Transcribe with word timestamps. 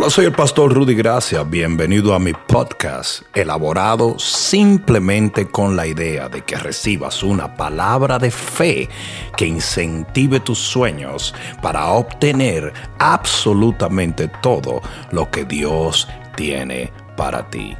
Hola, 0.00 0.08
soy 0.08 0.24
el 0.24 0.32
pastor 0.32 0.72
Rudy 0.72 0.94
Gracia. 0.94 1.42
Bienvenido 1.42 2.14
a 2.14 2.18
mi 2.18 2.32
podcast, 2.32 3.20
elaborado 3.36 4.18
simplemente 4.18 5.46
con 5.46 5.76
la 5.76 5.86
idea 5.86 6.30
de 6.30 6.42
que 6.42 6.56
recibas 6.56 7.22
una 7.22 7.54
palabra 7.54 8.18
de 8.18 8.30
fe 8.30 8.88
que 9.36 9.44
incentive 9.44 10.40
tus 10.40 10.58
sueños 10.58 11.34
para 11.60 11.88
obtener 11.88 12.72
absolutamente 12.98 14.28
todo 14.40 14.80
lo 15.12 15.30
que 15.30 15.44
Dios 15.44 16.08
tiene 16.34 16.90
para 17.14 17.50
ti. 17.50 17.76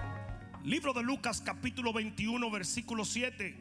Libro 0.63 0.93
de 0.93 1.03
Lucas 1.03 1.41
capítulo 1.41 1.95
21 1.95 2.51
versículo 2.51 3.07
7. 3.07 3.57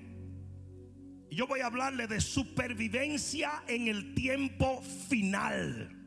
Y 1.30 1.36
yo 1.38 1.48
voy 1.48 1.62
a 1.62 1.68
hablarle 1.68 2.08
de 2.08 2.20
supervivencia 2.20 3.64
en 3.70 3.88
el 3.88 4.14
tiempo 4.16 4.82
final. 5.08 5.99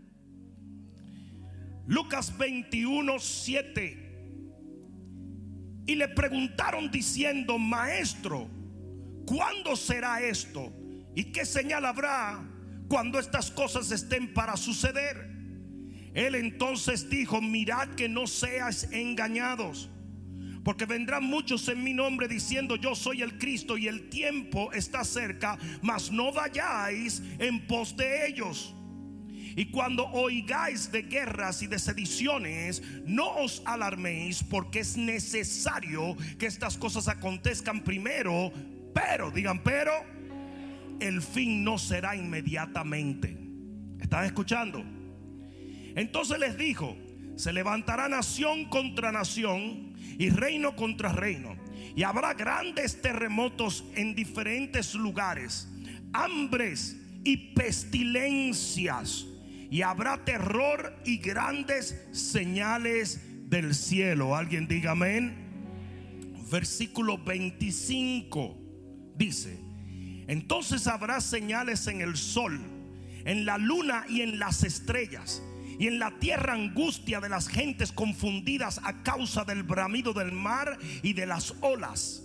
Lucas 1.86 2.36
21, 2.36 3.18
7. 3.18 4.02
Y 5.86 5.94
le 5.96 6.08
preguntaron 6.08 6.90
diciendo, 6.90 7.58
maestro, 7.58 8.48
¿cuándo 9.26 9.74
será 9.74 10.22
esto? 10.22 10.72
¿Y 11.14 11.24
qué 11.24 11.44
señal 11.44 11.84
habrá 11.84 12.40
cuando 12.88 13.18
estas 13.18 13.50
cosas 13.50 13.90
estén 13.90 14.32
para 14.32 14.56
suceder? 14.56 15.32
Él 16.14 16.34
entonces 16.34 17.08
dijo, 17.08 17.40
mirad 17.40 17.88
que 17.90 18.08
no 18.08 18.26
seas 18.26 18.88
engañados, 18.92 19.90
porque 20.62 20.86
vendrán 20.86 21.24
muchos 21.24 21.66
en 21.68 21.82
mi 21.82 21.94
nombre 21.94 22.28
diciendo, 22.28 22.76
yo 22.76 22.94
soy 22.94 23.22
el 23.22 23.38
Cristo 23.38 23.76
y 23.76 23.88
el 23.88 24.08
tiempo 24.08 24.72
está 24.72 25.04
cerca, 25.04 25.58
mas 25.80 26.12
no 26.12 26.32
vayáis 26.32 27.22
en 27.38 27.66
pos 27.66 27.96
de 27.96 28.28
ellos. 28.28 28.74
Y 29.56 29.66
cuando 29.66 30.06
oigáis 30.06 30.90
de 30.90 31.02
guerras 31.02 31.62
y 31.62 31.66
de 31.66 31.78
sediciones, 31.78 32.82
no 33.04 33.36
os 33.36 33.62
alarméis 33.66 34.42
porque 34.42 34.80
es 34.80 34.96
necesario 34.96 36.16
que 36.38 36.46
estas 36.46 36.76
cosas 36.78 37.08
acontezcan 37.08 37.82
primero, 37.82 38.52
pero, 38.94 39.30
digan, 39.30 39.62
pero, 39.62 39.92
el 41.00 41.20
fin 41.20 41.64
no 41.64 41.78
será 41.78 42.16
inmediatamente. 42.16 43.36
¿Están 44.00 44.24
escuchando? 44.24 44.82
Entonces 45.94 46.38
les 46.38 46.56
dijo, 46.56 46.96
se 47.36 47.52
levantará 47.52 48.08
nación 48.08 48.66
contra 48.66 49.12
nación 49.12 49.94
y 50.18 50.30
reino 50.30 50.76
contra 50.76 51.12
reino. 51.12 51.56
Y 51.94 52.04
habrá 52.04 52.32
grandes 52.32 53.02
terremotos 53.02 53.84
en 53.94 54.14
diferentes 54.14 54.94
lugares, 54.94 55.68
hambres 56.12 56.96
y 57.24 57.54
pestilencias 57.54 59.26
y 59.72 59.80
habrá 59.80 60.22
terror 60.22 60.94
y 61.06 61.16
grandes 61.16 61.98
señales 62.12 63.22
del 63.48 63.74
cielo. 63.74 64.36
Alguien 64.36 64.68
diga 64.68 64.90
amén. 64.90 65.34
Versículo 66.50 67.16
25 67.16 68.54
dice, 69.16 69.58
entonces 70.28 70.86
habrá 70.86 71.22
señales 71.22 71.86
en 71.86 72.02
el 72.02 72.18
sol, 72.18 72.60
en 73.24 73.46
la 73.46 73.56
luna 73.56 74.04
y 74.10 74.20
en 74.20 74.38
las 74.38 74.62
estrellas. 74.62 75.42
Y 75.78 75.86
en 75.86 75.98
la 75.98 76.18
tierra 76.18 76.52
angustia 76.52 77.20
de 77.20 77.30
las 77.30 77.48
gentes 77.48 77.92
confundidas 77.92 78.78
a 78.84 79.02
causa 79.02 79.44
del 79.44 79.62
bramido 79.62 80.12
del 80.12 80.32
mar 80.32 80.76
y 81.02 81.14
de 81.14 81.24
las 81.24 81.54
olas. 81.62 82.22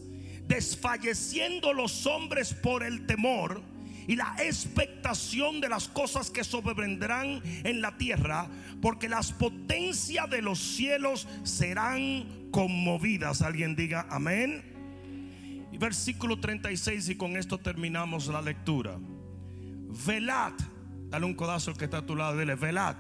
Desfalleciendo 0.50 1.72
los 1.72 2.06
hombres 2.08 2.53
por 2.53 2.84
el 2.84 3.06
temor 3.06 3.64
y 4.08 4.16
la 4.16 4.36
expectación 4.39 5.59
de 5.59 5.67
las 5.67 5.89
cosas 5.89 6.31
que 6.31 6.45
sobrevendrán 6.45 7.41
en 7.66 7.81
la 7.81 7.97
tierra, 7.97 8.47
porque 8.81 9.09
las 9.09 9.33
potencias 9.33 10.30
de 10.30 10.41
los 10.41 10.59
cielos 10.59 11.27
serán 11.44 12.50
conmovidas. 12.50 13.41
Alguien 13.41 13.75
diga 13.75 14.08
amén. 14.09 14.63
Y 15.73 15.78
versículo 15.78 16.39
36 16.39 17.09
y 17.09 17.16
con 17.16 17.35
esto 17.35 17.57
terminamos 17.57 18.28
la 18.28 18.41
lectura. 18.41 18.97
Velad, 20.06 20.53
dale 21.09 21.25
un 21.25 21.34
codazo 21.34 21.72
al 21.72 21.78
que 21.78 21.85
está 21.85 21.97
a 21.97 22.06
tu 22.06 22.16
lado, 22.16 22.38
dile, 22.38 22.56
velad. 22.56 22.95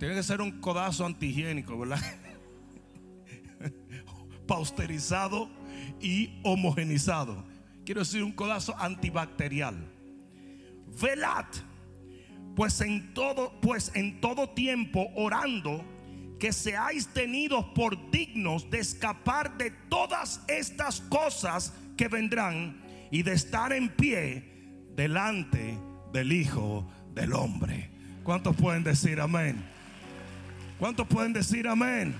Tiene 0.00 0.16
que 0.16 0.22
ser 0.24 0.40
un 0.40 0.60
codazo 0.60 1.06
antihigiénico, 1.06 1.78
¿verdad? 1.78 2.00
Pausterizado 4.48 5.48
y 6.00 6.40
homogenizado. 6.42 7.44
Quiero 7.84 8.00
decir 8.00 8.24
un 8.24 8.32
codazo 8.32 8.76
antibacterial 8.80 9.91
velad, 11.00 11.46
pues 12.56 12.80
en 12.80 13.14
todo, 13.14 13.60
pues 13.60 13.92
en 13.94 14.20
todo 14.20 14.50
tiempo 14.50 15.08
orando 15.14 15.84
que 16.38 16.52
seáis 16.52 17.06
tenidos 17.08 17.64
por 17.74 18.10
dignos 18.10 18.68
de 18.68 18.80
escapar 18.80 19.56
de 19.58 19.70
todas 19.88 20.42
estas 20.48 21.00
cosas 21.02 21.72
que 21.96 22.08
vendrán 22.08 22.82
y 23.10 23.22
de 23.22 23.32
estar 23.32 23.72
en 23.72 23.88
pie 23.90 24.88
delante 24.96 25.78
del 26.12 26.32
Hijo 26.32 26.90
del 27.14 27.32
Hombre. 27.32 27.90
¿Cuántos 28.24 28.56
pueden 28.56 28.82
decir 28.82 29.20
amén? 29.20 29.64
¿Cuántos 30.78 31.06
pueden 31.06 31.32
decir 31.32 31.68
amén? 31.68 32.14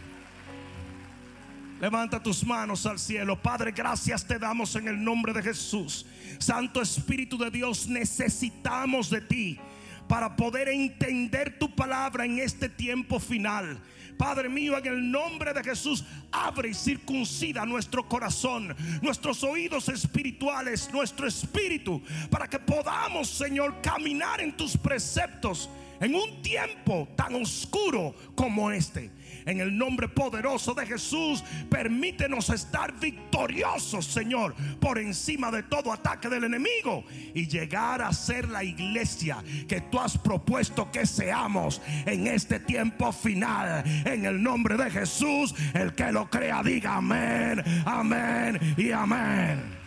Levanta 1.83 2.23
tus 2.23 2.47
manos 2.47 2.87
al 2.87 2.97
cielo. 2.97 3.43
Padre, 3.43 3.73
gracias 3.73 4.25
te 4.25 4.39
damos 4.39 4.77
en 4.77 4.87
el 4.87 5.03
nombre 5.03 5.33
de 5.33 5.43
Jesús. 5.43 6.07
Santo 6.39 6.81
Espíritu 6.81 7.37
de 7.37 7.51
Dios, 7.51 7.89
necesitamos 7.89 9.11
de 9.11 9.21
ti 9.21 9.59
para 10.07 10.37
poder 10.37 10.69
entender 10.69 11.59
tu 11.59 11.75
palabra 11.75 12.25
en 12.25 12.39
este 12.39 12.69
tiempo 12.69 13.19
final. 13.19 13.81
Padre 14.17 14.49
mío, 14.49 14.79
en 14.79 14.87
el 14.87 15.11
nombre 15.11 15.53
de 15.53 15.65
Jesús, 15.65 16.05
abre 16.31 16.69
y 16.69 16.75
circuncida 16.75 17.67
nuestro 17.67 18.09
corazón, 18.09 18.77
nuestros 19.03 19.43
oídos 19.43 19.89
espirituales, 19.89 20.89
nuestro 20.93 21.27
espíritu, 21.27 22.01
para 22.31 22.47
que 22.47 22.61
podamos, 22.61 23.29
Señor, 23.29 23.83
caminar 23.83 24.41
en 24.41 24.57
tus 24.57 24.77
preceptos 24.77 25.69
en 25.99 26.15
un 26.15 26.43
tiempo 26.43 27.09
tan 27.17 27.35
oscuro 27.35 28.15
como 28.37 28.71
este. 28.71 29.11
En 29.47 29.61
el 29.61 29.77
nombre 29.77 30.09
poderoso 30.09 30.75
de 30.75 30.87
Jesús, 30.87 31.43
permítenos 31.69 32.51
estar 32.51 32.99
victoriosos, 32.99 34.07
Señor, 34.07 34.55
por 34.81 34.99
encima 34.99 35.51
de 35.51 35.63
todo 35.63 35.93
ataque 35.93 36.29
del 36.29 36.45
enemigo 36.45 37.05
y 37.35 37.47
llegar 37.47 38.03
a 38.03 38.13
ser 38.13 38.49
la 38.49 38.63
iglesia 38.63 39.43
que 39.69 39.81
tú 39.81 39.99
has 39.99 40.17
propuesto 40.17 40.91
que 40.91 41.07
seamos 41.07 41.81
en 42.07 42.27
este 42.27 42.61
tiempo 42.61 43.13
final. 43.13 43.83
En 44.05 44.25
el 44.25 44.43
nombre 44.43 44.77
de 44.77 44.91
Jesús, 44.91 45.55
el 45.75 45.95
que 45.95 46.13
lo 46.13 46.29
crea, 46.31 46.63
diga 46.63 46.97
amén, 46.97 47.63
amén 47.85 48.59
y 48.77 48.93
amén. 48.93 49.83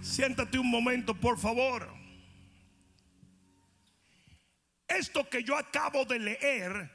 Siéntate 0.00 0.58
un 0.58 0.70
momento, 0.70 1.14
por 1.14 1.38
favor. 1.38 1.97
Esto 4.88 5.28
que 5.28 5.44
yo 5.44 5.56
acabo 5.56 6.04
de 6.04 6.18
leer 6.18 6.90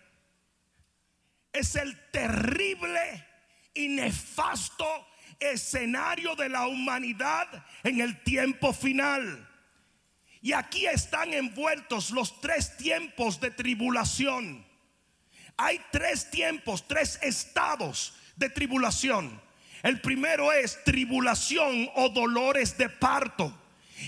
es 1.54 1.76
el 1.76 2.10
terrible 2.10 3.28
y 3.74 3.88
nefasto 3.88 5.08
escenario 5.40 6.36
de 6.36 6.50
la 6.50 6.68
humanidad 6.68 7.66
en 7.84 8.02
el 8.02 8.24
tiempo 8.24 8.74
final. 8.74 9.50
Y 10.42 10.54
aquí 10.54 10.86
están 10.88 11.34
envueltos 11.34 12.12
los 12.12 12.42
tres 12.42 12.76
tiempos 12.78 13.40
de 13.40 13.52
tribulación. 13.52 14.66
Hay 15.56 15.80
tres 15.92 16.30
tiempos, 16.32 16.88
tres 16.88 17.20
estados 17.22 18.16
de 18.36 18.50
tribulación. 18.50 19.42
El 19.84 20.02
primero 20.02 20.52
es 20.52 20.84
tribulación 20.84 21.90
o 21.96 22.10
dolores 22.10 22.78
de 22.78 22.90
parto. 22.90 23.58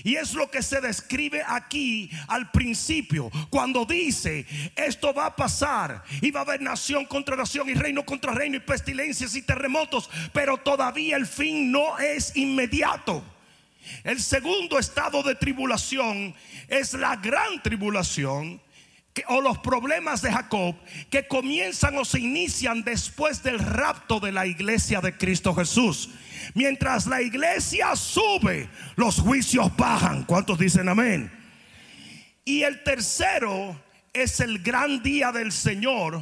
Y 0.04 0.16
es 0.16 0.34
lo 0.34 0.50
que 0.52 0.62
se 0.62 0.82
describe 0.82 1.42
aquí 1.46 2.10
al 2.28 2.52
principio, 2.52 3.32
cuando 3.50 3.86
dice, 3.86 4.46
esto 4.76 5.14
va 5.14 5.28
a 5.28 5.36
pasar 5.36 6.04
y 6.22 6.32
va 6.32 6.42
a 6.42 6.44
haber 6.44 6.62
nación 6.62 7.06
contra 7.06 7.36
nación 7.36 7.70
y 7.70 7.74
reino 7.74 8.06
contra 8.06 8.34
reino 8.34 8.58
y 8.58 8.60
pestilencias 8.60 9.36
y 9.36 9.42
terremotos, 9.42 10.10
pero 10.34 10.58
todavía 10.58 11.16
el 11.16 11.26
fin 11.26 11.72
no 11.72 11.98
es 12.00 12.36
inmediato. 12.36 13.24
El 14.04 14.22
segundo 14.22 14.80
estado 14.80 15.24
de 15.24 15.36
tribulación 15.36 16.36
es 16.68 16.94
la 16.94 17.16
gran 17.16 17.62
tribulación 17.62 18.62
o 19.28 19.42
los 19.42 19.58
problemas 19.60 20.22
de 20.22 20.32
Jacob 20.32 20.76
que 21.10 21.28
comienzan 21.28 21.98
o 21.98 22.06
se 22.06 22.20
inician 22.20 22.84
después 22.84 23.44
del 23.44 23.60
rapto 23.60 24.20
de 24.20 24.32
la 24.32 24.46
iglesia 24.46 25.00
de 25.02 25.16
Cristo 25.18 25.54
Jesús. 25.56 26.10
Mientras 26.54 27.08
la 27.08 27.22
iglesia 27.22 27.96
sube, 27.96 28.70
los 28.96 29.20
juicios 29.20 29.76
bajan. 29.76 30.24
¿Cuántos 30.24 30.60
dicen 30.60 30.88
amén? 30.90 31.32
Y 32.44 32.62
el 32.62 32.84
tercero 32.84 33.82
es 34.14 34.40
el 34.40 34.60
gran 34.60 35.02
día 35.02 35.32
del 35.32 35.52
Señor, 35.52 36.22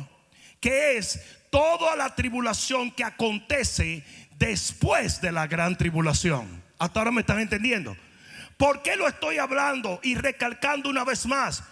que 0.60 0.98
es 0.98 1.20
toda 1.50 1.96
la 1.96 2.16
tribulación 2.16 2.90
que 2.92 3.04
acontece 3.04 4.04
después 4.38 5.22
de 5.22 5.32
la 5.32 5.48
gran 5.48 5.78
tribulación. 5.78 6.64
Hasta 6.80 7.00
ahora 7.00 7.12
me 7.12 7.22
están 7.22 7.40
entendiendo. 7.40 7.96
¿Por 8.58 8.82
qué 8.82 8.96
lo 8.96 9.08
estoy 9.08 9.38
hablando 9.38 10.00
y 10.04 10.16
recalcando 10.16 10.90
una 10.90 11.04
vez 11.04 11.26
más? 11.26 11.64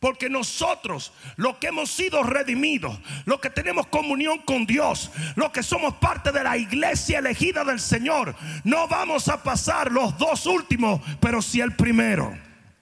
Porque 0.00 0.30
nosotros, 0.30 1.12
los 1.36 1.58
que 1.58 1.66
hemos 1.66 1.90
sido 1.90 2.22
redimidos, 2.22 2.98
los 3.26 3.38
que 3.38 3.50
tenemos 3.50 3.86
comunión 3.88 4.38
con 4.38 4.64
Dios, 4.64 5.10
los 5.36 5.50
que 5.50 5.62
somos 5.62 5.94
parte 5.96 6.32
de 6.32 6.42
la 6.42 6.56
iglesia 6.56 7.18
elegida 7.18 7.64
del 7.64 7.78
Señor, 7.78 8.34
no 8.64 8.88
vamos 8.88 9.28
a 9.28 9.42
pasar 9.42 9.92
los 9.92 10.16
dos 10.16 10.46
últimos, 10.46 11.02
pero 11.20 11.42
sí 11.42 11.60
el 11.60 11.76
primero. 11.76 12.34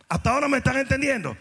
Hasta 0.09 0.31
ahora 0.31 0.47
me 0.47 0.59
están 0.59 0.77
entendiendo. 0.77 1.37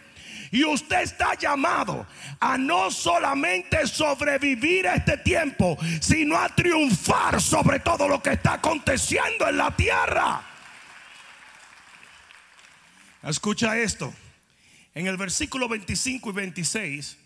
Y 0.49 0.63
usted 0.63 1.01
está 1.01 1.35
llamado 1.35 2.07
a 2.39 2.57
no 2.57 2.89
solamente 2.89 3.85
sobrevivir 3.85 4.87
a 4.87 4.95
este 4.95 5.17
tiempo, 5.17 5.77
sino 6.01 6.37
a 6.37 6.49
triunfar 6.49 7.39
sobre 7.39 7.81
todo 7.81 8.07
lo 8.07 8.23
que 8.23 8.31
está 8.31 8.53
aconteciendo 8.53 9.47
en 9.47 9.57
la 9.57 9.69
tierra. 9.75 10.41
Escucha 13.21 13.77
esto. 13.77 14.11
En 14.97 15.05
el 15.05 15.15
versículo 15.15 15.69
25 15.69 16.31
y 16.31 16.33
26 16.33 17.17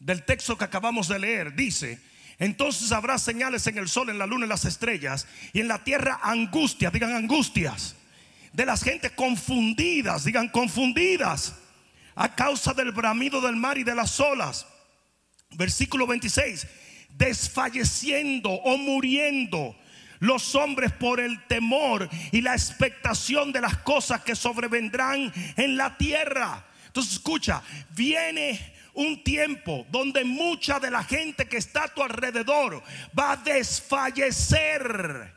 del 0.00 0.24
texto 0.24 0.58
que 0.58 0.64
acabamos 0.64 1.06
de 1.06 1.20
leer, 1.20 1.54
dice, 1.54 2.00
entonces 2.40 2.90
habrá 2.90 3.18
señales 3.18 3.68
en 3.68 3.78
el 3.78 3.88
sol, 3.88 4.10
en 4.10 4.18
la 4.18 4.26
luna, 4.26 4.46
en 4.46 4.48
las 4.48 4.64
estrellas, 4.64 5.28
y 5.52 5.60
en 5.60 5.68
la 5.68 5.84
tierra 5.84 6.18
angustias, 6.24 6.92
digan 6.92 7.14
angustias, 7.14 7.94
de 8.52 8.66
las 8.66 8.82
gentes 8.82 9.12
confundidas, 9.12 10.24
digan 10.24 10.48
confundidas, 10.48 11.54
a 12.16 12.34
causa 12.34 12.74
del 12.74 12.90
bramido 12.90 13.40
del 13.40 13.54
mar 13.54 13.78
y 13.78 13.84
de 13.84 13.94
las 13.94 14.18
olas. 14.18 14.66
Versículo 15.52 16.08
26, 16.08 16.66
desfalleciendo 17.16 18.50
o 18.50 18.76
muriendo 18.76 19.76
los 20.18 20.56
hombres 20.56 20.90
por 20.90 21.20
el 21.20 21.46
temor 21.46 22.10
y 22.32 22.40
la 22.40 22.54
expectación 22.54 23.52
de 23.52 23.60
las 23.60 23.76
cosas 23.76 24.22
que 24.22 24.34
sobrevendrán 24.34 25.32
en 25.56 25.76
la 25.76 25.96
tierra. 25.96 26.66
Entonces 26.90 27.12
escucha, 27.12 27.62
viene 27.90 28.74
un 28.94 29.22
tiempo 29.22 29.86
donde 29.90 30.24
mucha 30.24 30.80
de 30.80 30.90
la 30.90 31.04
gente 31.04 31.46
que 31.46 31.56
está 31.56 31.84
a 31.84 31.94
tu 31.94 32.02
alrededor 32.02 32.82
va 33.16 33.32
a 33.32 33.36
desfallecer 33.36 35.32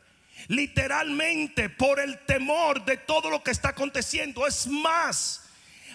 literalmente 0.47 1.69
por 1.69 1.99
el 1.99 2.17
temor 2.25 2.83
de 2.83 2.97
todo 2.97 3.29
lo 3.29 3.43
que 3.43 3.51
está 3.51 3.69
aconteciendo. 3.69 4.47
Es 4.47 4.65
más, 4.65 5.43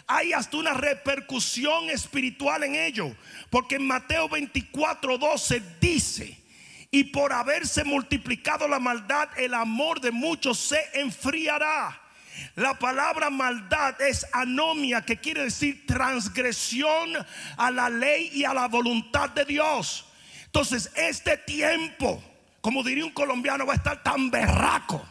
hay 0.07 0.33
hasta 0.33 0.59
una 0.59 0.75
repercusión 0.75 1.91
espiritual 1.91 2.63
en 2.63 2.77
ello, 2.77 3.17
porque 3.51 3.75
en 3.75 3.87
Mateo 3.89 4.29
24, 4.29 5.19
12 5.19 5.61
dice, 5.81 6.39
y 6.93 7.03
por 7.03 7.33
haberse 7.33 7.83
multiplicado 7.83 8.69
la 8.69 8.79
maldad, 8.79 9.29
el 9.37 9.55
amor 9.55 10.01
de 10.01 10.13
muchos 10.13 10.57
se 10.57 10.81
enfriará. 10.95 12.01
La 12.57 12.79
palabra 12.79 13.31
maldad 13.31 14.01
es 14.01 14.27
anomia, 14.33 15.03
que 15.03 15.19
quiere 15.19 15.45
decir 15.45 15.87
transgresión 15.87 17.11
a 17.57 17.71
la 17.71 17.89
ley 17.89 18.31
y 18.33 18.45
a 18.45 18.55
la 18.55 18.69
voluntad 18.69 19.31
de 19.31 19.45
Dios. 19.45 20.07
Entonces, 20.45 20.91
este 20.97 21.37
tiempo, 21.37 22.23
como 22.61 22.83
diría 22.83 23.05
un 23.05 23.13
colombiano, 23.13 23.67
va 23.67 23.75
a 23.75 23.77
estar 23.77 24.03
tan 24.03 24.31
berraco, 24.31 25.07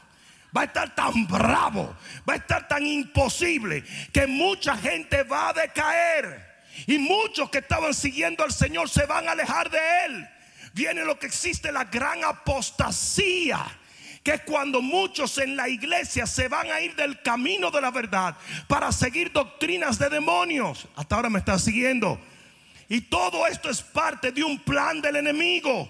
va 0.56 0.62
a 0.62 0.65
estar 0.65 0.94
tan 0.94 1.27
bravo, 1.27 1.95
va 2.27 2.33
a 2.33 2.38
estar 2.38 2.68
tan 2.68 2.85
imposible, 2.85 3.83
que 4.12 4.27
mucha 4.27 4.75
gente 4.77 5.23
va 5.23 5.50
a 5.50 5.53
decaer. 5.53 6.45
Y 6.85 6.97
muchos 6.97 7.50
que 7.50 7.59
estaban 7.59 7.94
siguiendo 7.94 8.44
al 8.44 8.51
Señor 8.51 8.89
se 8.89 9.06
van 9.06 9.27
a 9.27 9.31
alejar 9.31 9.69
de 9.69 9.80
Él. 10.06 10.30
Viene 10.73 11.06
lo 11.06 11.18
que 11.18 11.25
existe, 11.25 11.71
la 11.71 11.85
gran 11.85 12.23
apostasía 12.23 13.65
que 14.27 14.33
es 14.33 14.41
cuando 14.41 14.81
muchos 14.81 15.38
en 15.38 15.56
la 15.56 15.69
iglesia 15.69 16.27
se 16.27 16.50
van 16.50 16.69
a 16.69 16.81
ir 16.81 16.94
del 16.97 17.21
camino 17.21 17.71
de 17.71 17.79
la 17.79 17.91
verdad 17.91 18.35
para 18.68 18.91
seguir 18.91 19.31
doctrinas 19.31 19.97
de 19.97 20.09
demonios. 20.09 20.85
Hasta 20.97 21.15
ahora 21.15 21.29
me 21.29 21.39
está 21.39 21.57
siguiendo. 21.57 22.19
Y 22.89 23.00
todo 23.00 23.47
esto 23.47 23.69
es 23.69 23.81
parte 23.81 24.33
de 24.33 24.44
un 24.44 24.59
plan 24.59 25.00
del 25.00 25.15
enemigo. 25.15 25.89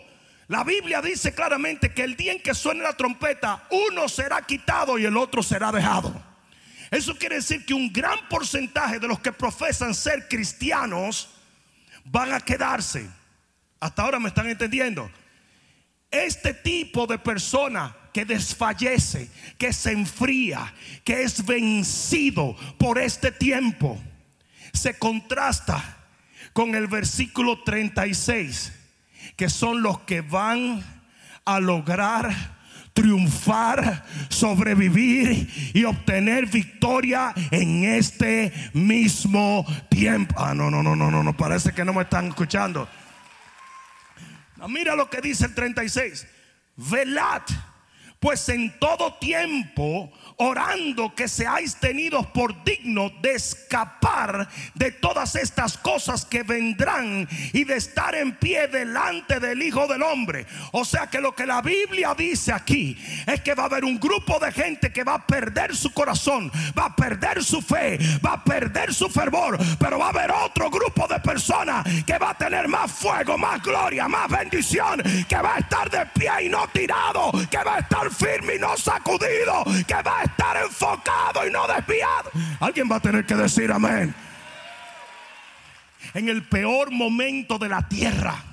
La 0.50 0.64
Biblia 0.64 1.02
dice 1.02 1.34
claramente 1.34 1.92
que 1.96 2.04
el 2.04 2.16
día 2.16 2.32
en 2.32 2.40
que 2.40 2.54
suene 2.54 2.84
la 2.84 2.94
trompeta, 2.94 3.66
uno 3.72 4.08
será 4.08 4.44
quitado 4.44 5.00
y 5.00 5.06
el 5.06 5.18
otro 5.18 5.42
será 5.42 5.72
dejado. 5.72 6.14
Eso 6.92 7.18
quiere 7.18 7.38
decir 7.38 7.66
que 7.66 7.74
un 7.74 7.92
gran 7.92 8.20
porcentaje 8.30 9.00
de 9.00 9.08
los 9.08 9.20
que 9.20 9.32
profesan 9.32 9.96
ser 9.96 10.28
cristianos 10.28 11.30
van 12.06 12.34
a 12.34 12.40
quedarse. 12.40 13.10
Hasta 13.80 14.04
ahora 14.04 14.20
me 14.20 14.28
están 14.28 14.48
entendiendo. 14.48 15.10
Este 16.12 16.54
tipo 16.54 17.08
de 17.08 17.18
persona 17.18 17.96
que 18.18 18.26
desfallece, 18.26 19.30
que 19.60 19.72
se 19.72 19.92
enfría, 19.92 20.74
que 21.04 21.22
es 21.22 21.46
vencido 21.46 22.56
por 22.80 22.98
este 22.98 23.32
tiempo, 23.32 24.02
se 24.74 24.98
contrasta 24.98 26.00
con 26.52 26.74
el 26.74 26.88
versículo 26.88 27.62
36, 27.62 28.74
que 29.36 29.52
son 29.52 29.84
los 29.84 30.00
que 30.00 30.22
van 30.22 30.84
a 31.46 31.60
lograr 31.60 32.58
triunfar, 32.94 34.04
sobrevivir 34.30 35.72
y 35.76 35.84
obtener 35.84 36.48
victoria 36.48 37.36
en 37.52 37.84
este 37.84 38.52
mismo 38.74 39.64
tiempo. 39.92 40.34
Ah, 40.40 40.56
no, 40.56 40.72
no, 40.72 40.82
no, 40.82 40.96
no, 40.96 41.12
no, 41.12 41.22
no, 41.22 41.38
parece 41.38 41.72
que 41.72 41.86
no 41.86 41.94
me 41.94 42.02
están 42.02 42.30
escuchando. 42.30 42.90
mira 44.68 44.96
lo 44.96 45.08
que 45.08 45.22
dice 45.22 45.46
el 45.46 45.54
36. 45.54 46.26
Velad 46.78 47.44
pues 48.20 48.50
en 48.50 48.78
todo 48.80 49.14
tiempo 49.16 50.12
orando 50.38 51.14
que 51.16 51.28
seáis 51.28 51.76
tenidos 51.76 52.26
por 52.28 52.64
digno 52.64 53.12
de 53.22 53.34
escapar 53.34 54.48
de 54.76 54.92
todas 54.92 55.36
estas 55.36 55.78
cosas 55.78 56.26
que 56.26 56.44
vendrán 56.44 57.28
y 57.54 57.64
de 57.64 57.76
estar 57.76 58.16
en 58.16 58.36
pie 58.36 58.68
delante 58.68 59.40
del 59.40 59.62
Hijo 59.62 59.88
del 59.88 60.04
Hombre. 60.04 60.46
O 60.72 60.86
sea 60.86 61.08
que 61.08 61.22
lo 61.22 61.34
que 61.34 61.46
la 61.46 61.62
Biblia 61.62 62.14
dice 62.16 62.54
aquí 62.54 62.98
es 63.26 63.42
que 63.42 63.56
va 63.56 63.64
a 63.64 63.66
haber 63.68 63.84
un 63.84 64.00
grupo 64.00 64.40
de 64.40 64.52
gente 64.52 64.92
que 64.92 65.04
va 65.04 65.16
a 65.16 65.28
perder 65.28 65.76
su 65.76 65.92
corazón, 65.92 66.52
va 66.78 66.86
a 66.86 66.96
perder 66.96 67.44
su 67.44 67.62
fe, 67.62 67.98
va 68.26 68.34
a 68.34 68.44
perder 68.44 68.94
su 68.94 69.10
fervor, 69.10 69.58
pero 69.80 70.00
va 70.00 70.08
a 70.08 70.10
haber 70.10 70.32
otro 70.32 70.70
grupo 70.70 71.08
de 71.08 71.20
personas 71.20 71.86
que 72.06 72.18
va 72.18 72.32
a 72.32 72.38
tener 72.38 72.68
más 72.68 72.92
fuego, 72.92 73.38
más 73.38 73.62
gloria, 73.62 74.08
más 74.08 74.30
bendición, 74.30 75.02
que 75.28 75.36
va 75.36 75.56
a 75.56 75.60
estar 75.60 75.90
de 75.90 76.06
pie 76.08 76.46
y 76.46 76.50
no 76.50 76.68
tirado, 76.70 77.32
que 77.50 77.58
va 77.58 77.76
a 77.76 77.80
estar 77.80 78.07
firme 78.12 78.56
y 78.56 78.60
no 78.60 78.76
sacudido, 78.78 79.64
que 79.88 79.96
va 79.96 80.20
a 80.20 80.24
estar 80.24 80.58
enfocado 80.58 81.48
y 81.48 81.52
no 81.52 81.68
desviado. 81.68 82.32
Alguien 82.60 82.90
va 82.92 82.98
a 82.98 83.00
tener 83.00 83.26
que 83.26 83.36
decir 83.36 83.72
amén. 83.72 84.14
En 86.14 86.30
el 86.30 86.44
peor 86.44 86.92
momento 86.92 87.58
de 87.58 87.70
la 87.70 87.88
tierra 87.88 88.44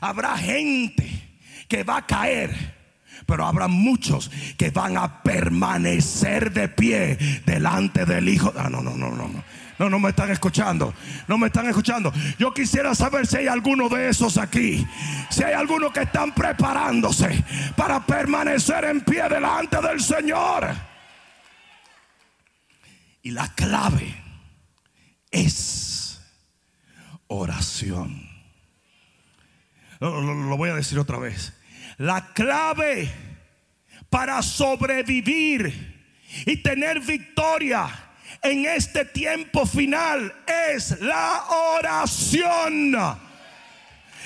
habrá 0.00 0.36
gente 0.36 1.28
que 1.68 1.84
va 1.84 1.98
a 1.98 2.06
caer. 2.06 2.78
Pero 3.26 3.44
habrá 3.44 3.68
muchos 3.68 4.30
que 4.56 4.70
van 4.70 4.96
a 4.96 5.22
permanecer 5.22 6.52
de 6.52 6.68
pie 6.68 7.18
delante 7.44 8.06
del 8.06 8.26
Hijo. 8.28 8.54
Ah, 8.56 8.70
no, 8.70 8.80
no, 8.80 8.96
no, 8.96 9.10
no, 9.10 9.44
no. 9.78 9.88
No, 9.88 9.98
me 9.98 10.10
están 10.10 10.30
escuchando. 10.30 10.92
No 11.26 11.38
me 11.38 11.46
están 11.46 11.66
escuchando. 11.68 12.12
Yo 12.38 12.52
quisiera 12.52 12.94
saber 12.94 13.26
si 13.26 13.38
hay 13.38 13.46
alguno 13.46 13.88
de 13.88 14.08
esos 14.08 14.36
aquí. 14.38 14.86
Si 15.30 15.42
hay 15.42 15.54
alguno 15.54 15.92
que 15.92 16.00
están 16.00 16.34
preparándose 16.34 17.44
para 17.76 18.04
permanecer 18.04 18.84
en 18.84 19.00
pie 19.02 19.28
delante 19.28 19.80
del 19.80 20.00
Señor. 20.00 20.68
Y 23.22 23.30
la 23.30 23.48
clave 23.54 24.22
es 25.30 26.20
oración. 27.28 28.28
Lo, 30.00 30.20
lo, 30.20 30.56
voy 30.56 30.70
a 30.70 30.74
decir 30.74 30.98
otra 30.98 31.18
vez. 31.18 31.54
La 31.98 32.32
clave 32.32 33.10
para 34.10 34.42
sobrevivir 34.42 36.14
y 36.46 36.62
tener 36.62 37.00
victoria 37.00 38.07
en 38.42 38.66
este 38.66 39.04
tiempo 39.04 39.66
final 39.66 40.32
es 40.46 41.00
la 41.00 41.44
oración. 41.78 43.18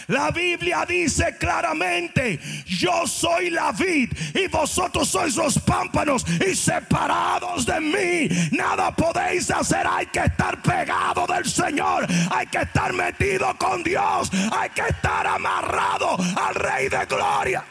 La 0.09 0.31
Biblia 0.31 0.85
dice 0.87 1.37
claramente, 1.39 2.39
yo 2.67 3.07
soy 3.07 3.51
la 3.51 3.73
vid 3.73 4.13
y 4.35 4.49
vosotros 4.49 5.09
sois 5.09 5.37
los 5.37 5.59
pámpanos 5.61 6.25
y 6.45 6.55
separados 6.55 7.65
de 7.67 7.81
mí, 7.81 8.29
nada 8.51 8.95
podéis 8.95 9.51
hacer. 9.51 9.87
Hay 9.87 10.07
que 10.07 10.21
estar 10.21 10.61
pegado 10.61 11.27
del 11.27 11.45
Señor, 11.45 12.07
hay 12.31 12.47
que 12.47 12.59
estar 12.59 12.93
metido 12.93 13.57
con 13.59 13.83
Dios, 13.83 14.31
hay 14.53 14.71
que 14.71 14.83
estar 14.83 15.27
amarrado 15.27 16.17
al 16.37 16.55
Rey 16.55 16.89
de 16.89 17.07
Gloria. 17.07 17.65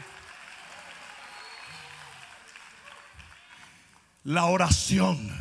La 4.24 4.46
oración 4.46 5.41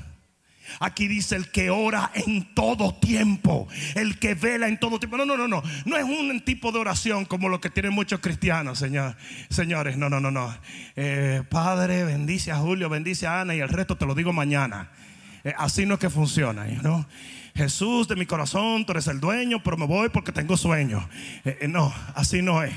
Aquí 0.83 1.09
dice 1.09 1.37
el 1.37 1.51
que 1.51 1.69
ora 1.69 2.11
en 2.15 2.55
todo 2.55 2.95
tiempo, 2.95 3.69
el 3.95 4.19
que 4.19 4.35
vela 4.35 4.67
en 4.67 4.81
todo 4.81 4.99
tiempo. 4.99 5.19
No, 5.19 5.27
no, 5.27 5.37
no, 5.37 5.47
no. 5.47 5.63
No 5.85 5.97
es 5.99 6.05
un 6.05 6.41
tipo 6.41 6.73
de 6.73 6.79
oración 6.79 7.27
como 7.27 7.51
lo 7.51 7.61
que 7.61 7.69
tienen 7.69 7.93
muchos 7.93 8.21
cristianos, 8.21 8.79
señor, 8.79 9.15
señores. 9.51 9.99
No, 9.99 10.09
no, 10.09 10.21
no, 10.21 10.31
no. 10.31 10.57
Eh, 10.97 11.43
padre, 11.51 12.05
bendice 12.05 12.51
a 12.51 12.57
Julio, 12.57 12.89
bendice 12.89 13.27
a 13.27 13.43
Ana 13.43 13.55
y 13.55 13.61
el 13.61 13.69
resto 13.69 13.99
te 13.99 14.07
lo 14.07 14.15
digo 14.15 14.33
mañana. 14.33 14.91
Eh, 15.45 15.53
así 15.59 15.85
no 15.85 15.95
es 15.95 16.01
que 16.01 16.09
funciona, 16.09 16.65
¿no? 16.83 17.07
Jesús 17.55 18.09
de 18.09 18.17
mi 18.17 18.25
corazón, 18.25 18.87
tú 18.87 18.93
eres 18.93 19.07
el 19.09 19.21
dueño, 19.21 19.63
pero 19.63 19.77
me 19.77 19.85
voy 19.87 20.09
porque 20.09 20.33
tengo 20.33 20.57
sueño. 20.57 21.07
Eh, 21.45 21.69
no, 21.69 21.93
así 22.15 22.41
no 22.41 22.63
es. 22.63 22.73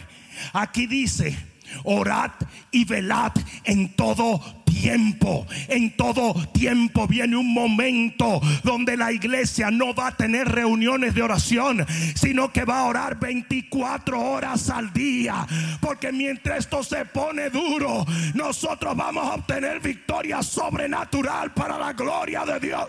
Aquí 0.51 0.87
dice, 0.87 1.37
orad 1.85 2.31
y 2.69 2.83
velad 2.83 3.31
en 3.63 3.95
todo 3.95 4.62
tiempo. 4.83 5.47
En 5.69 5.95
todo 5.95 6.33
tiempo 6.51 7.07
viene 7.07 7.37
un 7.37 7.53
momento 7.53 8.41
donde 8.63 8.97
la 8.97 9.13
iglesia 9.13 9.71
no 9.71 9.95
va 9.95 10.07
a 10.07 10.17
tener 10.17 10.49
reuniones 10.49 11.15
de 11.15 11.21
oración, 11.21 11.85
sino 12.15 12.51
que 12.51 12.65
va 12.65 12.79
a 12.79 12.83
orar 12.83 13.17
24 13.17 14.19
horas 14.19 14.69
al 14.69 14.91
día. 14.91 15.47
Porque 15.79 16.11
mientras 16.11 16.59
esto 16.59 16.83
se 16.83 17.05
pone 17.05 17.49
duro, 17.49 18.05
nosotros 18.33 18.93
vamos 18.97 19.25
a 19.25 19.35
obtener 19.35 19.79
victoria 19.79 20.43
sobrenatural 20.43 21.53
para 21.53 21.77
la 21.77 21.93
gloria 21.93 22.43
de 22.43 22.59
Dios. 22.59 22.87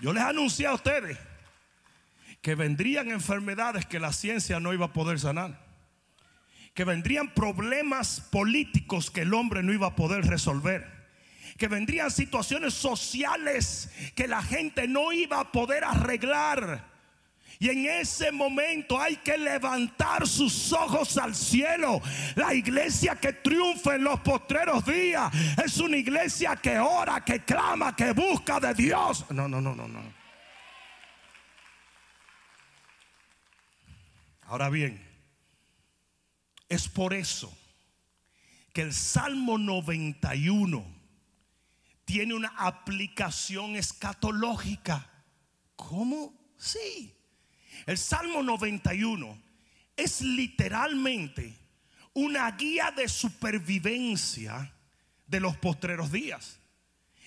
Yo 0.00 0.12
les 0.12 0.24
anuncié 0.24 0.66
a 0.66 0.74
ustedes 0.74 1.16
que 2.42 2.56
vendrían 2.56 3.10
enfermedades 3.10 3.86
que 3.86 4.00
la 4.00 4.12
ciencia 4.12 4.58
no 4.58 4.72
iba 4.72 4.86
a 4.86 4.92
poder 4.92 5.20
sanar. 5.20 5.67
Que 6.78 6.84
vendrían 6.84 7.34
problemas 7.34 8.20
políticos 8.20 9.10
que 9.10 9.22
el 9.22 9.34
hombre 9.34 9.64
no 9.64 9.72
iba 9.72 9.88
a 9.88 9.96
poder 9.96 10.24
resolver. 10.24 10.86
Que 11.56 11.66
vendrían 11.66 12.08
situaciones 12.08 12.72
sociales 12.72 13.90
que 14.14 14.28
la 14.28 14.40
gente 14.40 14.86
no 14.86 15.10
iba 15.10 15.40
a 15.40 15.50
poder 15.50 15.82
arreglar. 15.82 16.84
Y 17.58 17.68
en 17.70 17.86
ese 17.86 18.30
momento 18.30 19.00
hay 19.00 19.16
que 19.16 19.36
levantar 19.36 20.28
sus 20.28 20.72
ojos 20.72 21.18
al 21.18 21.34
cielo. 21.34 22.00
La 22.36 22.54
iglesia 22.54 23.16
que 23.16 23.32
triunfa 23.32 23.96
en 23.96 24.04
los 24.04 24.20
postreros 24.20 24.86
días 24.86 25.32
es 25.64 25.78
una 25.78 25.96
iglesia 25.96 26.54
que 26.54 26.78
ora, 26.78 27.24
que 27.24 27.40
clama, 27.40 27.96
que 27.96 28.12
busca 28.12 28.60
de 28.60 28.72
Dios. 28.74 29.26
No, 29.30 29.48
no, 29.48 29.60
no, 29.60 29.74
no, 29.74 29.88
no. 29.88 30.00
Ahora 34.46 34.70
bien, 34.70 35.07
es 36.68 36.88
por 36.88 37.14
eso 37.14 37.56
que 38.72 38.82
el 38.82 38.92
Salmo 38.92 39.58
91 39.58 40.84
tiene 42.04 42.34
una 42.34 42.54
aplicación 42.56 43.76
escatológica. 43.76 45.10
¿Cómo? 45.76 46.32
Sí. 46.56 47.14
El 47.86 47.98
Salmo 47.98 48.42
91 48.42 49.38
es 49.96 50.20
literalmente 50.20 51.54
una 52.14 52.50
guía 52.52 52.90
de 52.90 53.08
supervivencia 53.08 54.72
de 55.26 55.40
los 55.40 55.56
postreros 55.56 56.10
días. 56.10 56.58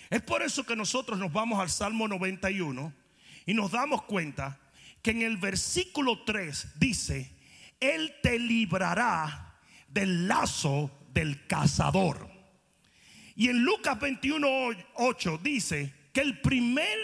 Es 0.09 0.21
por 0.21 0.41
eso 0.41 0.65
que 0.65 0.75
nosotros 0.75 1.19
nos 1.19 1.31
vamos 1.31 1.59
al 1.59 1.69
Salmo 1.69 2.07
91 2.07 2.93
y 3.45 3.53
nos 3.53 3.71
damos 3.71 4.03
cuenta 4.03 4.59
que 5.01 5.11
en 5.11 5.21
el 5.21 5.37
versículo 5.37 6.23
3 6.23 6.79
dice, 6.79 7.33
Él 7.81 8.15
te 8.23 8.39
librará 8.39 9.57
del 9.89 10.29
lazo 10.29 10.89
del 11.13 11.45
cazador. 11.47 12.29
Y 13.35 13.49
en 13.49 13.63
Lucas 13.63 13.99
21, 13.99 14.47
8 14.95 15.39
dice 15.43 15.93
que 16.13 16.21
el 16.21 16.39
primer, 16.39 16.97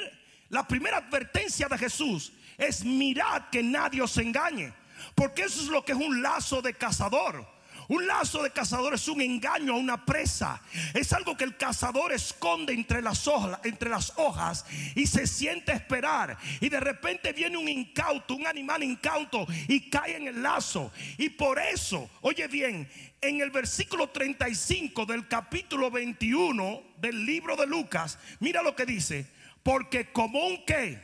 la 0.49 0.67
primera 0.67 0.97
advertencia 0.97 1.67
de 1.67 1.77
Jesús 1.77 2.31
es 2.57 2.85
mirad 2.85 3.49
que 3.49 3.63
nadie 3.63 4.01
os 4.01 4.17
engañe. 4.17 4.73
Porque 5.15 5.43
eso 5.43 5.61
es 5.61 5.67
lo 5.67 5.83
que 5.83 5.91
es 5.91 5.97
un 5.97 6.21
lazo 6.21 6.61
de 6.61 6.73
cazador. 6.73 7.56
Un 7.87 8.05
lazo 8.05 8.43
de 8.43 8.51
cazador 8.51 8.93
es 8.93 9.07
un 9.07 9.21
engaño 9.21 9.73
a 9.73 9.77
una 9.77 10.05
presa. 10.05 10.61
Es 10.93 11.13
algo 11.13 11.37
que 11.37 11.45
el 11.45 11.55
cazador 11.55 12.11
esconde 12.11 12.73
entre 12.73 13.01
las, 13.01 13.27
hojas, 13.27 14.65
y 14.95 15.07
se 15.07 15.25
siente 15.25 15.71
esperar. 15.71 16.37
Y 16.59 16.69
de 16.69 16.79
repente 16.79 17.31
viene 17.31 17.57
un 17.57 17.69
incauto, 17.69 18.35
un 18.35 18.45
animal 18.45 18.83
incauto 18.83 19.47
y 19.67 19.89
cae 19.89 20.17
en 20.17 20.27
el 20.27 20.43
lazo. 20.43 20.91
Y 21.17 21.29
por 21.29 21.59
eso, 21.59 22.09
oye 22.21 22.47
bien, 22.47 22.89
en 23.21 23.41
el 23.41 23.51
versículo 23.51 24.09
35 24.09 25.05
del 25.05 25.27
capítulo 25.27 25.89
21 25.89 26.83
del 26.97 27.25
libro 27.25 27.55
de 27.55 27.67
Lucas, 27.67 28.19
mira 28.39 28.61
lo 28.61 28.75
que 28.75 28.85
dice. 28.85 29.27
Porque 29.63 30.11
como 30.11 30.45
un 30.45 30.65
que, 30.65 31.01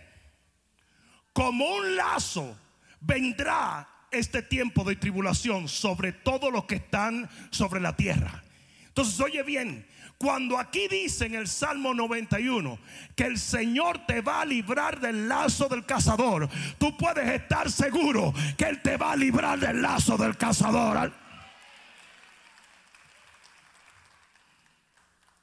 como 1.33 1.65
un 1.65 1.95
lazo, 1.95 2.57
vendrá 3.01 3.92
este 4.13 4.41
tiempo 4.41 4.83
de 4.83 4.95
tribulación 4.95 5.67
sobre 5.67 6.11
todos 6.11 6.51
los 6.51 6.65
que 6.65 6.75
están 6.75 7.29
sobre 7.51 7.81
la 7.81 7.95
tierra. 7.95 8.43
Entonces, 8.87 9.19
oye 9.19 9.43
bien, 9.43 9.85
cuando 10.17 10.57
aquí 10.57 10.87
dice 10.87 11.25
en 11.25 11.35
el 11.35 11.47
Salmo 11.47 11.93
91 11.93 12.79
que 13.15 13.25
el 13.25 13.37
Señor 13.37 14.05
te 14.05 14.21
va 14.21 14.41
a 14.41 14.45
librar 14.45 14.99
del 14.99 15.27
lazo 15.27 15.67
del 15.67 15.85
cazador, 15.85 16.47
tú 16.77 16.95
puedes 16.95 17.27
estar 17.27 17.69
seguro 17.69 18.33
que 18.57 18.65
Él 18.65 18.81
te 18.81 18.95
va 18.95 19.11
a 19.11 19.15
librar 19.15 19.59
del 19.59 19.81
lazo 19.81 20.15
del 20.15 20.37
cazador. 20.37 21.11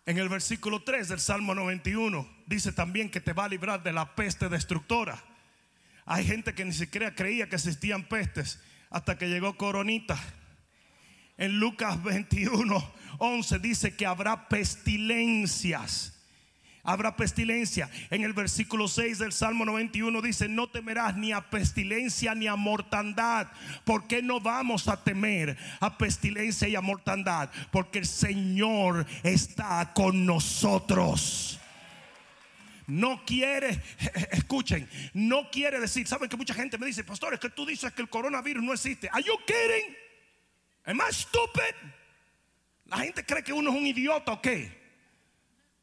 En 0.07 0.19
el 0.19 0.29
versículo 0.29 0.83
3 0.83 1.09
del 1.09 1.21
Salmo 1.21 1.55
91 1.55 2.27
dice 2.47 2.73
también 2.73 3.11
que 3.11 3.21
te 3.21 3.33
va 3.33 3.45
a 3.45 3.49
librar 3.49 3.83
de 3.83 3.93
la 3.93 4.15
peste 4.15 4.49
destructora. 4.49 5.23
Hay 6.13 6.25
gente 6.25 6.55
que 6.55 6.65
ni 6.65 6.73
siquiera 6.73 7.15
creía 7.15 7.49
que 7.49 7.55
existían 7.55 8.03
pestes 8.03 8.59
hasta 8.91 9.17
que 9.17 9.29
llegó 9.29 9.57
Coronita. 9.57 10.19
En 11.39 11.61
Lucas 11.61 12.03
21, 12.03 12.93
11 13.19 13.59
dice 13.61 13.95
que 13.95 14.07
habrá 14.07 14.49
pestilencias. 14.49 16.21
Habrá 16.83 17.15
pestilencia. 17.15 17.89
En 18.11 18.25
el 18.25 18.33
versículo 18.33 18.89
6 18.89 19.21
del 19.21 19.31
Salmo 19.31 19.65
91 19.65 20.21
dice, 20.21 20.49
no 20.49 20.69
temerás 20.69 21.17
ni 21.17 21.31
a 21.31 21.49
pestilencia 21.49 22.35
ni 22.35 22.49
a 22.49 22.57
mortandad. 22.57 23.47
¿Por 23.85 24.09
qué 24.09 24.21
no 24.21 24.41
vamos 24.41 24.89
a 24.89 25.05
temer 25.05 25.57
a 25.79 25.97
pestilencia 25.97 26.67
y 26.67 26.75
a 26.75 26.81
mortandad? 26.81 27.51
Porque 27.71 28.01
el 28.01 28.07
Señor 28.07 29.07
está 29.23 29.93
con 29.95 30.27
nosotros 30.27 31.60
no 32.91 33.25
quiere, 33.25 33.83
escuchen, 34.33 34.89
no 35.15 35.51
quiere 35.51 35.81
decir, 35.81 36.07
saben 36.07 36.29
que 36.29 36.37
mucha 36.37 36.55
gente 36.55 36.77
me 36.79 36.87
dice, 36.87 37.05
pastor, 37.05 37.35
es 37.35 37.41
que 37.41 37.51
tú 37.51 37.65
dices 37.65 37.93
que 37.93 38.03
el 38.03 38.09
coronavirus 38.09 38.63
no 38.63 38.73
existe. 38.73 39.09
Are 39.13 39.23
you 39.23 39.35
kidding? 39.47 39.97
Am 40.85 40.99
I 40.99 41.13
stupid? 41.13 41.75
La 42.87 42.99
gente 42.99 43.25
cree 43.25 43.45
que 43.45 43.53
uno 43.53 43.71
es 43.71 43.77
un 43.77 43.87
idiota 43.87 44.33
o 44.33 44.43
qué. 44.43 44.81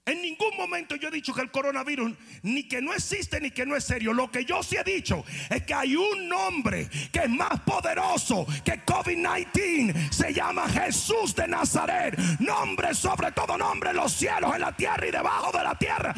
En 0.07 0.21
ningún 0.21 0.55
momento 0.55 0.95
yo 0.95 1.09
he 1.09 1.11
dicho 1.11 1.33
que 1.33 1.41
el 1.41 1.51
coronavirus 1.51 2.13
ni 2.43 2.65
que 2.65 2.81
no 2.81 2.93
existe 2.93 3.41
ni 3.41 3.51
que 3.51 3.65
no 3.65 3.75
es 3.75 3.83
serio. 3.83 4.13
Lo 4.13 4.31
que 4.31 4.45
yo 4.45 4.63
sí 4.63 4.77
he 4.77 4.83
dicho 4.83 5.25
es 5.49 5.63
que 5.63 5.73
hay 5.73 5.97
un 5.97 6.29
nombre 6.29 6.87
que 7.11 7.19
es 7.19 7.29
más 7.29 7.59
poderoso 7.61 8.47
que 8.63 8.85
COVID-19. 8.85 10.09
Se 10.09 10.33
llama 10.33 10.69
Jesús 10.69 11.35
de 11.35 11.49
Nazaret. 11.49 12.17
Nombre 12.39 12.95
sobre 12.95 13.33
todo 13.33 13.57
nombre 13.57 13.89
en 13.89 13.97
los 13.97 14.13
cielos, 14.13 14.55
en 14.55 14.61
la 14.61 14.71
tierra 14.71 15.05
y 15.07 15.11
debajo 15.11 15.51
de 15.51 15.63
la 15.63 15.75
tierra. 15.75 16.15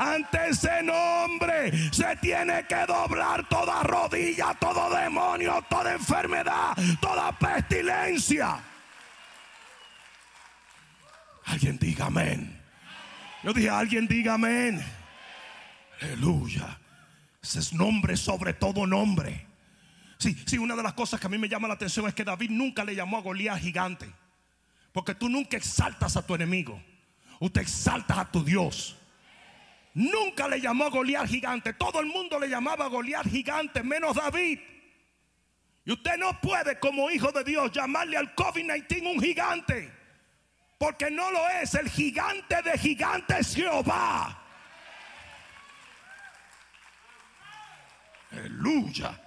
Ante 0.00 0.48
ese 0.48 0.82
nombre 0.82 1.70
se 1.92 2.16
tiene 2.22 2.64
que 2.66 2.86
doblar 2.86 3.46
toda 3.50 3.82
rodilla, 3.82 4.54
todo 4.58 4.88
demonio, 4.88 5.62
toda 5.68 5.92
enfermedad, 5.92 6.74
toda 7.02 7.38
pestilencia. 7.38 8.58
Alguien 11.44 11.76
diga 11.78 12.06
amén. 12.06 12.58
Yo 13.42 13.52
dije, 13.52 13.68
alguien 13.68 14.08
diga 14.08 14.34
amén. 14.34 14.82
Aleluya. 16.00 16.78
Ese 17.42 17.58
es 17.58 17.74
nombre 17.74 18.16
sobre 18.16 18.54
todo 18.54 18.86
nombre. 18.86 19.46
Sí, 20.16 20.34
sí, 20.46 20.56
una 20.56 20.76
de 20.76 20.82
las 20.82 20.94
cosas 20.94 21.20
que 21.20 21.26
a 21.26 21.30
mí 21.30 21.36
me 21.36 21.48
llama 21.48 21.68
la 21.68 21.74
atención 21.74 22.08
es 22.08 22.14
que 22.14 22.24
David 22.24 22.48
nunca 22.48 22.84
le 22.84 22.94
llamó 22.94 23.18
a 23.18 23.20
Goliat 23.20 23.60
gigante. 23.60 24.10
Porque 24.94 25.14
tú 25.14 25.28
nunca 25.28 25.58
exaltas 25.58 26.16
a 26.16 26.26
tu 26.26 26.34
enemigo. 26.34 26.82
Usted 27.38 27.60
exaltas 27.60 28.16
a 28.16 28.30
tu 28.30 28.42
Dios. 28.42 28.96
Nunca 29.94 30.46
le 30.48 30.60
llamó 30.60 30.90
Goliat 30.90 31.26
gigante. 31.26 31.72
Todo 31.74 32.00
el 32.00 32.06
mundo 32.06 32.38
le 32.38 32.48
llamaba 32.48 32.86
Goliat 32.86 33.26
gigante, 33.26 33.82
menos 33.82 34.16
David. 34.16 34.60
Y 35.84 35.92
usted 35.92 36.16
no 36.18 36.40
puede, 36.40 36.78
como 36.78 37.10
hijo 37.10 37.32
de 37.32 37.42
Dios, 37.42 37.72
llamarle 37.72 38.16
al 38.16 38.34
COVID-19 38.34 39.14
un 39.14 39.20
gigante. 39.20 39.92
Porque 40.78 41.10
no 41.10 41.30
lo 41.30 41.48
es. 41.48 41.74
El 41.74 41.88
gigante 41.90 42.62
de 42.62 42.78
gigantes 42.78 43.38
es 43.38 43.54
Jehová. 43.56 44.38
Aleluya. 48.30 49.18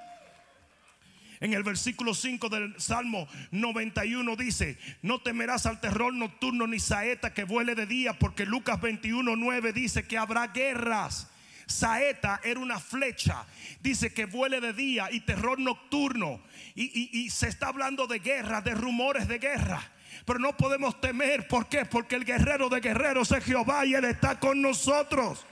En 1.44 1.52
el 1.52 1.64
versículo 1.64 2.14
5 2.14 2.48
del 2.48 2.74
Salmo 2.80 3.28
91 3.52 4.38
dice, 4.38 4.78
no 5.02 5.20
temerás 5.20 5.66
al 5.66 5.82
terror 5.82 6.14
nocturno 6.14 6.68
ni 6.68 6.80
saeta 6.80 7.34
que 7.34 7.44
vuele 7.44 7.76
de 7.76 7.86
día, 7.86 8.18
porque 8.18 8.46
Lucas 8.46 8.80
21, 8.80 9.36
9 9.36 9.74
dice 9.74 10.08
que 10.08 10.18
habrá 10.18 10.48
guerras. 10.48 11.28
Saeta 11.66 12.40
era 12.46 12.62
una 12.62 12.80
flecha, 12.80 13.46
dice 13.82 14.14
que 14.14 14.24
vuele 14.24 14.62
de 14.62 14.72
día 14.72 15.10
y 15.12 15.20
terror 15.20 15.60
nocturno. 15.60 16.42
Y, 16.76 17.30
se 17.30 17.50
está 17.50 17.68
hablando 17.68 18.08
de 18.08 18.20
guerra, 18.20 18.62
de 18.62 18.74
rumores 18.74 19.28
de 19.28 19.40
guerra. 19.40 19.82
Pero 20.26 20.40
no 20.40 20.56
podemos 20.56 21.02
temer. 21.02 21.50
¿Por 21.50 21.68
qué? 21.68 21.84
Porque 21.84 22.16
el 22.16 22.24
guerrero 22.24 22.70
de 22.70 22.80
guerreros 22.80 23.34
es 23.34 23.44
Jehová 23.44 23.86
y 23.86 23.96
Él 23.96 24.06
está 24.06 24.40
con 24.40 24.62
nosotros. 24.62 25.46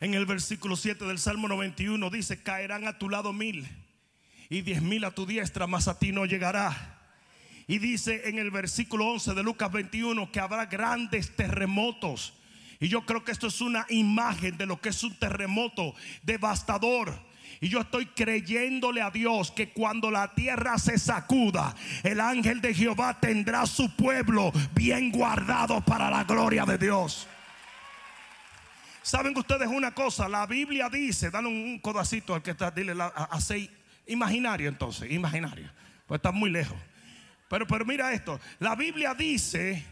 En 0.00 0.14
el 0.14 0.24
versículo 0.24 0.76
7 0.76 1.04
del 1.04 1.18
Salmo 1.18 1.46
91 1.46 2.08
dice, 2.08 2.42
caerán 2.42 2.88
a 2.88 2.96
tu 2.96 3.10
lado 3.10 3.34
mil 3.34 3.68
y 4.48 4.62
diez 4.62 4.80
mil 4.80 5.04
a 5.04 5.10
tu 5.10 5.26
diestra, 5.26 5.66
mas 5.66 5.88
a 5.88 5.98
ti 5.98 6.10
no 6.10 6.24
llegará. 6.24 6.98
Y 7.66 7.78
dice 7.78 8.22
en 8.24 8.38
el 8.38 8.50
versículo 8.50 9.06
11 9.08 9.34
de 9.34 9.42
Lucas 9.42 9.70
21 9.70 10.32
que 10.32 10.40
habrá 10.40 10.64
grandes 10.66 11.36
terremotos. 11.36 12.32
Y 12.80 12.88
yo 12.88 13.04
creo 13.04 13.24
que 13.24 13.32
esto 13.32 13.48
es 13.48 13.60
una 13.60 13.84
imagen 13.90 14.56
de 14.56 14.64
lo 14.64 14.80
que 14.80 14.88
es 14.88 15.02
un 15.04 15.14
terremoto 15.18 15.94
devastador. 16.22 17.12
Y 17.60 17.68
yo 17.68 17.80
estoy 17.80 18.06
creyéndole 18.06 19.02
a 19.02 19.10
Dios 19.10 19.50
que 19.50 19.68
cuando 19.68 20.10
la 20.10 20.34
tierra 20.34 20.78
se 20.78 20.98
sacuda, 20.98 21.76
el 22.02 22.20
ángel 22.20 22.62
de 22.62 22.72
Jehová 22.72 23.20
tendrá 23.20 23.66
su 23.66 23.94
pueblo 23.94 24.50
bien 24.74 25.12
guardado 25.12 25.82
para 25.82 26.10
la 26.10 26.24
gloria 26.24 26.64
de 26.64 26.78
Dios. 26.78 27.28
Saben 29.02 29.36
ustedes 29.36 29.68
una 29.68 29.92
cosa, 29.92 30.28
la 30.28 30.46
Biblia 30.46 30.88
dice, 30.88 31.30
dale 31.30 31.48
un 31.48 31.78
codacito 31.78 32.34
al 32.34 32.42
que 32.42 32.50
está, 32.50 32.70
dile 32.70 32.92
a, 33.00 33.06
a 33.06 33.38
imaginario 34.06 34.68
entonces, 34.68 35.10
imaginario, 35.10 35.70
pues 36.06 36.18
está 36.18 36.32
muy 36.32 36.50
lejos. 36.50 36.76
Pero, 37.48 37.66
pero 37.66 37.84
mira 37.84 38.12
esto, 38.12 38.38
la 38.58 38.76
Biblia 38.76 39.14
dice 39.14 39.84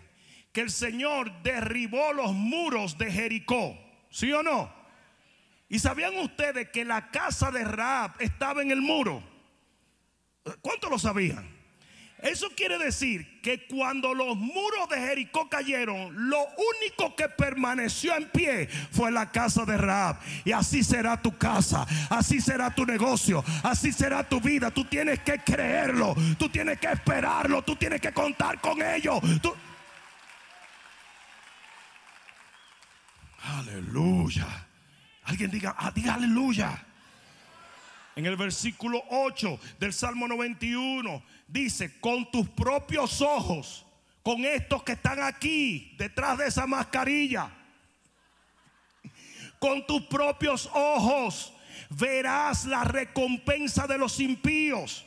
que 0.52 0.60
el 0.60 0.70
Señor 0.70 1.42
derribó 1.42 2.12
los 2.12 2.32
muros 2.32 2.98
de 2.98 3.10
Jericó, 3.10 3.78
¿sí 4.10 4.32
o 4.32 4.42
no? 4.42 4.72
¿Y 5.68 5.78
sabían 5.78 6.16
ustedes 6.16 6.70
que 6.70 6.84
la 6.84 7.10
casa 7.10 7.50
de 7.50 7.64
Raab 7.64 8.14
estaba 8.20 8.62
en 8.62 8.70
el 8.70 8.80
muro? 8.80 9.22
¿Cuánto 10.62 10.88
lo 10.88 10.98
sabían? 10.98 11.57
Eso 12.22 12.48
quiere 12.56 12.78
decir 12.78 13.40
que 13.42 13.66
cuando 13.66 14.12
los 14.12 14.36
muros 14.36 14.88
de 14.90 14.96
Jericó 14.96 15.48
cayeron, 15.48 16.28
lo 16.28 16.38
único 16.80 17.14
que 17.14 17.28
permaneció 17.28 18.16
en 18.16 18.28
pie 18.30 18.68
fue 18.90 19.12
la 19.12 19.30
casa 19.30 19.64
de 19.64 19.76
Raab. 19.76 20.18
Y 20.44 20.50
así 20.50 20.82
será 20.82 21.22
tu 21.22 21.36
casa, 21.38 21.86
así 22.10 22.40
será 22.40 22.74
tu 22.74 22.84
negocio, 22.84 23.44
así 23.62 23.92
será 23.92 24.28
tu 24.28 24.40
vida. 24.40 24.72
Tú 24.72 24.84
tienes 24.84 25.20
que 25.20 25.38
creerlo, 25.38 26.16
tú 26.38 26.48
tienes 26.48 26.80
que 26.80 26.88
esperarlo, 26.88 27.62
tú 27.62 27.76
tienes 27.76 28.00
que 28.00 28.12
contar 28.12 28.60
con 28.60 28.82
ello. 28.82 29.20
Aleluya. 33.44 34.46
Alguien 35.24 35.50
diga, 35.50 35.76
ah, 35.78 35.92
diga 35.94 36.14
aleluya. 36.14 36.87
En 38.18 38.26
el 38.26 38.34
versículo 38.34 39.00
8 39.10 39.60
del 39.78 39.92
Salmo 39.92 40.26
91 40.26 41.22
dice, 41.46 42.00
con 42.00 42.28
tus 42.32 42.48
propios 42.48 43.22
ojos, 43.22 43.86
con 44.24 44.44
estos 44.44 44.82
que 44.82 44.90
están 44.90 45.22
aquí, 45.22 45.94
detrás 45.96 46.36
de 46.36 46.48
esa 46.48 46.66
mascarilla, 46.66 47.48
con 49.60 49.86
tus 49.86 50.02
propios 50.06 50.68
ojos 50.74 51.54
verás 51.90 52.64
la 52.64 52.82
recompensa 52.82 53.86
de 53.86 53.98
los 53.98 54.18
impíos. 54.18 55.06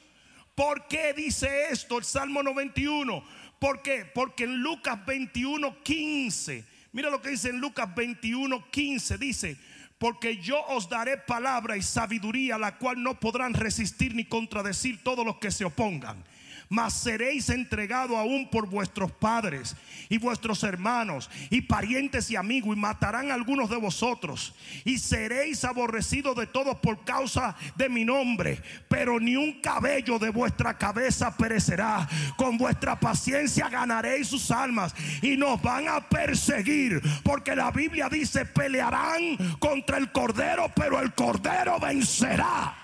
¿Por 0.56 0.88
qué 0.88 1.12
dice 1.13 1.65
esto 1.70 1.98
el 1.98 2.06
Salmo 2.06 2.41
91? 2.41 3.25
¿Por 3.60 3.82
qué? 3.82 4.06
Porque 4.06 4.46
en 4.46 4.63
Lucas 4.63 5.06
21, 5.06 5.84
15, 5.84 6.65
mira 6.94 7.10
lo 7.10 7.22
que 7.22 7.32
dice 7.32 7.50
en 7.50 7.60
Lucas 7.60 7.94
21, 7.94 8.72
15, 8.72 9.18
dice, 9.18 9.58
porque 10.01 10.38
yo 10.38 10.65
os 10.70 10.89
daré 10.89 11.15
palabra 11.15 11.77
y 11.77 11.84
sabiduría, 11.84 12.58
la 12.58 12.79
cual 12.79 13.03
no 13.03 13.20
podrán 13.20 13.53
resistir 13.53 14.15
ni 14.15 14.25
contradecir 14.25 15.03
todos 15.03 15.24
los 15.24 15.36
que 15.38 15.51
se 15.51 15.63
opongan 15.63 16.24
mas 16.72 16.94
seréis 16.94 17.50
entregados 17.50 18.18
aún 18.18 18.50
por 18.50 18.66
vuestros 18.66 19.12
padres 19.12 19.75
y 20.08 20.18
vuestros 20.18 20.63
hermanos 20.63 21.30
y 21.50 21.62
parientes 21.62 22.32
y 22.32 22.38
amigos 22.38 22.78
y 22.78 22.80
matarán 22.80 23.30
a 23.30 23.34
algunos 23.34 23.70
de 23.70 23.75
vosotros 23.75 24.56
y 24.86 24.98
seréis 24.98 25.66
aborrecidos 25.66 26.34
de 26.38 26.48
todos 26.48 26.78
por 26.78 27.04
causa 27.04 27.58
de 27.75 27.90
mi 27.90 28.06
nombre, 28.06 28.57
pero 28.88 29.20
ni 29.20 29.36
un 29.36 29.60
cabello 29.60 30.18
de 30.18 30.29
vuestra 30.29 30.77
cabeza 30.77 31.36
perecerá. 31.36 32.07
Con 32.38 32.57
vuestra 32.57 32.98
paciencia 32.98 33.68
ganaréis 33.68 34.29
sus 34.29 34.50
almas 34.50 34.96
y 35.22 35.36
nos 35.36 35.62
van 35.62 35.90
a 35.90 36.07
perseguir, 36.07 37.01
porque 37.22 37.53
la 37.53 37.70
Biblia 37.72 38.07
dice, 38.10 38.46
pelearán 38.46 39.38
contra 39.60 39.98
el 39.98 40.10
cordero, 40.14 40.72
pero 40.74 41.01
el 41.01 41.14
cordero 41.14 41.79
vencerá. 41.81 42.80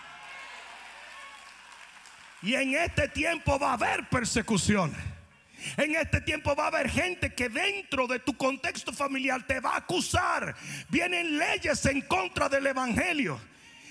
Y 2.42 2.54
en 2.54 2.76
este 2.76 3.08
tiempo 3.08 3.58
va 3.58 3.72
a 3.72 3.74
haber 3.74 4.08
persecución. 4.10 4.94
En 5.76 5.96
este 5.96 6.22
tiempo 6.22 6.56
va 6.56 6.66
a 6.66 6.68
haber 6.68 6.90
gente 6.90 7.34
que 7.34 7.50
dentro 7.50 8.08
de 8.08 8.20
tu 8.20 8.38
contexto 8.38 8.94
familiar 8.94 9.46
te 9.48 9.60
va 9.60 9.74
a 9.74 9.78
acusar. 9.78 10.56
Vienen 10.90 11.38
leyes 11.38 11.84
en 11.86 12.02
contra 12.02 12.48
del 12.48 12.68
Evangelio. 12.68 13.40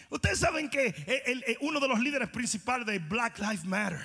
Ustedes 0.09 0.39
saben 0.39 0.71
que 0.71 1.59
uno 1.61 1.81
de 1.81 1.89
los 1.89 1.99
líderes 1.99 2.29
principales 2.29 2.87
de 2.87 3.01
Black 3.01 3.39
Lives 3.39 3.65
Matter 3.65 4.01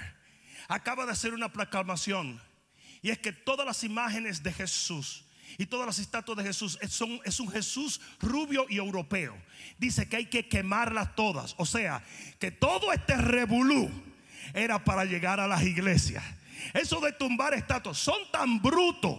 acaba 0.68 1.06
de 1.06 1.12
hacer 1.12 1.34
una 1.34 1.52
proclamación. 1.52 2.42
Y 3.04 3.12
es 3.12 3.20
que 3.20 3.32
todas 3.32 3.66
las 3.66 3.84
imágenes 3.84 4.42
de 4.42 4.52
Jesús 4.52 5.26
y 5.58 5.66
todas 5.68 5.86
las 5.86 6.00
estatuas 6.00 6.38
de 6.38 6.44
Jesús 6.46 6.80
son, 6.90 7.20
es 7.26 7.40
un 7.40 7.52
Jesús 7.52 8.02
rubio 8.20 8.66
y 8.70 8.78
europeo. 8.78 9.38
Dice 9.78 10.10
que 10.10 10.18
hay 10.18 10.26
que 10.26 10.48
quemarlas 10.48 11.16
todas. 11.16 11.54
O 11.58 11.66
sea, 11.66 12.04
que 12.40 12.50
todo 12.50 12.92
este 12.92 13.16
revolú 13.16 13.92
era 14.54 14.84
para 14.84 15.06
llegar 15.06 15.40
a 15.40 15.48
las 15.48 15.64
iglesias. 15.64 16.24
Eso 16.74 17.00
de 17.00 17.12
tumbar 17.14 17.54
estatuas 17.54 17.98
son 17.98 18.20
tan 18.32 18.62
brutos, 18.62 19.18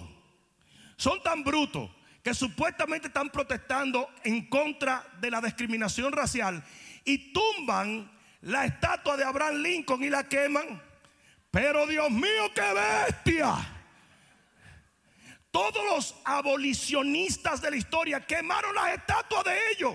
son 0.97 1.23
tan 1.23 1.43
brutos 1.43 1.91
que 2.23 2.35
supuestamente 2.35 3.09
están 3.09 3.31
protestando 3.31 4.09
en 4.23 4.49
contra 4.49 5.05
de 5.21 5.31
la 5.31 5.41
discriminación 5.41 6.13
racial 6.13 6.63
y 7.05 7.33
tumban 7.33 8.11
la 8.43 8.65
estatua 8.65 9.17
de 9.17 9.25
Abraham 9.25 9.57
Lincoln 9.57 10.05
y 10.05 10.11
la 10.11 10.29
queman. 10.29 10.81
Pero 11.51 11.87
Dios 11.87 12.11
mío, 12.11 12.51
qué 12.55 12.73
bestia. 12.73 13.55
Todos 15.51 15.85
los 15.85 16.15
abolicionistas 16.25 17.61
de 17.61 17.71
la 17.71 17.77
historia 17.77 18.25
quemaron 18.25 18.75
las 18.75 18.95
estatuas 18.95 19.45
de 19.45 19.59
ellos. 19.73 19.95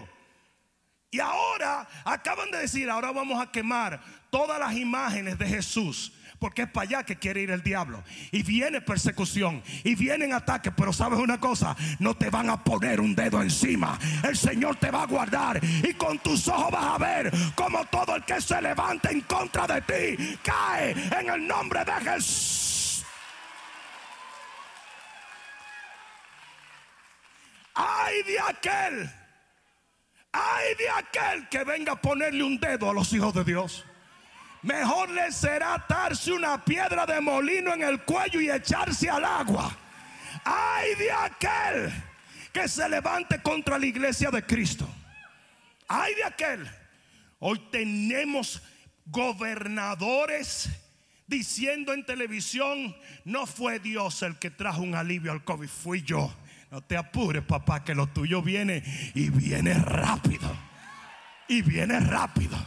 Y 1.10 1.20
ahora 1.20 1.88
acaban 2.04 2.52
de 2.52 2.60
decir, 2.60 2.90
ahora 2.90 3.12
vamos 3.12 3.42
a 3.42 3.52
quemar 3.52 4.00
todas 4.30 4.60
las 4.60 4.76
imágenes 4.76 5.38
de 5.38 5.48
Jesús. 5.48 6.14
Porque 6.40 6.64
es 6.64 6.70
para 6.70 6.88
allá 6.88 7.04
que 7.04 7.16
quiere 7.16 7.42
ir 7.42 7.50
el 7.50 7.64
diablo. 7.64 8.04
Y 8.32 8.44
viene 8.44 8.80
persecución. 8.82 9.64
Y 9.84 9.96
vienen 9.96 10.34
ataques. 10.34 10.72
Pero 10.76 10.94
sabes 10.94 11.20
una 11.20 11.40
cosa. 11.40 11.76
No 12.00 12.16
te 12.16 12.30
van 12.30 12.50
a 12.50 12.64
poner 12.64 13.02
un 13.02 13.16
dedo 13.16 13.42
encima. 13.42 13.98
El 14.24 14.38
Señor 14.38 14.76
te 14.76 14.92
va 14.92 15.04
a 15.04 15.08
guardar. 15.08 15.60
Y 15.64 15.94
con 15.94 16.20
tus 16.20 16.48
ojos 16.48 16.72
vas 16.72 16.86
a 16.86 16.98
ver 17.00 17.32
como 17.56 17.84
todo 17.86 18.16
el 18.16 18.24
que 18.24 18.40
se 18.40 18.62
levante 18.62 19.12
en 19.12 19.22
contra 19.22 19.66
de 19.66 19.82
ti 19.82 20.38
cae 20.44 20.92
en 20.92 21.30
el 21.30 21.48
nombre 21.48 21.84
de 21.84 21.94
Jesús. 21.94 23.04
Ay 27.74 28.24
de 28.24 28.40
aquel 28.40 29.12
Ay 30.32 30.76
de 30.76 30.90
aquel 30.90 31.50
que 31.50 31.64
venga 31.64 31.94
a 31.94 32.02
ponerle 32.02 32.44
un 32.44 32.60
dedo 32.60 32.90
a 32.90 32.94
los 32.94 33.12
hijos 33.14 33.34
de 33.34 33.44
Dios. 33.44 33.87
Mejor 34.64 35.10
le 35.10 35.32
será 35.32 35.76
atarse 35.76 36.32
una 36.32 36.64
piedra 36.64 37.06
de 37.06 37.22
molino 37.22 37.74
en 37.74 37.84
el 37.84 38.02
cuello 38.02 38.42
y 38.42 38.50
echarse 38.50 39.10
al 39.10 39.24
agua. 39.24 39.76
Ay 40.44 40.96
de 40.96 41.12
aquel 41.12 41.94
que 42.52 42.68
se 42.68 42.88
levante 42.90 43.42
contra 43.42 43.78
la 43.78 43.86
iglesia 43.86 44.32
de 44.32 44.44
Cristo. 44.44 44.88
Ay 45.88 46.16
de 46.16 46.24
aquel. 46.24 46.70
Hoy 47.40 47.60
tenemos 47.72 48.62
gobernadores 49.06 50.70
diciendo 51.28 51.94
en 51.94 52.06
televisión, 52.06 52.96
no 53.26 53.46
fue 53.46 53.80
Dios 53.80 54.22
el 54.24 54.38
que 54.40 54.50
trajo 54.50 54.82
un 54.82 54.96
alivio 54.96 55.32
al 55.32 55.44
COVID, 55.44 55.68
fui 55.68 56.02
yo. 56.02 56.34
No 56.72 56.82
te 56.82 56.98
apures, 56.98 57.44
papá, 57.44 57.84
que 57.84 57.96
lo 57.96 58.08
tuyo 58.08 58.42
viene 58.42 58.84
y 59.14 59.30
viene 59.30 59.74
rápido. 59.76 60.52
Y 61.48 61.62
viene 61.62 62.00
rápido. 62.00 62.58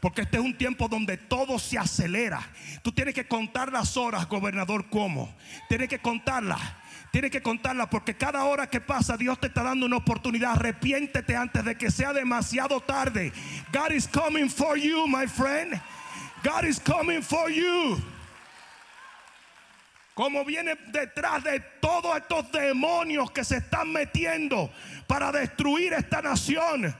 Porque 0.00 0.22
este 0.22 0.38
es 0.38 0.42
un 0.42 0.56
tiempo 0.56 0.88
donde 0.88 1.16
todo 1.16 1.58
se 1.58 1.78
acelera. 1.78 2.40
Tú 2.82 2.92
tienes 2.92 3.14
que 3.14 3.28
contar 3.28 3.70
las 3.72 3.96
horas, 3.96 4.26
gobernador, 4.28 4.88
¿cómo? 4.88 5.34
Tienes 5.68 5.88
que 5.88 5.98
contarlas. 5.98 6.60
Tienes 7.10 7.30
que 7.30 7.42
contarlas 7.42 7.88
porque 7.88 8.16
cada 8.16 8.44
hora 8.44 8.68
que 8.68 8.80
pasa 8.80 9.16
Dios 9.16 9.38
te 9.40 9.48
está 9.48 9.62
dando 9.62 9.86
una 9.86 9.96
oportunidad. 9.96 10.52
Arrepiéntete 10.52 11.36
antes 11.36 11.64
de 11.64 11.76
que 11.76 11.90
sea 11.90 12.12
demasiado 12.12 12.80
tarde. 12.80 13.32
God 13.72 13.90
is 13.90 14.06
coming 14.08 14.48
for 14.48 14.76
you, 14.76 15.06
my 15.06 15.26
friend. 15.26 15.80
God 16.42 16.64
is 16.64 16.80
coming 16.80 17.20
for 17.22 17.50
you 17.50 18.00
como 20.20 20.44
viene 20.44 20.74
detrás 20.92 21.42
de 21.42 21.60
todos 21.80 22.14
estos 22.14 22.52
demonios 22.52 23.30
que 23.30 23.42
se 23.42 23.56
están 23.56 23.90
metiendo 23.90 24.70
para 25.06 25.32
destruir 25.32 25.94
esta 25.94 26.20
nación. 26.20 26.94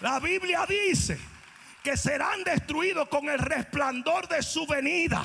La 0.00 0.20
Biblia 0.20 0.64
dice 0.68 1.18
que 1.82 1.96
serán 1.96 2.44
destruidos 2.44 3.08
con 3.08 3.28
el 3.28 3.38
resplandor 3.38 4.28
de 4.28 4.42
su 4.42 4.66
venida. 4.66 5.24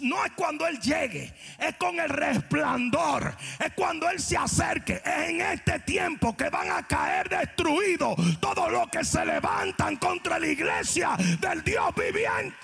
No 0.00 0.24
es 0.24 0.32
cuando 0.32 0.66
Él 0.66 0.80
llegue, 0.80 1.34
es 1.58 1.76
con 1.76 1.98
el 2.00 2.08
resplandor, 2.08 3.34
es 3.58 3.72
cuando 3.74 4.08
Él 4.08 4.18
se 4.20 4.36
acerque. 4.36 5.02
Es 5.04 5.30
en 5.30 5.40
este 5.40 5.80
tiempo 5.80 6.36
que 6.36 6.48
van 6.48 6.70
a 6.70 6.86
caer 6.86 7.28
destruidos 7.28 8.16
todos 8.40 8.70
los 8.72 8.88
que 8.88 9.04
se 9.04 9.24
levantan 9.24 9.96
contra 9.96 10.38
la 10.38 10.46
iglesia 10.46 11.16
del 11.38 11.62
Dios 11.62 11.94
viviente. 11.94 12.56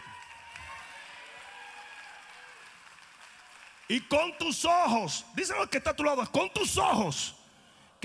Y 3.88 4.00
con 4.00 4.36
tus 4.36 4.64
ojos, 4.64 5.26
díselo 5.34 5.68
que 5.70 5.78
está 5.78 5.90
a 5.90 5.96
tu 5.96 6.02
lado, 6.02 6.30
con 6.32 6.50
tus 6.52 6.76
ojos 6.76 7.35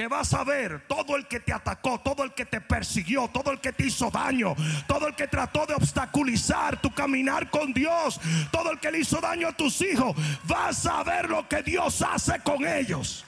que 0.02 0.08
vas 0.08 0.34
a 0.34 0.44
ver 0.44 0.88
todo 0.88 1.16
el 1.16 1.28
que 1.28 1.40
te 1.40 1.54
atacó, 1.54 2.00
todo 2.00 2.24
el 2.24 2.34
que 2.34 2.48
te 2.48 2.60
persiguió, 2.60 3.28
todo 3.28 3.52
el 3.52 3.62
que 3.62 3.72
te 3.72 3.86
hizo 3.86 4.10
daño, 4.10 4.56
todo 4.88 5.08
el 5.08 5.14
que 5.14 5.28
trató 5.28 5.68
de 5.68 5.76
obstaculizar 5.76 6.82
tu 6.82 6.92
caminar 6.92 7.52
con 7.52 7.72
Dios, 7.72 8.20
todo 8.52 8.72
el 8.72 8.80
que 8.80 8.90
le 8.90 8.98
hizo 8.98 9.22
daño 9.22 9.50
a 9.50 9.52
tus 9.52 9.80
hijos, 9.82 10.16
vas 10.46 10.88
a 10.88 11.04
ver 11.04 11.30
lo 11.30 11.48
que 11.48 11.62
Dios 11.62 12.02
hace 12.02 12.40
con 12.40 12.66
ellos. 12.66 13.24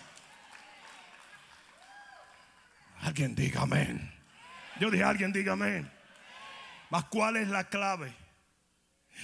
Alguien 3.02 3.36
diga 3.36 3.62
amén. 3.62 4.12
Yo 4.80 4.90
dije, 4.90 5.04
alguien 5.04 5.32
diga 5.32 5.54
amén. 5.54 5.92
Mas 6.90 7.04
¿cuál 7.04 7.38
es 7.38 7.50
la 7.50 7.66
clave? 7.66 8.16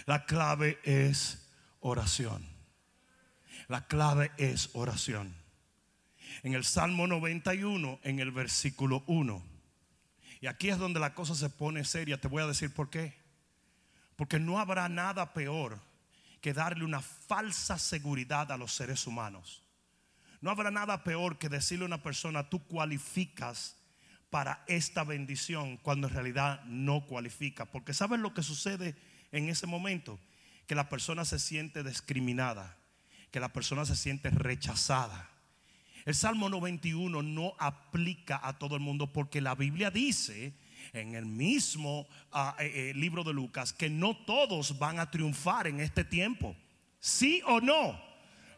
La 0.05 0.23
clave 0.27 0.77
es 0.83 1.49
oración. 1.79 2.47
La 3.67 3.87
clave 3.87 4.29
es 4.37 4.69
oración. 4.73 5.38
En 6.43 6.53
el 6.53 6.63
Salmo 6.63 7.07
91, 7.07 7.99
en 8.03 8.19
el 8.19 8.31
versículo 8.31 9.03
1. 9.07 9.43
Y 10.41 10.47
aquí 10.47 10.69
es 10.69 10.77
donde 10.77 10.99
la 10.99 11.13
cosa 11.13 11.35
se 11.35 11.49
pone 11.49 11.83
seria. 11.83 12.19
Te 12.19 12.27
voy 12.27 12.43
a 12.43 12.47
decir 12.47 12.73
por 12.73 12.89
qué. 12.89 13.13
Porque 14.15 14.39
no 14.39 14.59
habrá 14.59 14.89
nada 14.89 15.33
peor 15.33 15.79
que 16.41 16.53
darle 16.53 16.85
una 16.85 17.01
falsa 17.01 17.77
seguridad 17.77 18.51
a 18.51 18.57
los 18.57 18.73
seres 18.73 19.05
humanos. 19.05 19.63
No 20.41 20.51
habrá 20.51 20.71
nada 20.71 21.03
peor 21.03 21.37
que 21.37 21.49
decirle 21.49 21.83
a 21.83 21.87
una 21.87 22.03
persona, 22.03 22.49
tú 22.49 22.65
cualificas 22.65 23.75
para 24.29 24.63
esta 24.67 25.03
bendición 25.03 25.77
cuando 25.77 26.07
en 26.07 26.13
realidad 26.13 26.63
no 26.65 27.05
cualifica. 27.05 27.65
Porque 27.65 27.93
¿sabes 27.93 28.19
lo 28.19 28.33
que 28.33 28.43
sucede 28.43 28.95
en 29.31 29.49
ese 29.49 29.67
momento? 29.67 30.19
Que 30.67 30.75
la 30.75 30.87
persona 30.87 31.25
se 31.25 31.39
siente 31.39 31.83
discriminada 31.83 32.79
que 33.31 33.39
la 33.39 33.49
persona 33.49 33.85
se 33.85 33.95
siente 33.95 34.29
rechazada. 34.29 35.29
El 36.05 36.15
Salmo 36.15 36.49
91 36.49 37.21
no 37.21 37.53
aplica 37.59 38.39
a 38.41 38.57
todo 38.57 38.75
el 38.75 38.81
mundo 38.81 39.11
porque 39.11 39.41
la 39.41 39.55
Biblia 39.55 39.91
dice 39.91 40.53
en 40.93 41.15
el 41.15 41.25
mismo 41.25 42.07
ah, 42.31 42.55
eh, 42.59 42.91
eh, 42.91 42.93
libro 42.95 43.23
de 43.23 43.33
Lucas 43.33 43.73
que 43.73 43.89
no 43.89 44.15
todos 44.15 44.79
van 44.79 44.99
a 44.99 45.11
triunfar 45.11 45.67
en 45.67 45.79
este 45.79 46.03
tiempo. 46.03 46.55
¿Sí 46.99 47.41
o 47.45 47.59
no? 47.61 47.99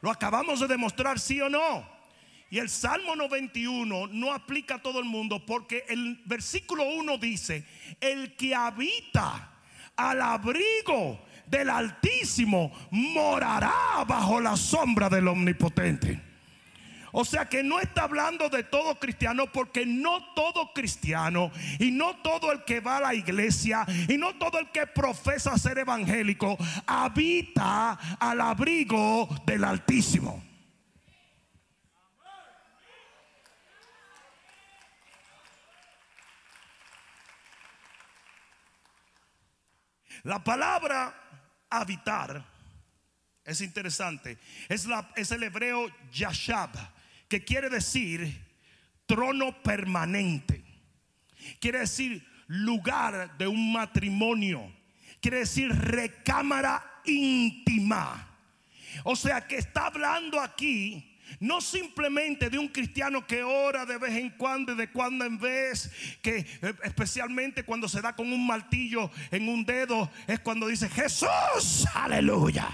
Lo 0.02 0.10
acabamos 0.10 0.60
de 0.60 0.68
demostrar, 0.68 1.20
sí 1.20 1.40
o 1.42 1.50
no. 1.50 1.86
Y 2.50 2.60
el 2.60 2.70
Salmo 2.70 3.16
91 3.16 4.08
no 4.08 4.34
aplica 4.34 4.76
a 4.76 4.82
todo 4.82 5.00
el 5.00 5.06
mundo 5.06 5.46
porque 5.46 5.86
el 5.88 6.22
versículo 6.26 6.84
1 6.84 7.18
dice, 7.18 7.66
el 8.00 8.36
que 8.36 8.54
habita 8.54 9.54
al 9.96 10.22
abrigo 10.22 11.24
del 11.48 11.70
Altísimo 11.70 12.72
morará 12.92 14.04
bajo 14.08 14.42
la 14.42 14.58
sombra 14.58 15.10
del 15.10 15.28
Omnipotente. 15.28 16.31
O 17.12 17.26
sea 17.26 17.45
que 17.45 17.63
no 17.63 17.80
está 17.80 18.04
hablando 18.04 18.50
de 18.50 18.63
todo 18.63 18.97
cristiano 19.00 19.47
porque 19.52 19.86
no 19.86 20.34
todo 20.34 20.74
cristiano 20.74 21.52
y 21.80 21.91
no 21.91 22.15
todo 22.17 22.52
el 22.52 22.63
que 22.63 22.80
va 22.80 22.97
a 22.97 23.02
la 23.02 23.13
iglesia 23.13 23.86
y 24.08 24.17
no 24.17 24.36
todo 24.36 24.60
el 24.60 24.69
que 24.71 24.88
profesa 24.88 25.58
ser 25.58 25.80
evangélico 25.80 26.58
habita 26.88 27.93
al 28.19 28.41
abrigo 28.41 29.28
del 29.45 29.63
Altísimo. 29.63 30.41
La 40.24 40.43
palabra 40.43 41.13
habitar 41.69 42.45
es 43.43 43.62
interesante. 43.62 44.38
Es, 44.69 44.86
la, 44.86 45.12
es 45.15 45.32
el 45.32 45.43
hebreo 45.43 45.88
yashab, 46.12 46.69
que 47.32 47.46
quiere 47.46 47.70
decir 47.70 48.46
trono 49.06 49.63
permanente. 49.63 50.65
Quiere 51.62 51.80
decir 51.80 52.28
lugar 52.48 53.38
de 53.38 53.48
un 53.48 53.72
matrimonio. 53.72 54.70
Quiere 55.22 55.38
decir 55.38 55.70
recámara 55.70 56.84
íntima. 57.06 58.28
O 59.06 59.15
sea 59.15 59.48
que 59.48 59.56
está 59.56 59.88
hablando 59.88 60.41
aquí 60.41 61.08
no 61.39 61.62
simplemente 61.62 62.50
de 62.50 62.60
un 62.60 62.67
cristiano 62.67 63.26
que 63.26 63.44
ora 63.44 63.86
de 63.86 63.98
vez 63.98 64.12
en 64.17 64.32
cuando 64.32 64.74
y 64.74 64.76
de 64.76 64.91
cuando 64.91 65.24
en 65.24 65.39
vez, 65.39 65.89
que 66.22 66.39
eh, 66.39 66.74
especialmente 66.84 67.63
cuando 67.63 67.88
se 67.88 68.02
da 68.02 68.13
con 68.13 68.34
un 68.34 68.46
martillo 68.46 69.10
en 69.32 69.48
un 69.48 69.63
dedo, 69.63 70.12
es 70.28 70.41
cuando 70.41 70.67
dice 70.67 70.89
Jesús, 70.89 71.88
aleluya. 71.94 72.67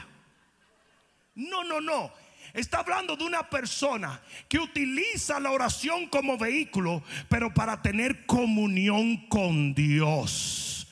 No, 1.36 1.64
no, 1.64 1.80
no. 1.80 2.12
Está 2.58 2.80
hablando 2.80 3.16
de 3.16 3.24
una 3.24 3.50
persona 3.50 4.22
que 4.50 4.60
utiliza 4.60 5.40
la 5.40 5.52
oración 5.52 6.08
como 6.08 6.38
vehículo, 6.38 7.02
pero 7.30 7.54
para 7.54 7.82
tener 7.82 8.26
comunión 8.26 9.28
con 9.28 9.74
Dios. 9.74 10.88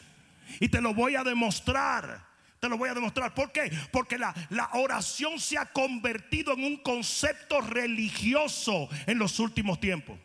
Y 0.62 0.70
te 0.70 0.80
lo 0.80 0.94
voy 0.94 1.16
a 1.16 1.24
demostrar 1.24 2.26
lo 2.70 2.78
voy 2.78 2.90
a 2.90 2.94
demostrar. 2.94 3.34
¿Por 3.34 3.52
qué? 3.52 3.72
Porque 3.92 4.18
la, 4.18 4.34
la 4.50 4.70
oración 4.74 5.40
se 5.40 5.58
ha 5.58 5.66
convertido 5.66 6.54
en 6.54 6.64
un 6.64 6.78
concepto 6.78 7.62
religioso 7.62 8.90
en 9.08 9.20
los 9.20 9.40
últimos 9.40 9.80
tiempos. 9.80 10.18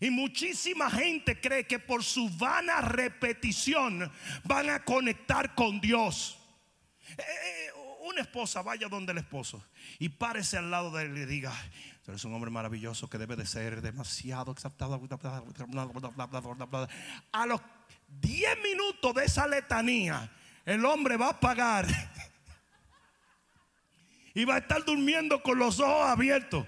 Y 0.00 0.10
muchísima 0.10 0.90
gente 0.90 1.40
cree 1.40 1.66
que 1.66 1.78
por 1.78 2.02
su 2.02 2.30
vana 2.30 2.80
repetición 2.80 4.10
van 4.44 4.70
a 4.70 4.82
conectar 4.82 5.54
con 5.54 5.80
Dios. 5.80 6.38
Eh, 7.18 7.22
eh, 7.22 7.70
una 8.10 8.22
esposa 8.22 8.62
vaya 8.62 8.88
donde 8.88 9.12
el 9.12 9.18
esposo 9.18 9.64
y 9.98 10.08
párese 10.08 10.58
al 10.58 10.70
lado 10.70 10.90
de 10.90 11.04
él 11.04 11.16
y 11.16 11.24
diga, 11.24 11.52
tú 12.04 12.10
eres 12.10 12.24
un 12.24 12.34
hombre 12.34 12.50
maravilloso 12.50 13.08
que 13.08 13.18
debe 13.18 13.36
de 13.36 13.46
ser 13.46 13.80
demasiado 13.80 14.52
exaltado. 14.52 15.00
A 17.32 17.46
los 17.46 17.60
10 18.20 18.58
minutos 18.62 19.14
de 19.14 19.24
esa 19.24 19.46
letanía, 19.46 20.30
el 20.64 20.84
hombre 20.84 21.16
va 21.16 21.30
a 21.30 21.40
pagar 21.40 21.86
y 24.34 24.44
va 24.44 24.56
a 24.56 24.58
estar 24.58 24.84
durmiendo 24.84 25.42
con 25.42 25.58
los 25.58 25.80
ojos 25.80 26.06
abiertos. 26.06 26.66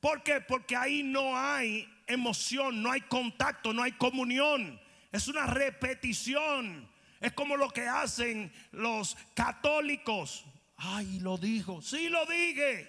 ¿Por 0.00 0.22
qué? 0.22 0.40
Porque 0.40 0.76
ahí 0.76 1.02
no 1.02 1.36
hay 1.36 1.88
emoción, 2.06 2.82
no 2.82 2.90
hay 2.90 3.00
contacto, 3.02 3.72
no 3.72 3.82
hay 3.82 3.92
comunión. 3.92 4.80
Es 5.10 5.28
una 5.28 5.46
repetición. 5.46 6.88
Es 7.20 7.32
como 7.32 7.56
lo 7.56 7.70
que 7.70 7.88
hacen 7.88 8.52
los 8.72 9.16
católicos. 9.34 10.44
Ay, 10.76 11.20
lo 11.20 11.38
dijo. 11.38 11.80
Sí, 11.82 12.08
lo 12.08 12.24
dije. 12.26 12.88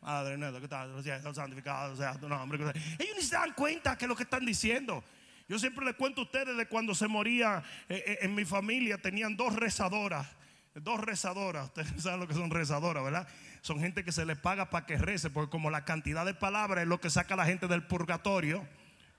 Madre 0.00 0.36
mía, 0.36 0.52
¿qué 0.60 0.66
tal? 0.66 1.02
Santificado, 1.34 1.96
sea, 1.96 2.14
no, 2.20 2.42
hombre, 2.42 2.58
ellos 2.98 3.16
ni 3.16 3.22
se 3.22 3.36
dan 3.36 3.52
cuenta 3.52 3.96
que 3.96 4.06
lo 4.06 4.16
que 4.16 4.24
están 4.24 4.44
diciendo. 4.44 5.04
Yo 5.48 5.58
siempre 5.58 5.84
les 5.84 5.94
cuento 5.94 6.22
a 6.22 6.24
ustedes 6.24 6.56
de 6.56 6.66
cuando 6.66 6.94
se 6.94 7.06
moría 7.06 7.62
eh, 7.88 8.02
eh, 8.06 8.18
en 8.22 8.34
mi 8.34 8.44
familia, 8.44 8.98
tenían 8.98 9.36
dos 9.36 9.54
rezadoras. 9.54 10.26
Dos 10.74 10.98
rezadoras, 11.00 11.66
ustedes 11.66 11.92
saben 12.02 12.20
lo 12.20 12.26
que 12.26 12.34
son 12.34 12.50
rezadoras, 12.50 13.04
¿verdad? 13.04 13.28
Son 13.60 13.78
gente 13.78 14.04
que 14.04 14.10
se 14.10 14.26
les 14.26 14.38
paga 14.38 14.70
para 14.70 14.86
que 14.86 14.96
rece, 14.96 15.30
porque 15.30 15.50
como 15.50 15.70
la 15.70 15.84
cantidad 15.84 16.24
de 16.26 16.34
palabras 16.34 16.82
es 16.82 16.88
lo 16.88 17.00
que 17.00 17.10
saca 17.10 17.34
a 17.34 17.36
la 17.36 17.44
gente 17.44 17.68
del 17.68 17.84
purgatorio, 17.84 18.66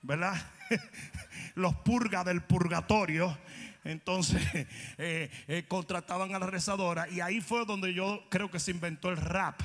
¿verdad? 0.02 0.34
Los 1.54 1.74
purga 1.76 2.24
del 2.24 2.42
purgatorio. 2.42 3.38
Entonces 3.84 4.42
eh, 4.98 5.64
contrataban 5.68 6.34
a 6.34 6.38
la 6.38 6.46
rezadora 6.46 7.08
y 7.08 7.20
ahí 7.20 7.40
fue 7.40 7.64
donde 7.64 7.94
yo 7.94 8.24
creo 8.30 8.50
que 8.50 8.58
se 8.58 8.70
inventó 8.70 9.10
el 9.10 9.16
rap. 9.16 9.60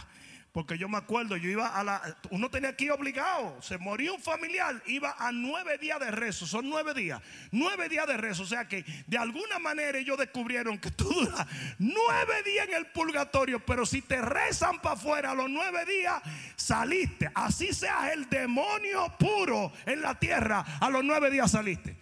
Porque 0.51 0.79
yo 0.79 0.89
me 0.89 0.97
acuerdo, 0.97 1.38
yo 1.38 1.47
iba 1.47 1.67
a 1.67 1.84
la. 1.84 2.17
Uno 2.32 2.49
tenía 2.49 2.75
que 2.75 2.89
obligado. 2.89 3.62
Se 3.62 3.77
moría 3.77 4.12
un 4.12 4.19
familiar, 4.19 4.82
iba 4.88 5.15
a 5.19 5.32
nueve 5.32 5.77
días 5.77 5.99
de 5.99 6.10
rezo. 6.10 6.47
Son 6.47 6.67
nueve 6.67 6.95
días. 6.95 7.21
Nueve 7.51 7.88
días 7.88 8.08
de 8.08 8.17
rezo. 8.17 8.43
O 8.43 8.47
sea 8.47 8.67
que 8.67 8.84
de 9.05 9.17
alguna 9.17 9.60
manera 9.60 9.99
ellos 9.99 10.17
descubrieron 10.17 10.79
que 10.79 10.89
tú 10.89 11.03
duras 11.03 11.45
nueve 11.77 12.41
días 12.43 12.67
en 12.67 12.73
el 12.73 12.88
purgatorio. 12.88 13.63
Pero 13.63 13.86
si 13.86 14.01
te 14.01 14.21
rezan 14.21 14.82
para 14.82 14.95
afuera 14.95 15.32
a 15.32 15.36
los 15.36 15.51
nueve 15.51 15.86
días, 15.86 16.19
saliste. 16.55 17.29
Así 17.36 17.71
seas 17.71 18.12
el 18.13 18.27
demonio 18.27 19.13
puro 19.19 19.71
en 19.86 20.01
la 20.01 20.17
tierra, 20.17 20.65
a 20.79 20.89
los 20.89 21.03
nueve 21.03 21.29
días 21.29 21.51
saliste. 21.51 21.98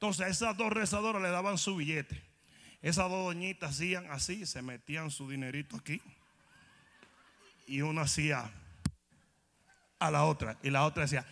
Entonces, 0.00 0.28
esas 0.28 0.56
dos 0.56 0.72
rezadoras 0.72 1.20
le 1.20 1.28
daban 1.28 1.58
su 1.58 1.76
billete. 1.76 2.22
Esas 2.80 3.10
dos 3.10 3.22
doñitas 3.26 3.72
hacían 3.72 4.10
así, 4.10 4.46
se 4.46 4.62
metían 4.62 5.10
su 5.10 5.28
dinerito 5.28 5.76
aquí 5.76 6.00
y 7.66 7.82
uno 7.82 8.00
hacía 8.00 8.50
a 9.98 10.10
la 10.10 10.24
otra 10.24 10.56
y 10.62 10.70
la 10.70 10.86
otra 10.86 11.02
decía, 11.02 11.26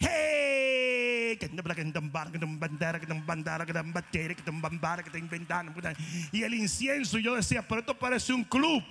¡Hey! 0.00 1.38
Y 6.32 6.42
el 6.42 6.54
incienso, 6.54 7.18
y 7.18 7.22
yo 7.22 7.36
decía, 7.36 7.62
pero 7.68 7.82
esto 7.82 7.96
parece 7.96 8.32
un 8.32 8.42
club. 8.42 8.82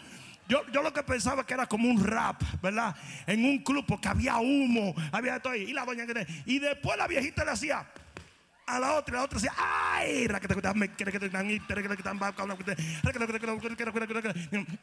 Yo, 0.47 0.65
yo, 0.71 0.81
lo 0.81 0.93
que 0.93 1.03
pensaba 1.03 1.45
que 1.45 1.53
era 1.53 1.65
como 1.67 1.89
un 1.89 2.01
rap, 2.01 2.41
¿verdad? 2.61 2.95
En 3.25 3.43
un 3.43 3.57
club, 3.57 3.85
porque 3.85 4.07
había 4.07 4.37
humo, 4.37 4.95
había 5.11 5.41
todo 5.41 5.51
ahí. 5.51 5.63
Y 5.63 5.73
la 5.73 5.83
doña 5.83 6.05
Y 6.45 6.59
después 6.59 6.97
la 6.97 7.05
viejita 7.05 7.43
le 7.43 7.51
hacía 7.51 7.85
a 8.67 8.79
la 8.79 8.95
otra, 8.95 9.13
y 9.13 9.17
la 9.17 9.23
otra 9.23 9.39
decía, 9.39 9.53
¡ay! 9.57 10.27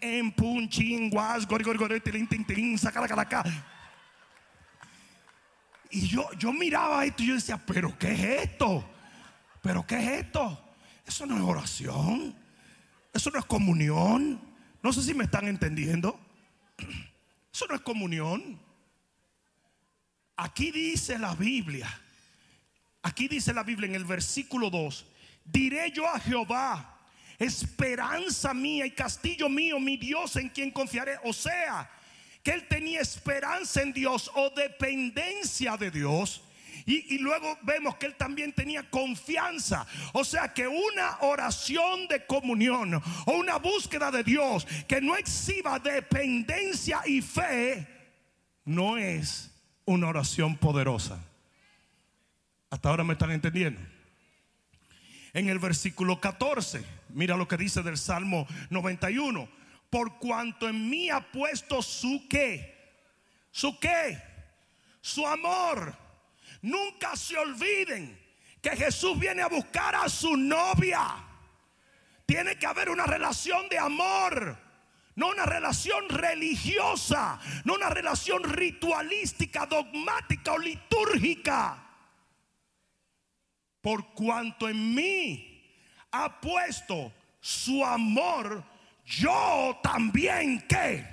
En 0.01 0.33
punching, 0.33 1.11
guas, 1.11 1.47
gori, 1.47 1.63
gori, 1.63 1.79
gori, 1.79 2.01
tilín, 2.01 2.27
tin, 2.27 2.47
tin, 2.47 2.79
saca 2.79 3.03
la 3.03 3.09
calaca. 3.09 3.45
Y 5.91 6.09
yo, 6.09 6.33
yo 6.39 6.53
miraba 6.53 7.05
esto 7.05 7.23
y 7.23 7.27
yo 7.27 7.35
decía, 7.35 7.59
¿pero 7.59 7.97
qué 7.99 8.13
es 8.13 8.21
esto? 8.49 8.89
¿Pero 9.61 9.87
qué 9.87 9.99
es 9.99 10.25
esto? 10.25 10.75
Eso 11.07 11.27
no 11.27 11.37
es 11.37 11.43
oración. 11.43 12.35
Eso 13.13 13.31
no 13.31 13.39
es 13.39 13.45
comunión. 13.45 14.41
No 14.83 14.93
sé 14.95 15.03
si 15.03 15.13
me 15.13 15.25
están 15.25 15.47
entendiendo. 15.47 16.19
Eso 17.53 17.67
no 17.69 17.75
es 17.75 17.83
comunión. 17.83 18.59
Aquí 20.37 20.73
dice 20.73 21.19
la 21.19 21.35
Biblia 21.35 22.01
Aquí 23.15 23.29
dice 23.29 23.55
la 23.55 23.63
Biblia 23.63 23.89
en 23.89 23.95
el 23.95 24.05
versículo 24.05 24.71
2, 24.71 25.07
diré 25.45 25.93
yo 25.93 26.05
a 26.05 26.19
Jehová, 26.19 26.99
esperanza 27.39 28.53
mía 28.53 28.87
y 28.87 28.91
castillo 28.91 29.49
mío, 29.49 29.79
mi 29.79 29.97
Dios 29.97 30.35
en 30.35 30.49
quien 30.49 30.73
confiaré. 30.73 31.17
O 31.23 31.33
sea, 31.33 31.89
que 32.43 32.51
él 32.51 32.67
tenía 32.67 33.01
esperanza 33.01 33.83
en 33.83 33.93
Dios 33.93 34.33
o 34.35 34.51
dependencia 34.51 35.77
de 35.77 35.93
Dios. 35.93 36.43
Y, 36.87 37.15
y, 37.15 37.19
luego 37.19 37.57
vemos 37.63 37.95
que 37.99 38.07
él 38.07 38.17
también 38.17 38.53
tenía 38.53 38.91
confianza. 38.91 39.87
O 40.13 40.25
sea 40.25 40.53
que 40.53 40.67
una 40.67 41.19
oración 41.21 42.09
de 42.09 42.27
comunión 42.27 43.01
o 43.27 43.33
una 43.33 43.59
búsqueda 43.59 44.11
de 44.11 44.25
Dios 44.25 44.67
que 44.89 45.01
no 45.01 45.15
exhiba 45.15 45.79
dependencia 45.79 47.01
y 47.07 47.23
fe, 47.23 47.87
no 48.65 48.99
es 48.99 49.53
una 49.85 50.09
oración 50.09 50.57
poderosa. 50.57 51.25
Hasta 52.75 52.89
ahora 52.89 53.05
me 53.05 53.13
están 53.13 53.31
entendiendo. 53.31 53.81
En 55.33 55.49
el 55.49 55.61
versículo 55.61 56.21
14, 56.21 56.85
mira 57.11 57.37
lo 57.37 57.47
que 57.47 57.57
dice 57.57 57.85
del 57.85 57.97
Salmo 57.97 58.49
91. 58.71 59.49
Por 59.89 60.19
cuanto 60.19 60.69
en 60.69 60.91
mí 60.91 61.09
ha 61.09 61.21
puesto 61.21 61.81
su 61.83 62.27
qué, 62.29 62.75
su 63.53 63.79
qué, 63.79 64.21
su 65.01 65.25
amor. 65.25 65.95
Nunca 66.63 67.15
se 67.15 67.39
olviden 67.39 68.21
que 68.61 68.71
Jesús 68.71 69.21
viene 69.21 69.43
a 69.43 69.49
buscar 69.49 69.95
a 69.95 70.09
su 70.09 70.37
novia. 70.37 71.15
Tiene 72.27 72.59
que 72.59 72.67
haber 72.67 72.91
una 72.91 73.07
relación 73.07 73.69
de 73.69 73.79
amor. 73.79 74.59
No 75.15 75.29
una 75.29 75.47
relación 75.47 76.09
religiosa, 76.09 77.39
no 77.63 77.75
una 77.75 77.89
relación 77.89 78.43
ritualística, 78.43 79.65
dogmática 79.65 80.55
o 80.55 80.59
litúrgica 80.59 81.84
por 83.85 84.15
cuanto 84.15 84.67
en 84.67 84.95
mí 84.95 85.63
ha 86.11 86.41
puesto 86.41 87.13
su 87.39 87.85
amor, 87.85 88.65
yo 89.05 89.79
también 89.83 90.65
que 90.67 91.07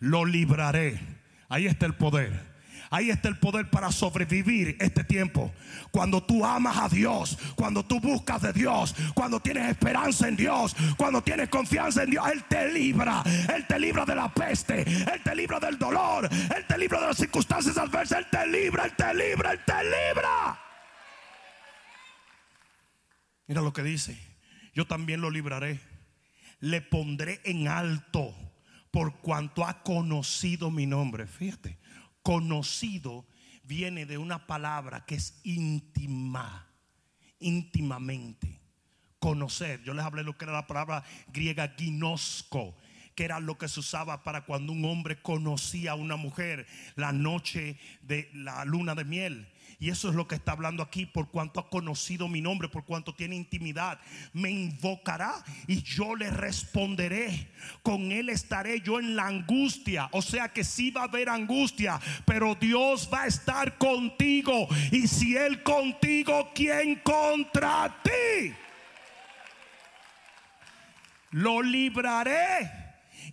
lo 0.00 0.24
libraré. 0.24 0.98
Ahí 1.48 1.66
está 1.68 1.86
el 1.86 1.94
poder. 1.94 2.48
Ahí 2.90 3.10
está 3.10 3.28
el 3.28 3.38
poder 3.38 3.70
para 3.70 3.92
sobrevivir 3.92 4.76
este 4.80 5.04
tiempo. 5.04 5.52
Cuando 5.92 6.24
tú 6.24 6.44
amas 6.44 6.76
a 6.76 6.88
Dios, 6.88 7.38
cuando 7.54 7.84
tú 7.84 8.00
buscas 8.00 8.42
de 8.42 8.52
Dios, 8.52 8.96
cuando 9.14 9.38
tienes 9.38 9.70
esperanza 9.70 10.26
en 10.26 10.34
Dios, 10.34 10.74
cuando 10.96 11.22
tienes 11.22 11.48
confianza 11.50 12.02
en 12.02 12.10
Dios, 12.10 12.26
Él 12.32 12.42
te 12.48 12.72
libra. 12.72 13.22
Él 13.54 13.64
te 13.68 13.78
libra 13.78 14.04
de 14.04 14.16
la 14.16 14.28
peste, 14.28 14.82
Él 14.82 15.22
te 15.22 15.36
libra 15.36 15.60
del 15.60 15.78
dolor, 15.78 16.28
Él 16.32 16.64
te 16.66 16.76
libra 16.76 17.00
de 17.00 17.06
las 17.06 17.16
circunstancias 17.16 17.78
adversas, 17.78 18.18
Él 18.18 18.26
te 18.28 18.46
libra, 18.48 18.86
Él 18.86 18.92
te 18.96 19.14
libra, 19.14 19.52
Él 19.52 19.60
te 19.64 19.84
libra. 19.84 20.67
Mira 23.48 23.62
lo 23.62 23.72
que 23.72 23.82
dice. 23.82 24.16
Yo 24.74 24.86
también 24.86 25.20
lo 25.20 25.30
libraré. 25.30 25.80
Le 26.60 26.80
pondré 26.80 27.40
en 27.44 27.66
alto 27.66 28.34
por 28.90 29.20
cuanto 29.20 29.66
ha 29.66 29.82
conocido 29.82 30.70
mi 30.70 30.86
nombre. 30.86 31.26
Fíjate, 31.26 31.78
conocido 32.22 33.26
viene 33.64 34.06
de 34.06 34.18
una 34.18 34.46
palabra 34.46 35.04
que 35.04 35.16
es 35.16 35.40
íntima, 35.42 36.68
íntimamente. 37.38 38.60
Conocer. 39.18 39.82
Yo 39.82 39.94
les 39.94 40.04
hablé 40.04 40.22
lo 40.22 40.36
que 40.36 40.44
era 40.44 40.52
la 40.52 40.66
palabra 40.66 41.02
griega 41.28 41.74
ginosco 41.76 42.76
que 43.18 43.24
era 43.24 43.40
lo 43.40 43.58
que 43.58 43.66
se 43.66 43.80
usaba 43.80 44.22
para 44.22 44.42
cuando 44.42 44.70
un 44.70 44.84
hombre 44.84 45.20
conocía 45.20 45.90
a 45.90 45.94
una 45.96 46.14
mujer 46.14 46.68
la 46.94 47.10
noche 47.10 47.76
de 48.02 48.30
la 48.32 48.64
luna 48.64 48.94
de 48.94 49.02
miel. 49.02 49.48
Y 49.80 49.90
eso 49.90 50.08
es 50.08 50.14
lo 50.14 50.28
que 50.28 50.36
está 50.36 50.52
hablando 50.52 50.84
aquí, 50.84 51.04
por 51.04 51.28
cuanto 51.28 51.58
ha 51.58 51.68
conocido 51.68 52.28
mi 52.28 52.40
nombre, 52.40 52.68
por 52.68 52.84
cuanto 52.84 53.12
tiene 53.12 53.34
intimidad. 53.34 53.98
Me 54.32 54.52
invocará 54.52 55.34
y 55.66 55.82
yo 55.82 56.14
le 56.14 56.30
responderé. 56.30 57.48
Con 57.82 58.12
él 58.12 58.28
estaré 58.28 58.82
yo 58.82 59.00
en 59.00 59.16
la 59.16 59.26
angustia. 59.26 60.08
O 60.12 60.22
sea 60.22 60.52
que 60.52 60.62
sí 60.62 60.92
va 60.92 61.00
a 61.00 61.04
haber 61.04 61.28
angustia, 61.28 62.00
pero 62.24 62.54
Dios 62.54 63.10
va 63.12 63.22
a 63.22 63.26
estar 63.26 63.78
contigo. 63.78 64.68
Y 64.92 65.08
si 65.08 65.36
él 65.36 65.64
contigo, 65.64 66.52
¿quién 66.54 67.00
contra 67.02 68.00
ti? 68.00 68.54
Lo 71.32 71.60
libraré 71.60 72.87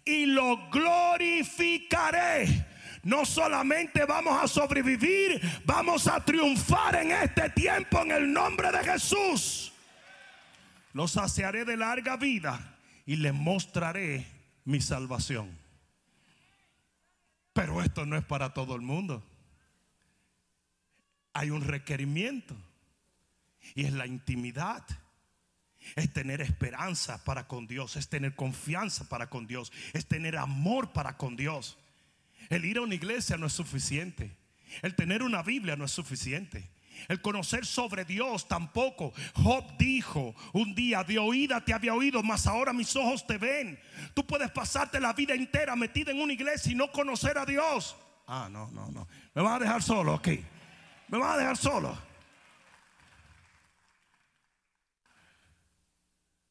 y 0.06 0.28
lo 0.28 0.70
glorificaré 0.70 2.66
no 3.06 3.24
solamente 3.24 4.04
vamos 4.06 4.44
a 4.44 4.48
sobrevivir, 4.48 5.40
vamos 5.64 6.08
a 6.08 6.26
triunfar 6.26 6.96
en 6.96 7.12
este 7.12 7.52
tiempo 7.52 8.02
en 8.02 8.12
el 8.12 8.34
nombre 8.34 8.72
de 8.72 8.84
Jesús. 8.84 9.72
Los 10.92 11.12
saciaré 11.12 11.66
de 11.66 11.78
larga 11.78 12.18
vida 12.18 12.78
y 13.06 13.18
les 13.18 13.34
mostraré 13.34 14.26
mi 14.64 14.82
salvación. 14.82 15.56
Pero 17.54 17.80
esto 17.84 18.08
no 18.08 18.18
es 18.18 18.26
para 18.26 18.56
todo 18.56 18.76
el 18.76 18.82
mundo. 18.82 19.24
Hay 21.34 21.52
un 21.52 21.62
requerimiento 21.62 22.56
y 23.76 23.86
es 23.86 23.94
la 23.94 24.08
intimidad. 24.08 24.84
Es 25.96 26.12
tener 26.12 26.42
esperanza 26.42 27.24
para 27.24 27.48
con 27.48 27.68
Dios, 27.68 27.96
es 27.96 28.10
tener 28.10 28.36
confianza 28.36 29.08
para 29.08 29.30
con 29.30 29.48
Dios, 29.48 29.72
es 29.94 30.08
tener 30.08 30.38
amor 30.38 30.94
para 30.94 31.18
con 31.18 31.36
Dios. 31.36 31.78
El 32.50 32.66
ir 32.66 32.78
a 32.78 32.82
una 32.82 32.96
iglesia 32.96 33.38
no 33.38 33.48
es 33.48 33.54
suficiente. 33.54 34.36
El 34.82 34.96
tener 34.96 35.24
una 35.24 35.44
Biblia 35.44 35.76
no 35.76 35.86
es 35.86 35.92
suficiente. 35.92 36.70
El 37.08 37.22
conocer 37.22 37.66
sobre 37.66 38.06
Dios 38.06 38.48
tampoco. 38.48 39.14
Job 39.36 39.78
dijo 39.78 40.36
un 40.54 40.74
día, 40.76 41.04
de 41.04 41.20
oída 41.20 41.64
te 41.64 41.74
había 41.74 41.94
oído, 41.94 42.24
mas 42.24 42.48
ahora 42.48 42.74
mis 42.74 42.96
ojos 42.96 43.26
te 43.28 43.38
ven. 43.38 43.80
Tú 44.14 44.26
puedes 44.26 44.50
pasarte 44.52 45.00
la 45.00 45.14
vida 45.14 45.34
entera 45.34 45.76
metida 45.76 46.12
en 46.12 46.22
una 46.22 46.34
iglesia 46.34 46.72
y 46.72 46.76
no 46.76 46.92
conocer 46.92 47.38
a 47.38 47.46
Dios. 47.46 47.96
Ah, 48.28 48.48
no, 48.52 48.72
no, 48.72 48.90
no. 48.92 49.08
Me 49.34 49.42
vas 49.42 49.58
a 49.58 49.60
dejar 49.60 49.84
solo 49.84 50.14
aquí. 50.14 50.44
Me 51.08 51.18
vas 51.18 51.36
a 51.36 51.38
dejar 51.38 51.58
solo. 51.58 51.98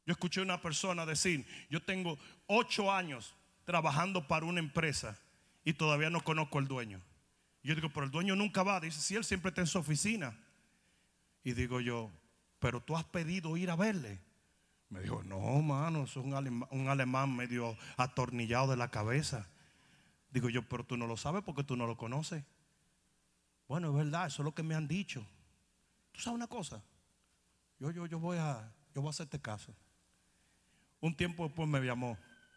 Yo 0.07 0.13
escuché 0.13 0.41
una 0.41 0.61
persona 0.61 1.07
decir, 1.07 1.47
yo 1.71 1.83
tengo 1.83 2.19
ocho 2.47 2.93
años 2.93 3.35
trabajando 3.65 4.27
para 4.27 4.45
una 4.45 4.61
empresa 4.61 5.19
y 5.65 5.73
todavía 5.73 6.11
no 6.11 6.23
conozco 6.23 6.59
al 6.59 6.69
dueño. 6.69 7.01
Yo 7.63 7.75
digo, 7.75 7.89
pero 7.89 8.05
el 8.05 8.13
dueño 8.13 8.37
nunca 8.37 8.63
va. 8.63 8.81
Dice, 8.81 9.01
si 9.01 9.17
él 9.17 9.25
siempre 9.25 9.49
está 9.49 9.63
en 9.63 9.67
su 9.67 9.79
oficina. 9.79 10.39
Y 11.43 11.53
digo 11.53 11.81
yo, 11.81 12.11
pero 12.59 12.83
tú 12.83 12.97
has 12.97 13.05
pedido 13.05 13.57
ir 13.57 13.71
a 13.71 13.77
verle. 13.77 14.21
Me 14.91 15.01
dijo, 15.01 15.23
no, 15.25 15.41
mano, 15.63 16.05
es 16.05 16.17
un 16.17 16.35
alemán, 16.35 16.69
un 16.71 16.89
alemán 16.89 17.35
medio 17.35 17.77
atornillado 17.97 18.69
de 18.69 18.77
la 18.77 18.91
cabeza. 18.91 19.49
Digo 20.31 20.51
yo, 20.51 20.63
pero 20.69 20.85
tú 20.85 20.97
no 20.97 21.07
lo 21.07 21.17
sabes 21.17 21.43
porque 21.43 21.65
tú 21.65 21.77
no 21.77 21.87
lo 21.87 21.97
conoces. 21.97 22.45
Bueno, 23.67 23.89
es 23.89 23.95
verdad, 23.95 24.27
eso 24.27 24.43
es 24.43 24.45
lo 24.45 24.55
que 24.55 24.63
me 24.63 24.75
han 24.75 24.87
dicho. 24.87 25.27
¿Tú 26.13 26.21
sabes 26.21 26.37
una 26.37 26.47
cosa? 26.47 26.83
Yo, 27.79 27.91
yo, 27.91 28.07
yo 28.07 28.19
voy 28.19 28.37
a, 28.37 28.71
yo 28.95 29.01
voy 29.01 29.09
a 29.09 29.11
hacerte 29.11 29.41
caso. 29.41 29.75
Un 31.05 31.15
tiempo 31.15 31.45
después 31.45 31.69
me 31.69 31.81
llamó. 31.83 32.17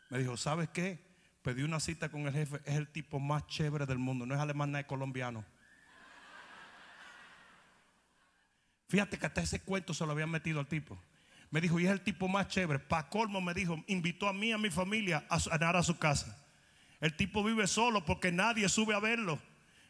Me 0.10 0.20
dijo, 0.20 0.38
¿sabes 0.38 0.70
qué? 0.70 1.06
pedí 1.42 1.64
una 1.64 1.82
cita 1.82 2.08
con 2.08 2.28
el 2.28 2.34
jefe, 2.34 2.62
es 2.64 2.76
el 2.76 2.88
tipo 2.88 3.20
más 3.20 3.46
chévere 3.48 3.86
del 3.86 3.98
mundo, 3.98 4.26
no 4.26 4.36
es 4.36 4.40
alemán, 4.40 4.72
no 4.72 4.78
es 4.78 4.86
colombiano. 4.86 5.44
Fíjate 8.88 9.20
que 9.20 9.26
hasta 9.26 9.42
ese 9.42 9.62
cuento 9.62 9.94
se 9.94 10.06
lo 10.06 10.14
habían 10.14 10.30
metido 10.30 10.62
al 10.62 10.68
tipo. 10.68 10.98
Me 11.52 11.60
dijo, 11.60 11.78
y 11.78 11.86
es 11.86 11.92
el 11.92 12.00
tipo 12.00 12.30
más 12.30 12.48
chévere. 12.48 12.80
Pa' 12.80 13.10
colmo 13.10 13.42
me 13.42 13.54
dijo, 13.54 13.84
invitó 13.88 14.30
a 14.30 14.34
mí 14.34 14.48
y 14.48 14.52
a 14.54 14.58
mi 14.58 14.70
familia 14.70 15.26
a 15.30 15.42
cenar 15.42 15.76
a 15.76 15.84
su 15.84 15.98
casa. 15.98 16.42
El 17.02 17.18
tipo 17.18 17.44
vive 17.44 17.68
solo 17.68 18.06
porque 18.06 18.32
nadie 18.32 18.70
sube 18.70 18.96
a 18.96 19.00
verlo. 19.00 19.40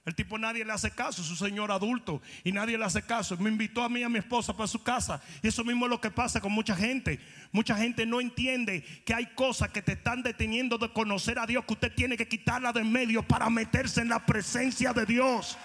El 0.07 0.15
tipo 0.15 0.37
nadie 0.37 0.63
le 0.63 0.71
hace 0.71 0.89
caso, 0.89 1.21
es 1.21 1.29
un 1.29 1.35
señor 1.35 1.69
adulto 1.69 2.21
y 2.45 2.53
nadie 2.53 2.77
le 2.77 2.85
hace 2.85 3.01
caso. 3.01 3.35
Me 3.35 3.49
invitó 3.49 3.83
a 3.83 3.89
mí 3.89 3.99
y 3.99 4.03
a 4.03 4.09
mi 4.09 4.19
esposa 4.19 4.55
para 4.55 4.65
su 4.65 4.81
casa. 4.81 5.21
Y 5.43 5.49
eso 5.49 5.65
mismo 5.65 5.85
es 5.85 5.89
lo 5.89 5.99
que 5.99 6.09
pasa 6.09 6.39
con 6.39 6.53
mucha 6.53 6.77
gente. 6.77 7.19
Mucha 7.51 7.75
gente 7.75 8.05
no 8.05 8.21
entiende 8.21 8.85
que 9.03 9.13
hay 9.13 9.25
cosas 9.25 9.69
que 9.69 9.81
te 9.81 9.91
están 9.91 10.23
deteniendo 10.23 10.77
de 10.77 10.93
conocer 10.93 11.37
a 11.39 11.45
Dios, 11.45 11.65
que 11.65 11.73
usted 11.73 11.93
tiene 11.93 12.15
que 12.15 12.25
quitarla 12.25 12.71
de 12.71 12.79
en 12.79 12.89
medio 12.89 13.21
para 13.21 13.49
meterse 13.49 13.99
en 13.99 14.07
la 14.07 14.25
presencia 14.25 14.93
de 14.93 15.05
Dios. 15.05 15.57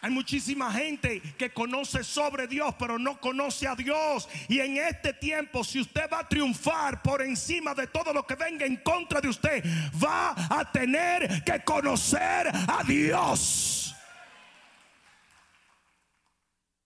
Hay 0.00 0.12
muchísima 0.12 0.72
gente 0.72 1.20
que 1.36 1.50
conoce 1.50 2.04
sobre 2.04 2.46
Dios, 2.46 2.72
pero 2.78 3.00
no 3.00 3.20
conoce 3.20 3.66
a 3.66 3.74
Dios. 3.74 4.28
Y 4.48 4.60
en 4.60 4.76
este 4.76 5.12
tiempo, 5.12 5.64
si 5.64 5.80
usted 5.80 6.08
va 6.12 6.20
a 6.20 6.28
triunfar 6.28 7.02
por 7.02 7.20
encima 7.20 7.74
de 7.74 7.88
todo 7.88 8.12
lo 8.12 8.24
que 8.24 8.36
venga 8.36 8.64
en 8.64 8.76
contra 8.76 9.20
de 9.20 9.28
usted, 9.28 9.64
va 10.00 10.34
a 10.36 10.70
tener 10.70 11.42
que 11.42 11.64
conocer 11.64 12.46
a 12.48 12.84
Dios. 12.86 13.92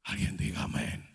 Alguien 0.05 0.37
diga 0.39 0.63
amén. 0.63 1.07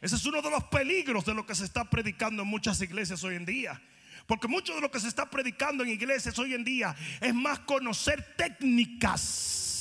Ese 0.00 0.16
es 0.16 0.26
uno 0.26 0.42
de 0.42 0.50
los 0.50 0.64
peligros 0.64 1.24
de 1.24 1.34
lo 1.34 1.46
que 1.46 1.54
se 1.54 1.64
está 1.64 1.84
predicando 1.84 2.42
en 2.42 2.48
muchas 2.48 2.80
iglesias 2.80 3.22
hoy 3.22 3.36
en 3.36 3.46
día. 3.46 3.80
Porque 4.26 4.48
mucho 4.48 4.74
de 4.74 4.80
lo 4.80 4.90
que 4.90 4.98
se 4.98 5.06
está 5.06 5.30
predicando 5.30 5.84
en 5.84 5.90
iglesias 5.90 6.36
hoy 6.40 6.52
en 6.54 6.64
día 6.64 6.96
es 7.20 7.32
más 7.32 7.60
conocer 7.60 8.34
técnicas 8.36 9.75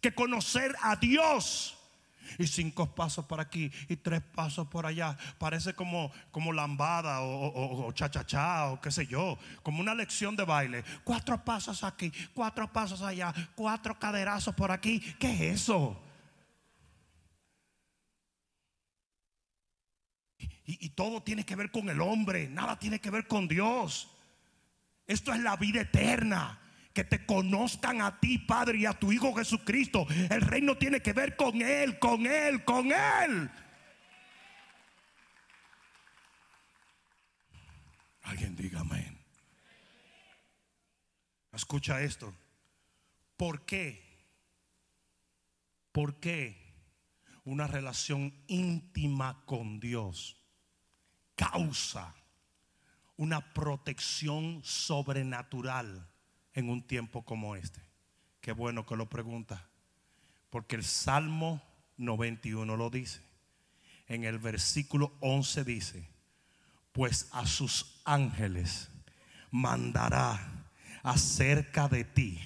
que 0.00 0.14
conocer 0.14 0.74
a 0.82 0.96
Dios. 0.96 1.74
Y 2.38 2.46
cinco 2.46 2.94
pasos 2.94 3.24
por 3.24 3.40
aquí 3.40 3.72
y 3.88 3.96
tres 3.96 4.20
pasos 4.20 4.68
por 4.68 4.84
allá. 4.84 5.16
Parece 5.38 5.72
como, 5.74 6.12
como 6.30 6.52
lambada 6.52 7.22
o, 7.22 7.86
o, 7.86 7.92
cha 7.92 8.66
o 8.66 8.80
qué 8.80 8.90
sé 8.90 9.06
yo. 9.06 9.38
Como 9.62 9.80
una 9.80 9.94
lección 9.94 10.36
de 10.36 10.44
baile. 10.44 10.84
Cuatro 11.04 11.42
pasos 11.42 11.82
aquí, 11.84 12.12
cuatro 12.34 12.70
pasos 12.70 13.00
allá, 13.00 13.32
cuatro 13.54 13.98
caderazos 13.98 14.54
por 14.54 14.70
aquí. 14.70 15.00
¿Qué 15.18 15.32
es 15.32 15.62
eso? 15.62 15.98
Y 20.66 20.90
todo 20.90 21.22
tiene 21.22 21.46
que 21.46 21.56
ver 21.56 21.70
con 21.70 21.88
el 21.88 22.02
hombre. 22.02 22.46
Nada 22.50 22.78
tiene 22.78 23.00
que 23.00 23.08
ver 23.08 23.26
con 23.26 23.48
Dios. 23.48 24.10
Esto 25.06 25.32
es 25.32 25.40
la 25.40 25.56
vida 25.56 25.80
eterna 25.80 26.60
que 26.98 27.04
te 27.04 27.24
conozcan 27.24 28.02
a 28.02 28.18
ti, 28.18 28.38
Padre, 28.38 28.78
y 28.78 28.84
a 28.84 28.92
tu 28.92 29.12
Hijo 29.12 29.32
Jesucristo. 29.32 30.04
El 30.30 30.40
reino 30.40 30.76
tiene 30.76 31.00
que 31.00 31.12
ver 31.12 31.36
con 31.36 31.62
Él, 31.62 31.96
con 32.00 32.26
Él, 32.26 32.64
con 32.64 32.90
Él. 32.90 33.48
Alguien 38.24 38.56
diga 38.56 38.80
amén. 38.80 39.16
Escucha 41.52 42.02
esto. 42.02 42.34
¿Por 43.36 43.64
qué? 43.64 44.02
¿Por 45.92 46.18
qué 46.18 46.74
una 47.44 47.68
relación 47.68 48.34
íntima 48.48 49.44
con 49.46 49.78
Dios 49.78 50.36
causa 51.36 52.12
una 53.14 53.54
protección 53.54 54.64
sobrenatural 54.64 56.10
en 56.58 56.68
un 56.68 56.82
tiempo 56.82 57.22
como 57.22 57.54
este? 57.54 57.80
Qué 58.40 58.52
bueno 58.52 58.84
que 58.84 58.96
lo 58.96 59.08
pregunta. 59.08 59.64
Porque 60.50 60.74
el 60.76 60.84
Salmo 60.84 61.62
91 61.98 62.76
lo 62.76 62.90
dice. 62.90 63.20
En 64.08 64.24
el 64.24 64.38
versículo 64.38 65.12
11 65.20 65.64
dice, 65.64 66.08
pues 66.92 67.28
a 67.30 67.46
sus 67.46 68.00
ángeles 68.04 68.90
mandará 69.50 70.66
acerca 71.02 71.88
de 71.88 72.04
ti 72.04 72.40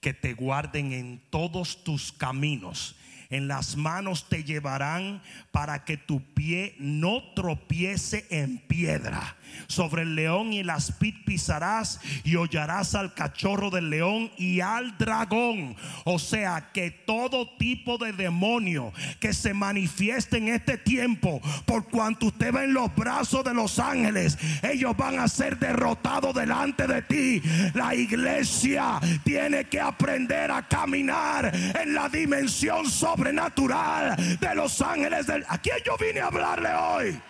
que 0.00 0.12
te 0.12 0.34
guarden 0.34 0.92
en 0.92 1.22
todos 1.30 1.82
tus 1.82 2.12
caminos 2.12 2.96
en 3.30 3.48
las 3.48 3.76
manos 3.76 4.28
te 4.28 4.44
llevarán 4.44 5.22
para 5.50 5.84
que 5.84 5.96
tu 5.96 6.22
pie 6.34 6.74
no 6.78 7.22
tropiece 7.34 8.26
en 8.30 8.58
piedra. 8.58 9.36
Sobre 9.68 10.02
el 10.02 10.14
león 10.14 10.52
y 10.52 10.58
el 10.58 10.70
aspid 10.70 11.14
pisarás 11.24 12.00
y 12.24 12.36
hollarás 12.36 12.94
al 12.94 13.14
cachorro 13.14 13.70
del 13.70 13.90
león 13.90 14.30
y 14.36 14.60
al 14.60 14.98
dragón. 14.98 15.76
O 16.04 16.18
sea 16.18 16.70
que 16.72 16.90
todo 16.90 17.56
tipo 17.56 17.96
de 17.96 18.12
demonio 18.12 18.92
que 19.18 19.32
se 19.32 19.54
manifieste 19.54 20.36
en 20.38 20.48
este 20.48 20.76
tiempo, 20.76 21.40
por 21.64 21.88
cuanto 21.88 22.26
usted 22.26 22.54
va 22.54 22.64
en 22.64 22.74
los 22.74 22.94
brazos 22.94 23.44
de 23.44 23.54
los 23.54 23.78
ángeles, 23.78 24.36
ellos 24.62 24.96
van 24.96 25.18
a 25.18 25.28
ser 25.28 25.58
derrotados 25.58 26.34
delante 26.34 26.86
de 26.86 27.02
ti. 27.02 27.42
La 27.74 27.94
iglesia 27.94 29.00
tiene 29.24 29.64
que 29.64 29.80
aprender 29.80 30.50
a 30.50 30.68
caminar 30.68 31.50
en 31.54 31.94
la 31.94 32.08
dimensión 32.08 32.90
sobre 32.90 33.15
sobrenatural 33.16 34.38
de 34.38 34.54
los 34.54 34.80
ángeles 34.82 35.26
del... 35.26 35.44
¿A 35.48 35.58
quién 35.58 35.78
yo 35.84 35.96
vine 35.96 36.20
a 36.20 36.26
hablarle 36.26 36.68
hoy? 36.74 37.20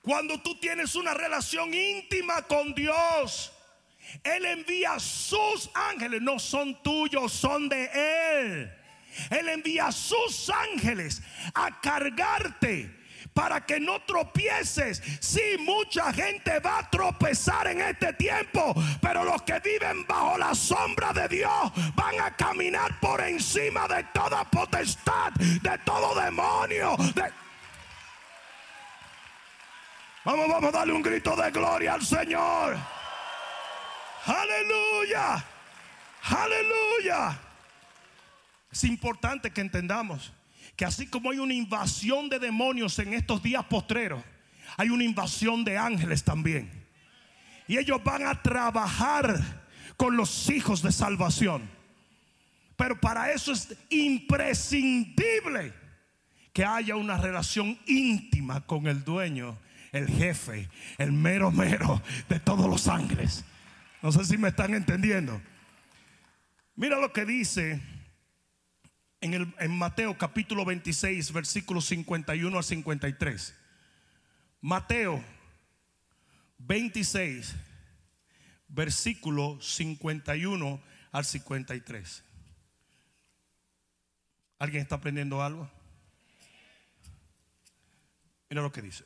Cuando 0.00 0.40
tú 0.40 0.58
tienes 0.58 0.94
una 0.94 1.14
relación 1.14 1.72
íntima 1.72 2.42
con 2.42 2.74
Dios, 2.74 3.52
Él 4.22 4.44
envía 4.46 4.98
sus 4.98 5.70
ángeles, 5.74 6.22
no 6.22 6.38
son 6.38 6.80
tuyos, 6.82 7.32
son 7.32 7.68
de 7.68 7.90
Él. 8.40 8.72
Él 9.30 9.48
envía 9.48 9.92
sus 9.92 10.50
ángeles 10.50 11.22
a 11.54 11.80
cargarte 11.80 13.01
para 13.32 13.64
que 13.64 13.80
no 13.80 14.00
tropieces. 14.02 15.02
Si 15.20 15.56
mucha 15.58 16.12
gente 16.12 16.58
va 16.60 16.78
a 16.78 16.90
tropezar 16.90 17.66
en 17.68 17.80
este 17.80 18.12
tiempo, 18.14 18.74
pero 19.00 19.24
los 19.24 19.42
que 19.42 19.58
viven 19.60 20.06
bajo 20.06 20.38
la 20.38 20.54
sombra 20.54 21.12
de 21.12 21.28
Dios 21.28 21.72
van 21.94 22.20
a 22.20 22.36
caminar 22.36 22.98
por 23.00 23.20
encima 23.20 23.86
de 23.88 24.04
toda 24.12 24.44
potestad, 24.44 25.32
de 25.32 25.78
todo 25.84 26.14
demonio. 26.20 26.96
Vamos, 30.24 30.48
vamos 30.48 30.68
a 30.68 30.78
darle 30.78 30.92
un 30.92 31.02
grito 31.02 31.34
de 31.34 31.50
gloria 31.50 31.94
al 31.94 32.04
Señor. 32.04 32.76
Aleluya. 34.24 35.44
Aleluya. 36.22 37.38
Es 38.70 38.84
importante 38.84 39.50
que 39.50 39.60
entendamos 39.60 40.32
que 40.76 40.84
así 40.84 41.06
como 41.06 41.30
hay 41.30 41.38
una 41.38 41.54
invasión 41.54 42.28
de 42.28 42.38
demonios 42.38 42.98
en 42.98 43.14
estos 43.14 43.42
días 43.42 43.64
postreros, 43.64 44.22
hay 44.76 44.90
una 44.90 45.04
invasión 45.04 45.64
de 45.64 45.76
ángeles 45.78 46.24
también. 46.24 46.70
Y 47.68 47.78
ellos 47.78 48.02
van 48.02 48.26
a 48.26 48.42
trabajar 48.42 49.62
con 49.96 50.16
los 50.16 50.50
hijos 50.50 50.82
de 50.82 50.92
salvación. 50.92 51.68
Pero 52.76 53.00
para 53.00 53.32
eso 53.32 53.52
es 53.52 53.76
imprescindible 53.90 55.72
que 56.52 56.64
haya 56.64 56.96
una 56.96 57.16
relación 57.16 57.78
íntima 57.86 58.62
con 58.66 58.86
el 58.86 59.04
dueño, 59.04 59.58
el 59.92 60.08
jefe, 60.08 60.68
el 60.98 61.12
mero 61.12 61.50
mero 61.50 62.02
de 62.28 62.40
todos 62.40 62.68
los 62.68 62.88
ángeles. 62.88 63.44
No 64.02 64.10
sé 64.10 64.24
si 64.24 64.36
me 64.36 64.48
están 64.48 64.74
entendiendo. 64.74 65.40
Mira 66.74 66.98
lo 66.98 67.12
que 67.12 67.24
dice 67.24 67.80
en, 69.22 69.78
Mateo 69.78 70.18
capítulo 70.18 70.64
26, 70.64 71.32
versículos 71.32 71.86
51 71.86 72.56
al 72.56 72.64
53. 72.64 73.54
Mateo 74.60 75.24
26, 76.58 77.54
versículo 78.66 79.58
51 79.60 80.82
al 81.12 81.24
53. 81.24 82.24
¿Alguien 84.58 84.82
está 84.82 84.96
aprendiendo 84.96 85.40
algo? 85.40 85.70
Mira 88.50 88.62
lo 88.62 88.72
que 88.72 88.82
dice. 88.82 89.04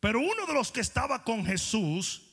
Pero 0.00 0.20
uno 0.20 0.46
de 0.46 0.52
los 0.52 0.70
que 0.70 0.80
estaba 0.80 1.24
con 1.24 1.46
Jesús, 1.46 2.28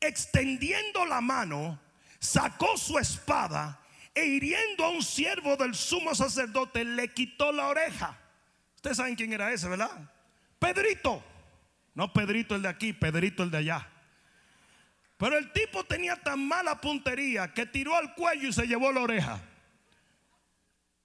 extendiendo 0.00 1.04
la 1.04 1.20
mano, 1.20 1.80
sacó 2.20 2.76
su 2.76 2.98
espada 2.98 3.82
e 4.16 4.24
hiriendo 4.24 4.82
a 4.82 4.88
un 4.88 5.02
siervo 5.02 5.56
del 5.56 5.74
sumo 5.74 6.14
sacerdote, 6.14 6.84
le 6.84 7.12
quitó 7.12 7.52
la 7.52 7.68
oreja. 7.68 8.18
Ustedes 8.74 8.96
saben 8.96 9.14
quién 9.14 9.32
era 9.32 9.52
ese, 9.52 9.68
¿verdad? 9.68 10.10
Pedrito. 10.58 11.22
No 11.94 12.12
Pedrito 12.12 12.54
el 12.54 12.62
de 12.62 12.68
aquí, 12.68 12.94
Pedrito 12.94 13.42
el 13.42 13.50
de 13.50 13.58
allá. 13.58 13.88
Pero 15.18 15.36
el 15.36 15.52
tipo 15.52 15.84
tenía 15.84 16.16
tan 16.16 16.46
mala 16.46 16.80
puntería 16.80 17.52
que 17.52 17.66
tiró 17.66 17.94
al 17.94 18.14
cuello 18.14 18.48
y 18.48 18.52
se 18.54 18.66
llevó 18.66 18.90
la 18.90 19.02
oreja. 19.02 19.40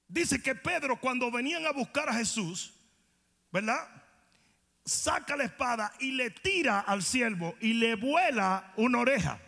Dice 0.07 0.41
que 0.41 0.55
Pedro 0.55 0.97
cuando 0.99 1.29
venían 1.31 1.65
a 1.65 1.71
buscar 1.71 2.07
a 2.07 2.13
Jesús, 2.13 2.73
¿verdad? 3.51 3.87
Saca 4.85 5.35
la 5.35 5.43
espada 5.43 5.93
y 5.99 6.11
le 6.11 6.29
tira 6.29 6.79
al 6.79 7.03
siervo 7.03 7.55
y 7.59 7.73
le 7.73 7.95
vuela 7.95 8.73
una 8.77 8.99
oreja. 8.99 9.39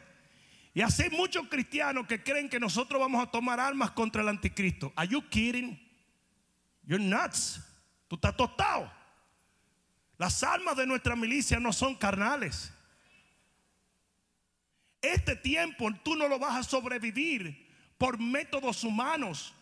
Y 0.73 0.81
así 0.81 1.09
muchos 1.11 1.47
cristianos 1.49 2.07
que 2.07 2.23
creen 2.23 2.49
que 2.49 2.59
nosotros 2.59 2.99
vamos 2.99 3.21
a 3.21 3.29
tomar 3.29 3.59
armas 3.59 3.91
contra 3.91 4.21
el 4.21 4.29
anticristo. 4.29 4.91
Are 4.95 5.07
you 5.07 5.21
kidding? 5.29 5.79
You're 6.83 7.03
nuts. 7.03 7.61
Tú 8.07 8.15
estás 8.15 8.35
tostado. 8.35 8.91
Las 10.17 10.41
armas 10.43 10.75
de 10.75 10.87
nuestra 10.87 11.15
milicia 11.15 11.59
no 11.59 11.71
son 11.73 11.95
carnales. 11.95 12.71
este 15.01 15.35
tiempo 15.35 15.91
tú 16.01 16.15
no 16.15 16.29
lo 16.29 16.39
vas 16.39 16.55
a 16.55 16.63
sobrevivir 16.63 17.67
por 17.97 18.17
métodos 18.17 18.83
humanos. 18.83 19.53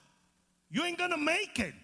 You 0.70 0.84
ain't 0.84 0.98
gonna 0.98 1.18
make 1.18 1.60
it. 1.60 1.76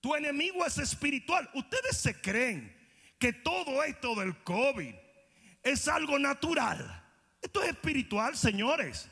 Tu 0.00 0.14
enemigo 0.14 0.64
es 0.64 0.78
espiritual. 0.78 1.48
Ustedes 1.54 1.96
se 1.96 2.14
creen 2.14 2.72
que 3.18 3.32
todo 3.32 3.82
esto 3.82 4.14
del 4.14 4.36
COVID 4.44 4.94
es 5.62 5.88
algo 5.88 6.18
natural. 6.18 7.07
Esto 7.48 7.62
es 7.62 7.70
espiritual, 7.70 8.36
señores. 8.36 9.08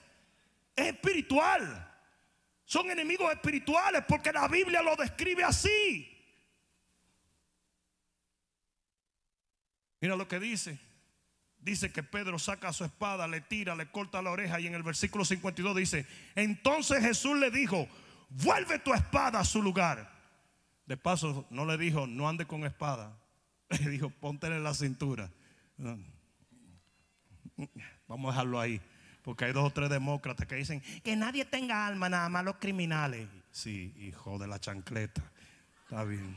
Es 0.77 0.89
espiritual. 0.89 1.91
Son 2.67 2.91
enemigos 2.91 3.33
espirituales 3.33 4.05
porque 4.07 4.31
la 4.31 4.47
Biblia 4.47 4.83
lo 4.83 4.95
describe 4.95 5.43
así. 5.43 6.07
Mira 10.03 10.17
lo 10.17 10.29
que 10.29 10.39
dice. 10.39 10.79
Dice 11.57 11.91
que 11.91 12.03
Pedro 12.03 12.39
saca 12.39 12.75
su 12.75 12.85
espada, 12.85 13.27
le 13.27 13.41
tira, 13.41 13.75
le 13.75 13.91
corta 13.91 14.21
la 14.21 14.33
oreja 14.33 14.61
y 14.61 14.67
en 14.67 14.75
el 14.75 14.83
versículo 14.83 15.25
52 15.25 15.75
dice, 15.75 16.07
entonces 16.35 17.01
Jesús 17.01 17.39
le 17.39 17.51
dijo, 17.51 17.89
vuelve 18.29 18.79
tu 18.81 18.93
espada 18.93 19.41
a 19.41 19.45
su 19.47 19.63
lugar. 19.63 20.13
De 20.85 20.99
paso, 20.99 21.47
no 21.49 21.65
le 21.65 21.79
dijo, 21.79 22.07
no 22.07 22.29
ande 22.29 22.47
con 22.47 22.67
espada. 22.67 23.19
Le 23.71 23.89
dijo, 23.89 24.11
ponte 24.11 24.47
en 24.47 24.63
la 24.63 24.75
cintura. 24.75 25.33
Vamos 28.09 28.29
a 28.29 28.33
dejarlo 28.33 28.61
ahí. 28.61 28.81
Porque 29.23 29.45
hay 29.45 29.53
dos 29.53 29.65
o 29.65 29.71
tres 29.71 29.91
demócratas 29.91 30.47
que 30.47 30.55
dicen 30.55 30.81
que 31.03 31.17
nadie 31.17 31.45
tenga 31.45 31.87
alma, 31.87 32.09
nada 32.09 32.29
más 32.29 32.45
los 32.45 32.57
criminales. 32.57 33.29
Sí, 33.51 33.93
hijo 33.99 34.39
de 34.39 34.47
la 34.47 34.61
chancleta. 34.61 35.23
Está 35.83 36.05
bien. 36.05 36.37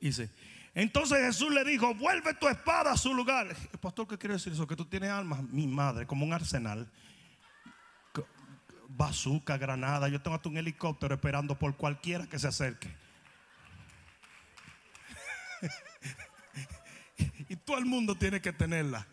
Dice, 0.00 0.30
entonces 0.74 1.18
Jesús 1.18 1.52
le 1.52 1.62
dijo, 1.64 1.94
vuelve 1.94 2.34
tu 2.34 2.48
espada 2.48 2.92
a 2.92 2.96
su 2.96 3.12
lugar. 3.14 3.54
Pastor, 3.80 4.08
¿qué 4.08 4.18
quiere 4.18 4.34
decir 4.34 4.52
eso? 4.52 4.66
Que 4.66 4.76
tú 4.76 4.86
tienes 4.86 5.10
alma, 5.10 5.42
mi 5.50 5.66
madre, 5.66 6.06
como 6.06 6.24
un 6.24 6.32
arsenal. 6.32 6.90
Bazooka, 8.88 9.58
granada. 9.58 10.08
Yo 10.08 10.22
tengo 10.22 10.36
hasta 10.36 10.48
un 10.48 10.56
helicóptero 10.56 11.14
esperando 11.14 11.58
por 11.58 11.76
cualquiera 11.76 12.26
que 12.26 12.38
se 12.38 12.48
acerque. 12.48 12.88
y 17.48 17.56
todo 17.56 17.78
el 17.78 17.84
mundo 17.86 18.14
tiene 18.14 18.40
que 18.40 18.52
tenerla. 18.52 19.06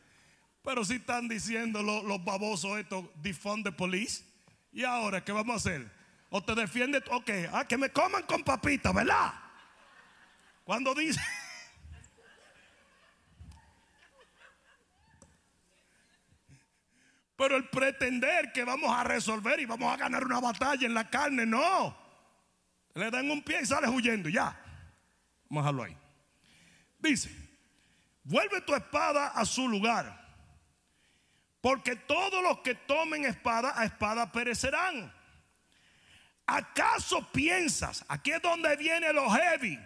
Pero 0.63 0.85
si 0.85 0.95
están 0.95 1.27
diciendo 1.27 1.81
los, 1.81 2.23
babosos 2.23 2.77
estos, 2.77 3.05
defund 3.15 3.63
the 3.63 3.71
police. 3.71 4.23
¿Y 4.71 4.83
ahora 4.83 5.23
qué 5.23 5.31
vamos 5.31 5.53
a 5.53 5.57
hacer? 5.57 5.91
O 6.29 6.43
te 6.43 6.53
defiende, 6.55 7.03
ok, 7.09 7.29
ah, 7.51 7.65
que 7.67 7.77
me 7.77 7.89
coman 7.89 8.23
con 8.23 8.43
papita, 8.43 8.91
¿verdad? 8.91 9.33
Cuando 10.63 10.93
dice... 10.93 11.19
Pero 17.35 17.55
el 17.55 17.67
pretender 17.69 18.51
que 18.53 18.63
vamos 18.63 18.95
a 18.95 19.03
resolver 19.03 19.59
y 19.59 19.65
vamos 19.65 19.91
a 19.91 19.97
ganar 19.97 20.23
una 20.23 20.39
batalla 20.39 20.85
en 20.85 20.93
la 20.93 21.09
carne, 21.09 21.43
no. 21.43 21.97
Le 22.93 23.09
dan 23.09 23.31
un 23.31 23.41
pie 23.41 23.61
y 23.63 23.65
sales 23.65 23.89
huyendo, 23.89 24.29
ya. 24.29 24.55
Vamos 25.49 25.63
a 25.63 25.71
dejarlo 25.71 25.83
ahí. 25.83 25.97
Dice, 26.99 27.35
vuelve 28.23 28.61
tu 28.61 28.75
espada 28.75 29.29
a 29.29 29.43
su 29.43 29.67
lugar 29.67 30.20
porque 31.61 31.95
todos 31.95 32.43
los 32.43 32.59
que 32.59 32.75
tomen 32.75 33.25
espada 33.25 33.73
a 33.75 33.85
espada 33.85 34.31
perecerán. 34.31 35.13
¿Acaso 36.47 37.31
piensas? 37.31 38.03
Aquí 38.07 38.31
es 38.31 38.41
donde 38.41 38.75
viene 38.75 39.13
lo 39.13 39.29
heavy. 39.29 39.79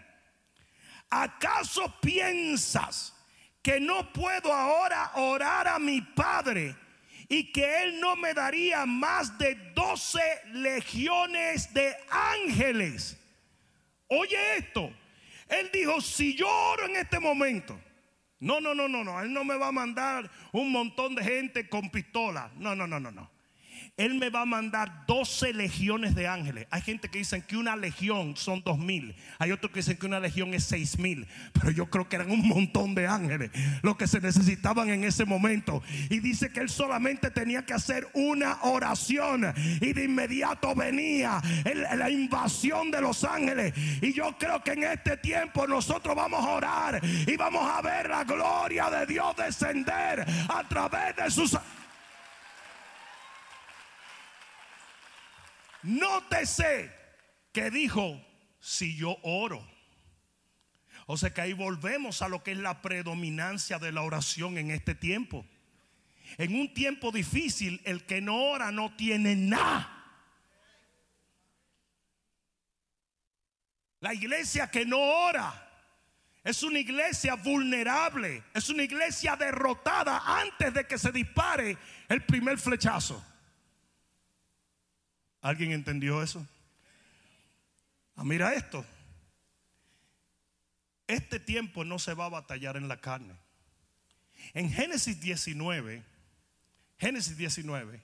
¿Acaso 1.10 1.94
piensas 2.02 3.14
que 3.62 3.80
no 3.80 4.12
puedo 4.12 4.52
ahora 4.54 5.12
orar 5.16 5.68
a 5.68 5.78
mi 5.78 6.02
Padre 6.02 6.76
y 7.28 7.52
que 7.52 7.84
Él 7.84 8.00
no 8.00 8.16
me 8.16 8.34
daría 8.34 8.86
más 8.86 9.38
de 9.38 9.56
12 9.76 10.20
legiones 10.54 11.74
de 11.74 11.96
ángeles? 12.10 13.18
Oye 14.08 14.58
esto. 14.58 14.92
Él 15.48 15.70
dijo, 15.72 16.02
si 16.02 16.36
yo 16.36 16.48
oro 16.48 16.86
en 16.86 16.96
este 16.96 17.20
momento, 17.20 17.80
no, 18.46 18.62
no, 18.62 18.76
no, 18.76 18.88
no, 18.88 19.04
no. 19.04 19.20
Él 19.22 19.34
no 19.34 19.44
me 19.44 19.58
va 19.58 19.70
a 19.70 19.72
mandar 19.72 20.30
un 20.52 20.72
montón 20.72 21.16
de 21.16 21.24
gente 21.24 21.68
con 21.68 21.90
pistola. 21.90 22.52
No, 22.58 22.76
no, 22.76 22.86
no, 22.86 23.00
no, 23.00 23.12
no. 23.12 23.35
Él 23.98 24.16
me 24.16 24.30
va 24.30 24.42
a 24.42 24.46
mandar 24.46 25.06
12 25.08 25.54
legiones 25.54 26.16
de 26.16 26.28
ángeles. 26.28 26.68
Hay 26.70 26.82
gente 26.82 27.08
que 27.08 27.20
dicen 27.20 27.42
que 27.42 27.56
una 27.56 27.78
legión 27.78 28.36
son 28.36 28.62
dos 28.62 28.78
mil. 28.78 29.16
Hay 29.40 29.54
otros 29.54 29.72
que 29.72 29.80
dicen 29.80 29.96
que 29.96 30.06
una 30.06 30.20
legión 30.20 30.54
es 30.54 30.66
seis 30.66 31.00
mil. 31.00 31.26
Pero 31.54 31.72
yo 31.72 31.90
creo 31.90 32.10
que 32.10 32.18
eran 32.18 32.30
un 32.30 32.46
montón 32.46 32.94
de 32.94 33.08
ángeles 33.08 33.52
los 33.84 33.96
que 33.96 34.06
se 34.08 34.20
necesitaban 34.20 34.90
en 34.90 35.06
ese 35.06 35.24
momento. 35.24 35.82
Y 36.10 36.20
dice 36.20 36.52
que 36.52 36.60
él 36.60 36.70
solamente 36.70 37.32
tenía 37.32 37.66
que 37.66 37.74
hacer 37.74 38.06
una 38.14 38.64
oración. 38.64 39.54
Y 39.80 39.94
de 39.94 40.04
inmediato 40.04 40.76
venía 40.76 41.42
la 41.96 42.10
invasión 42.10 42.92
de 42.92 43.00
los 43.00 43.24
ángeles. 43.24 43.74
Y 44.02 44.12
yo 44.12 44.38
creo 44.38 44.62
que 44.62 44.74
en 44.74 44.84
este 44.84 45.16
tiempo 45.16 45.66
nosotros 45.68 46.14
vamos 46.14 46.44
a 46.44 46.50
orar 46.50 47.02
y 47.04 47.38
vamos 47.38 47.66
a 47.66 47.82
ver 47.82 48.10
la 48.10 48.26
gloria 48.26 48.90
de 48.90 49.06
Dios 49.06 49.34
descender 49.38 50.26
a 50.50 50.68
través 50.68 51.16
de 51.16 51.32
sus 51.32 51.58
Nótese 55.86 56.92
que 57.52 57.70
dijo, 57.70 58.20
si 58.60 58.96
yo 58.98 59.18
oro. 59.22 59.66
O 61.06 61.18
sea 61.18 61.34
que 61.34 61.42
ahí 61.42 61.54
volvemos 61.54 62.24
a 62.24 62.28
lo 62.28 62.44
que 62.44 62.54
es 62.54 62.58
la 62.58 62.82
predominancia 62.82 63.78
de 63.78 63.92
la 63.92 64.02
oración 64.02 64.58
en 64.58 64.72
este 64.72 64.96
tiempo. 64.96 65.46
En 66.38 66.56
un 66.56 66.74
tiempo 66.74 67.12
difícil, 67.12 67.80
el 67.86 68.06
que 68.06 68.22
no 68.22 68.36
ora 68.36 68.72
no 68.72 68.96
tiene 68.96 69.36
nada. 69.36 69.92
La 74.00 74.14
iglesia 74.14 74.70
que 74.72 74.86
no 74.86 75.00
ora 75.00 75.62
es 76.44 76.64
una 76.64 76.80
iglesia 76.80 77.36
vulnerable, 77.36 78.44
es 78.54 78.70
una 78.70 78.84
iglesia 78.84 79.36
derrotada 79.36 80.40
antes 80.40 80.74
de 80.74 80.88
que 80.88 80.98
se 80.98 81.12
dispare 81.12 81.78
el 82.10 82.24
primer 82.24 82.58
flechazo. 82.58 83.24
¿Alguien 85.46 85.74
entendió 85.74 86.24
eso? 86.24 86.44
Ah, 88.16 88.24
mira 88.24 88.56
esto. 88.56 88.84
Este 91.06 91.40
tiempo 91.40 91.86
no 91.86 92.00
se 92.00 92.16
va 92.16 92.26
a 92.26 92.30
batallar 92.30 92.78
en 92.78 92.88
la 92.88 93.00
carne. 93.00 93.36
En 94.56 94.72
Génesis 94.72 95.22
19, 95.22 96.04
Génesis 96.98 97.38
19, 97.38 98.02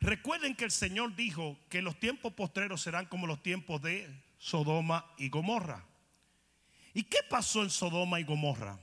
recuerden 0.00 0.56
que 0.56 0.64
el 0.64 0.70
Señor 0.70 1.14
dijo 1.14 1.58
que 1.68 1.82
los 1.82 2.00
tiempos 2.00 2.32
postreros 2.32 2.80
serán 2.80 3.04
como 3.04 3.26
los 3.26 3.42
tiempos 3.42 3.82
de 3.82 4.08
Sodoma 4.38 5.04
y 5.18 5.28
Gomorra. 5.28 5.84
¿Y 6.94 7.02
qué 7.02 7.18
pasó 7.28 7.64
en 7.64 7.68
Sodoma 7.68 8.18
y 8.18 8.24
Gomorra? 8.24 8.80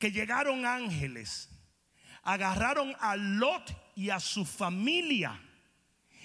Que 0.00 0.10
llegaron 0.10 0.66
ángeles, 0.66 1.48
agarraron 2.24 2.96
a 2.98 3.14
Lot 3.14 3.72
y 3.94 4.10
a 4.10 4.18
su 4.18 4.44
familia 4.44 5.40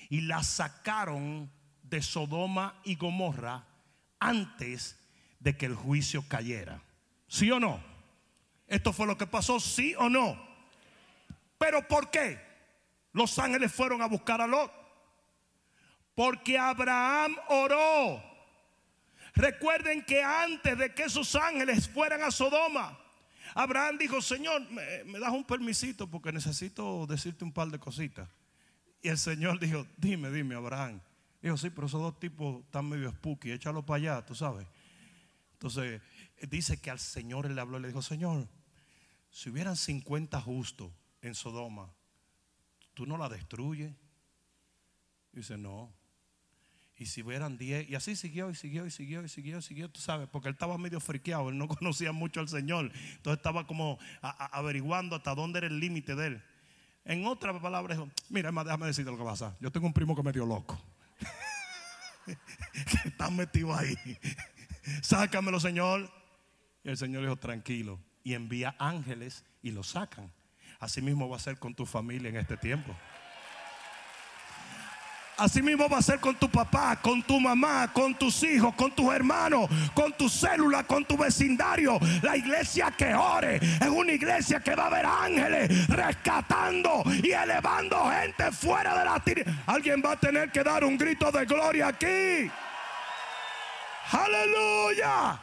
y 0.10 0.22
la 0.22 0.44
sacaron 0.44 1.52
de 1.84 2.02
Sodoma 2.02 2.80
y 2.84 2.96
Gomorra 2.96 3.66
antes 4.20 5.00
de 5.40 5.56
que 5.56 5.66
el 5.66 5.76
juicio 5.76 6.28
cayera. 6.28 6.82
¿Sí 7.28 7.52
o 7.52 7.60
no? 7.60 7.80
¿Esto 8.68 8.94
fue 8.94 9.06
lo 9.08 9.18
que 9.18 9.28
pasó? 9.28 9.60
¿Sí 9.60 9.94
o 9.98 10.10
no? 10.10 10.38
¿Pero 11.58 11.88
por 11.88 12.10
qué? 12.10 12.40
Los 13.14 13.38
ángeles 13.40 13.72
fueron 13.72 14.02
a 14.02 14.08
buscar 14.08 14.42
a 14.42 14.48
Lot. 14.48 14.72
Porque 16.16 16.58
Abraham 16.58 17.36
oró. 17.50 18.24
Recuerden 19.36 20.04
que 20.04 20.24
antes 20.24 20.78
de 20.78 20.94
que 20.94 21.04
esos 21.04 21.36
ángeles 21.36 21.90
fueran 21.90 22.24
a 22.24 22.32
Sodoma, 22.32 22.98
Abraham 23.54 23.98
dijo, 23.98 24.22
Señor, 24.22 24.62
me, 24.72 25.04
me 25.04 25.20
das 25.20 25.32
un 25.32 25.44
permisito 25.44 26.10
porque 26.10 26.32
necesito 26.32 27.06
decirte 27.06 27.44
un 27.44 27.52
par 27.52 27.68
de 27.68 27.80
cositas. 27.80 28.30
Y 29.06 29.08
el 29.08 29.20
Señor 29.20 29.60
dijo, 29.60 29.86
dime, 29.98 30.32
dime, 30.32 30.56
Abraham. 30.56 31.00
Dijo, 31.40 31.56
sí, 31.58 31.70
pero 31.70 31.86
esos 31.86 32.02
dos 32.02 32.20
tipos 32.20 32.66
están 32.66 32.90
medio 32.90 33.12
spooky, 33.12 33.52
échalo 33.52 33.86
para 33.86 33.98
allá, 33.98 34.26
tú 34.26 34.34
sabes. 34.34 34.66
Entonces, 35.54 36.02
dice 36.50 36.82
que 36.82 36.90
al 36.90 36.98
Señor 36.98 37.48
le 37.52 37.62
habló 37.62 37.78
y 37.78 37.84
le 37.84 37.90
dijo, 37.90 38.02
Señor, 38.02 38.48
si 39.30 39.52
hubieran 39.52 39.76
50 39.76 40.42
justos 40.42 40.92
en 41.22 41.36
Sodoma, 41.36 41.94
¿tú 42.96 43.06
no 43.06 43.16
la 43.16 43.30
destruyes? 43.30 43.94
dice, 45.34 45.56
no. 45.56 45.94
Y 46.98 47.06
si 47.06 47.22
hubieran 47.22 47.60
10, 47.60 47.88
y 47.88 47.94
así 47.94 48.16
siguió, 48.16 48.50
y 48.50 48.56
siguió, 48.56 48.88
y 48.88 48.90
siguió, 48.90 49.24
y 49.24 49.30
siguió, 49.30 49.60
y 49.60 49.62
siguió, 49.62 49.92
tú 49.92 50.02
sabes, 50.02 50.28
porque 50.30 50.48
él 50.48 50.56
estaba 50.56 50.80
medio 50.80 51.00
friqueado, 51.00 51.50
él 51.50 51.60
no 51.60 51.68
conocía 51.78 52.12
mucho 52.12 52.40
al 52.40 52.50
Señor. 52.50 52.92
Entonces 53.18 53.38
estaba 53.38 53.68
como 53.68 54.00
averiguando 54.24 55.16
hasta 55.16 55.36
dónde 55.36 55.60
era 55.60 55.68
el 55.68 55.80
límite 55.80 56.16
de 56.16 56.26
él. 56.26 56.44
En 57.06 57.26
otras 57.28 57.62
palabras, 57.62 58.00
mira, 58.30 58.52
déjame 58.52 58.88
decirte 58.88 59.12
lo 59.12 59.18
que 59.18 59.24
pasa. 59.24 59.56
Yo 59.60 59.72
tengo 59.72 59.86
un 59.86 59.94
primo 59.94 60.16
que 60.16 60.24
me 60.24 60.32
dio 60.32 60.46
loco. 60.46 60.80
que 62.26 63.10
está 63.10 63.30
metido 63.30 63.74
ahí. 63.76 63.96
Sácamelo, 65.02 65.60
Señor. 65.60 66.10
Y 66.84 66.90
el 66.90 66.98
Señor 66.98 67.22
dijo, 67.22 67.36
tranquilo, 67.36 68.00
y 68.24 68.34
envía 68.34 68.76
ángeles 68.80 69.44
y 69.62 69.72
los 69.72 69.90
sacan. 69.90 70.32
Así 70.80 71.02
mismo 71.02 71.30
va 71.30 71.38
a 71.38 71.40
ser 71.40 71.58
con 71.58 71.74
tu 71.74 71.86
familia 71.86 72.30
en 72.30 72.38
este 72.38 72.58
tiempo. 72.58 72.96
Así 75.38 75.62
mismo 75.62 75.90
va 75.90 75.98
a 75.98 76.02
ser 76.02 76.20
con 76.20 76.36
tu 76.36 76.50
papá, 76.50 76.96
con 77.02 77.22
tu 77.24 77.40
mamá, 77.40 77.92
con 77.92 78.16
tus 78.16 78.42
hijos, 78.44 78.74
con 78.76 78.92
tus 78.92 79.14
hermanos, 79.14 79.70
con 79.94 80.14
tu 80.14 80.30
célula, 80.30 80.84
con 80.84 81.04
tu 81.04 81.18
vecindario. 81.18 82.00
La 82.22 82.38
iglesia 82.38 82.92
que 82.98 83.14
ore 83.14 83.58
es 83.58 83.88
una 83.90 84.14
iglesia 84.14 84.62
que 84.62 84.76
va 84.76 84.84
a 84.84 84.88
haber 84.88 85.06
ángeles 85.06 85.88
rescatando 85.88 87.04
y 87.22 87.32
elevando 87.32 88.10
gente 88.12 88.52
fuera 88.52 88.98
de 88.98 89.06
la 89.06 89.20
tierra. 89.20 89.52
Alguien 89.66 90.02
va 90.04 90.14
a 90.14 90.16
tener 90.16 90.52
que 90.52 90.64
dar 90.64 90.86
un 90.86 90.98
grito 90.98 91.30
de 91.32 91.46
gloria 91.46 91.88
aquí. 91.88 92.50
Aleluya. 94.12 95.38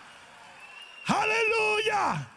Aleluya. 1.06 2.31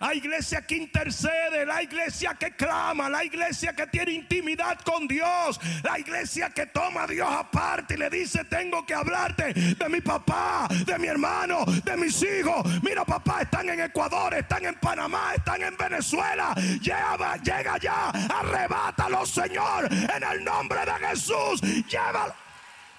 La 0.00 0.12
iglesia 0.12 0.60
que 0.66 0.76
intercede, 0.76 1.64
la 1.64 1.80
iglesia 1.80 2.34
que 2.34 2.50
clama, 2.56 3.08
la 3.08 3.24
iglesia 3.24 3.72
que 3.74 3.86
tiene 3.86 4.10
intimidad 4.10 4.80
con 4.80 5.06
Dios, 5.06 5.60
la 5.84 5.96
iglesia 6.00 6.50
que 6.50 6.66
toma 6.66 7.04
a 7.04 7.06
Dios 7.06 7.28
aparte 7.30 7.94
y 7.94 7.98
le 7.98 8.10
dice, 8.10 8.44
tengo 8.44 8.84
que 8.84 8.92
hablarte 8.92 9.54
de 9.54 9.88
mi 9.88 10.00
papá, 10.00 10.66
de 10.84 10.98
mi 10.98 11.06
hermano, 11.06 11.64
de 11.84 11.96
mis 11.96 12.20
hijos. 12.24 12.66
Mira 12.82 13.04
papá, 13.04 13.42
están 13.42 13.68
en 13.68 13.82
Ecuador, 13.82 14.34
están 14.34 14.64
en 14.64 14.74
Panamá, 14.74 15.32
están 15.36 15.62
en 15.62 15.76
Venezuela. 15.76 16.54
Llega, 16.82 17.36
llega 17.36 17.78
ya, 17.78 18.08
arrebátalo 18.10 19.24
Señor, 19.24 19.88
en 19.92 20.22
el 20.24 20.44
nombre 20.44 20.80
de 20.84 21.06
Jesús. 21.06 21.60
Llévalo. 21.88 22.34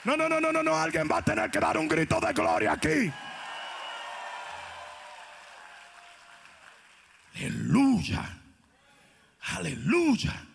No, 0.06 0.16
no, 0.16 0.30
no, 0.30 0.39
no, 0.39 0.52
no, 0.54 0.64
no, 0.64 0.78
alguien 0.78 1.10
va 1.12 1.18
a 1.18 1.22
tener 1.22 1.52
que 1.52 1.60
dar 1.60 1.78
un 1.78 1.89
grito 1.89 2.22
de 2.22 2.32
gloria 2.32 2.72
aquí. 2.72 3.12
Aleluya. 7.36 8.42
Aleluya. 9.42 10.48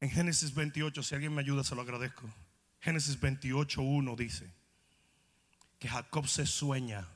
En 0.00 0.10
Génesis 0.10 0.54
28, 0.54 1.02
si 1.02 1.14
alguien 1.14 1.34
me 1.34 1.40
ayuda, 1.40 1.64
se 1.64 1.74
lo 1.74 1.82
agradezco. 1.82 2.28
Génesis 2.80 3.18
28, 3.18 3.82
1 3.82 4.16
dice 4.16 4.50
que 5.78 5.88
Jacob 5.88 6.28
se 6.28 6.46
sueña 6.46 7.08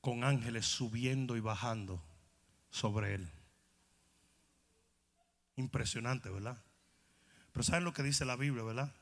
con 0.00 0.24
ángeles 0.24 0.66
subiendo 0.66 1.36
y 1.36 1.40
bajando 1.40 2.02
sobre 2.70 3.14
él. 3.14 3.28
Impresionante, 5.56 6.30
¿verdad? 6.30 6.56
Pero 7.52 7.62
¿saben 7.64 7.84
lo 7.84 7.92
que 7.92 8.02
dice 8.02 8.24
la 8.24 8.36
Biblia, 8.36 8.62
verdad? 8.62 8.94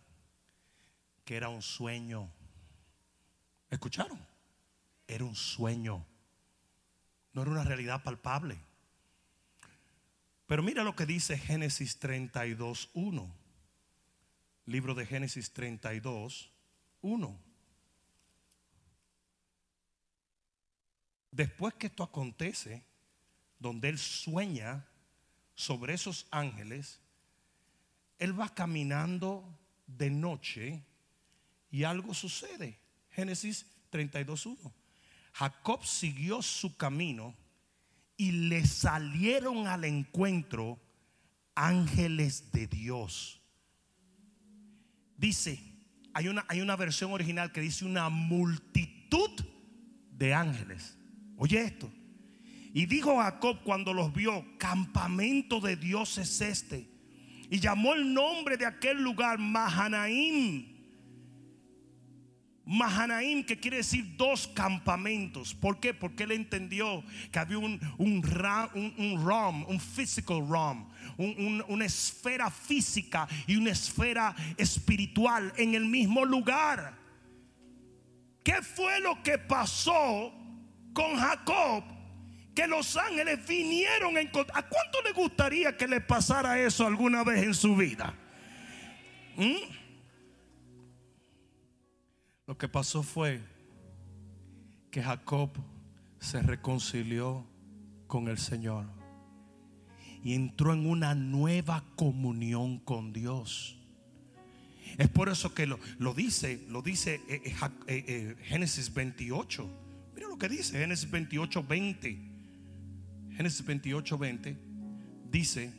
Que 1.24 1.36
era 1.36 1.48
un 1.50 1.62
sueño. 1.62 2.30
¿Escucharon? 3.70 4.18
Era 5.08 5.24
un 5.24 5.34
sueño. 5.34 6.06
No 7.32 7.42
era 7.42 7.50
una 7.50 7.64
realidad 7.64 8.04
palpable. 8.04 8.60
Pero 10.46 10.62
mira 10.62 10.84
lo 10.84 10.94
que 10.94 11.06
dice 11.06 11.36
Génesis 11.36 11.98
32, 11.98 12.90
1. 12.94 13.34
Libro 14.66 14.94
de 14.94 15.06
Génesis 15.06 15.52
32, 15.52 16.52
1. 17.00 17.40
Después 21.30 21.74
que 21.74 21.86
esto 21.86 22.02
acontece, 22.02 22.84
donde 23.58 23.88
él 23.88 23.98
sueña 23.98 24.86
sobre 25.54 25.94
esos 25.94 26.26
ángeles, 26.30 27.00
él 28.18 28.38
va 28.38 28.54
caminando 28.54 29.58
de 29.86 30.10
noche 30.10 30.82
y 31.70 31.84
algo 31.84 32.14
sucede. 32.14 32.78
Génesis 33.10 33.66
32.1. 33.90 34.72
Jacob 35.32 35.84
siguió 35.84 36.42
su 36.42 36.76
camino 36.76 37.34
y 38.16 38.32
le 38.32 38.66
salieron 38.66 39.66
al 39.66 39.84
encuentro 39.84 40.80
ángeles 41.54 42.50
de 42.52 42.66
Dios. 42.66 43.40
Dice, 45.16 45.60
hay 46.14 46.28
una, 46.28 46.44
hay 46.48 46.60
una 46.60 46.76
versión 46.76 47.12
original 47.12 47.52
que 47.52 47.60
dice 47.60 47.84
una 47.84 48.08
multitud 48.08 49.30
de 50.10 50.34
ángeles. 50.34 50.98
Oye 51.36 51.62
esto. 51.62 51.90
Y 52.74 52.86
dijo 52.86 53.16
Jacob 53.18 53.60
cuando 53.64 53.92
los 53.92 54.12
vio, 54.12 54.44
campamento 54.58 55.60
de 55.60 55.76
Dios 55.76 56.18
es 56.18 56.40
este. 56.40 56.88
Y 57.50 57.60
llamó 57.60 57.94
el 57.94 58.12
nombre 58.12 58.56
de 58.56 58.66
aquel 58.66 59.02
lugar 59.02 59.38
Mahanaim 59.38 60.67
Mahanaim, 62.70 63.44
que 63.44 63.58
quiere 63.58 63.78
decir 63.78 64.14
dos 64.18 64.46
campamentos. 64.46 65.54
¿Por 65.54 65.80
qué? 65.80 65.94
Porque 65.94 66.24
él 66.24 66.32
entendió 66.32 67.02
que 67.32 67.38
había 67.38 67.56
un, 67.56 67.80
un, 67.96 68.22
un, 68.74 69.64
un 69.66 69.80
physical 69.80 70.46
realm, 70.46 70.86
una 71.16 71.86
esfera 71.86 72.50
física 72.50 73.26
y 73.46 73.56
una 73.56 73.70
esfera 73.70 74.36
espiritual 74.58 75.50
en 75.56 75.74
el 75.74 75.86
mismo 75.86 76.26
lugar. 76.26 76.94
¿Qué 78.44 78.60
fue 78.60 79.00
lo 79.00 79.22
que 79.22 79.38
pasó 79.38 80.30
con 80.92 81.16
Jacob? 81.16 81.84
Que 82.54 82.66
los 82.66 82.98
ángeles 82.98 83.46
vinieron 83.46 84.14
a 84.18 84.20
encontrar. 84.20 84.58
¿A 84.58 84.68
cuánto 84.68 85.00
le 85.02 85.12
gustaría 85.12 85.74
que 85.74 85.88
le 85.88 86.02
pasara 86.02 86.60
eso 86.60 86.86
alguna 86.86 87.24
vez 87.24 87.44
en 87.44 87.54
su 87.54 87.74
vida? 87.74 88.12
¿Mm? 89.36 89.77
Lo 92.48 92.56
que 92.56 92.66
pasó 92.66 93.02
fue 93.02 93.42
que 94.90 95.02
Jacob 95.02 95.50
se 96.18 96.40
reconcilió 96.40 97.46
con 98.06 98.26
el 98.28 98.38
Señor 98.38 98.86
y 100.24 100.32
entró 100.32 100.72
en 100.72 100.86
una 100.86 101.14
nueva 101.14 101.84
comunión 101.94 102.78
con 102.78 103.12
Dios. 103.12 103.78
Es 104.96 105.10
por 105.10 105.28
eso 105.28 105.52
que 105.52 105.66
lo, 105.66 105.78
dice, 106.14 106.64
lo 106.70 106.80
dice 106.80 107.20
eh, 107.28 107.42
eh, 107.44 107.54
eh, 107.86 108.36
Génesis 108.44 108.94
28. 108.94 109.68
Mira 110.14 110.28
lo 110.28 110.38
que 110.38 110.48
dice 110.48 110.78
Génesis 110.78 111.10
28, 111.10 111.62
20. 111.62 112.30
Génesis 113.36 113.66
28, 113.66 114.16
20 114.16 114.58
dice, 115.30 115.74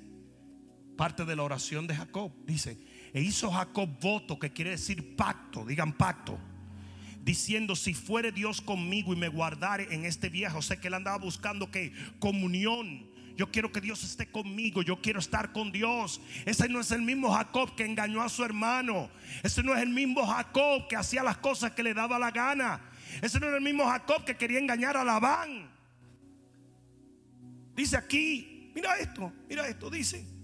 parte 0.95 1.25
de 1.25 1.35
la 1.35 1.41
oración 1.41 1.87
de 1.87 1.95
Jacob, 1.95 2.31
dice, 2.45 2.77
e 3.11 3.21
hizo 3.21 3.49
Jacob 3.49 3.89
voto, 3.99 4.37
que 4.37 4.51
quiere 4.51 4.69
decir 4.69 5.15
pacto, 5.15 5.65
digan 5.65 5.97
pacto 5.97 6.39
diciendo, 7.29 7.75
si 7.75 7.93
fuere 7.93 8.31
Dios 8.31 8.59
conmigo 8.59 9.13
y 9.13 9.15
me 9.15 9.27
guardare 9.27 9.87
en 9.91 10.03
este 10.03 10.29
viejo, 10.29 10.63
sé 10.63 10.79
que 10.79 10.87
él 10.87 10.95
andaba 10.95 11.19
buscando 11.19 11.69
que 11.69 11.93
comunión. 12.17 13.07
Yo 13.37 13.51
quiero 13.51 13.71
que 13.71 13.81
Dios 13.81 14.03
esté 14.03 14.31
conmigo. 14.31 14.81
Yo 14.81 14.99
quiero 14.99 15.19
estar 15.19 15.51
con 15.51 15.71
Dios. 15.71 16.19
Ese 16.45 16.67
no 16.67 16.79
es 16.79 16.89
el 16.89 17.03
mismo 17.03 17.31
Jacob 17.31 17.75
que 17.75 17.85
engañó 17.85 18.23
a 18.23 18.29
su 18.29 18.43
hermano. 18.43 19.11
Ese 19.43 19.61
no 19.61 19.75
es 19.75 19.83
el 19.83 19.89
mismo 19.89 20.25
Jacob 20.25 20.87
que 20.87 20.95
hacía 20.95 21.21
las 21.21 21.37
cosas 21.37 21.73
que 21.73 21.83
le 21.83 21.93
daba 21.93 22.17
la 22.17 22.31
gana. 22.31 22.81
Ese 23.21 23.39
no 23.39 23.47
es 23.47 23.53
el 23.53 23.61
mismo 23.61 23.85
Jacob 23.85 24.25
que 24.25 24.35
quería 24.35 24.57
engañar 24.57 24.97
a 24.97 25.03
Labán. 25.03 25.69
Dice 27.75 27.95
aquí, 27.95 28.71
mira 28.73 28.97
esto, 28.97 29.31
mira 29.47 29.67
esto, 29.67 29.91
dice 29.91 30.38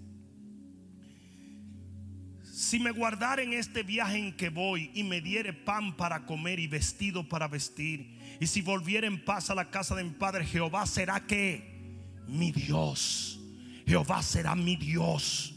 si 2.65 2.79
me 2.79 2.89
guardara 2.89 3.43
en 3.43 3.53
este 3.53 3.83
viaje 3.83 4.17
en 4.17 4.35
que 4.35 4.49
voy 4.49 4.89
y 4.95 5.03
me 5.03 5.21
diere 5.21 5.53
pan 5.53 5.95
para 5.95 6.25
comer 6.25 6.59
y 6.59 6.65
vestido 6.65 7.29
para 7.29 7.47
vestir, 7.47 8.17
y 8.39 8.47
si 8.47 8.63
volviera 8.63 9.05
en 9.05 9.23
paz 9.23 9.51
a 9.51 9.55
la 9.55 9.69
casa 9.69 9.93
de 9.93 10.03
mi 10.03 10.09
padre, 10.09 10.43
Jehová 10.43 10.87
será 10.87 11.27
que 11.27 11.93
mi 12.27 12.51
Dios. 12.51 13.39
Jehová 13.85 14.23
será 14.23 14.55
mi 14.55 14.75
Dios. 14.77 15.53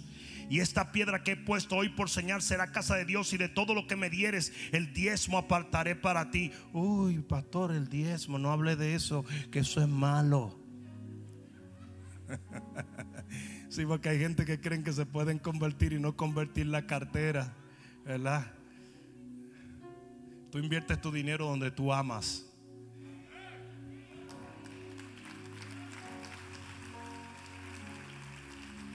Y 0.51 0.61
esta 0.61 0.93
piedra 0.93 1.25
que 1.25 1.33
he 1.33 1.37
puesto 1.37 1.77
hoy 1.77 1.89
por 1.89 2.11
señal 2.11 2.43
será 2.43 2.73
casa 2.73 2.95
de 2.97 3.07
Dios 3.07 3.33
y 3.33 3.39
de 3.39 3.49
todo 3.49 3.73
lo 3.73 3.87
que 3.87 3.97
me 3.97 4.11
dieres, 4.11 4.53
el 4.73 4.93
diezmo 4.93 5.39
apartaré 5.39 5.97
para 5.97 6.31
ti. 6.31 6.53
Uy, 6.75 7.21
pastor, 7.21 7.73
el 7.73 7.89
diezmo, 7.89 8.39
no 8.39 8.53
hable 8.53 8.77
de 8.77 8.95
eso, 8.95 9.25
que 9.51 9.61
eso 9.61 9.81
es 9.81 9.89
malo. 9.89 10.59
Sí, 13.69 13.85
porque 13.85 14.09
hay 14.09 14.19
gente 14.19 14.45
que 14.45 14.61
creen 14.61 14.83
que 14.83 14.93
se 14.93 15.05
pueden 15.05 15.39
convertir 15.39 15.93
y 15.93 16.01
no 16.01 16.17
convertir 16.17 16.67
la 16.67 16.87
cartera, 16.87 17.55
¿verdad? 18.05 18.51
Tú 20.51 20.59
inviertes 20.59 21.01
tu 21.01 21.13
dinero 21.13 21.47
donde 21.47 21.71
tú 21.71 21.93
amas. 21.93 22.47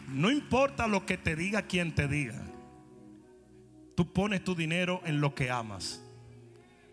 No 0.07 0.31
importa 0.31 0.87
lo 0.87 1.05
que 1.05 1.17
te 1.17 1.35
diga 1.35 1.63
quien 1.63 1.93
te 1.93 2.07
diga. 2.07 2.43
Tú 3.95 4.11
pones 4.11 4.43
tu 4.43 4.55
dinero 4.55 5.01
en 5.05 5.21
lo 5.21 5.35
que 5.35 5.51
amas. 5.51 6.03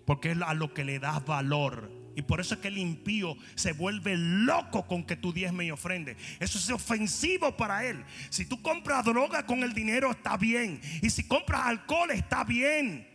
Porque 0.04 0.32
es 0.32 0.42
a 0.42 0.54
lo 0.54 0.74
que 0.74 0.84
le 0.84 0.98
das 0.98 1.24
valor. 1.24 1.99
Y 2.20 2.22
por 2.22 2.38
eso 2.38 2.52
es 2.52 2.60
que 2.60 2.68
el 2.68 2.76
impío 2.76 3.34
se 3.54 3.72
vuelve 3.72 4.14
loco 4.14 4.86
con 4.86 5.04
que 5.04 5.16
tú 5.16 5.32
diezme 5.32 5.64
y 5.64 5.70
ofrende. 5.70 6.18
Eso 6.38 6.58
es 6.58 6.68
ofensivo 6.68 7.56
para 7.56 7.86
él. 7.86 8.04
Si 8.28 8.44
tú 8.44 8.60
compras 8.60 9.06
droga 9.06 9.46
con 9.46 9.62
el 9.62 9.72
dinero 9.72 10.10
está 10.10 10.36
bien. 10.36 10.82
Y 11.00 11.08
si 11.08 11.26
compras 11.26 11.62
alcohol 11.64 12.10
está 12.10 12.44
bien. 12.44 13.08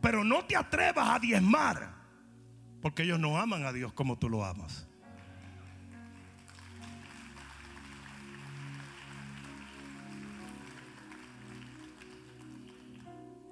Pero 0.00 0.22
no 0.22 0.44
te 0.44 0.54
atrevas 0.54 1.08
a 1.08 1.18
diezmar. 1.18 1.92
Porque 2.80 3.02
ellos 3.02 3.18
no 3.18 3.36
aman 3.36 3.64
a 3.64 3.72
Dios 3.72 3.92
como 3.94 4.16
tú 4.16 4.28
lo 4.28 4.44
amas. 4.44 4.86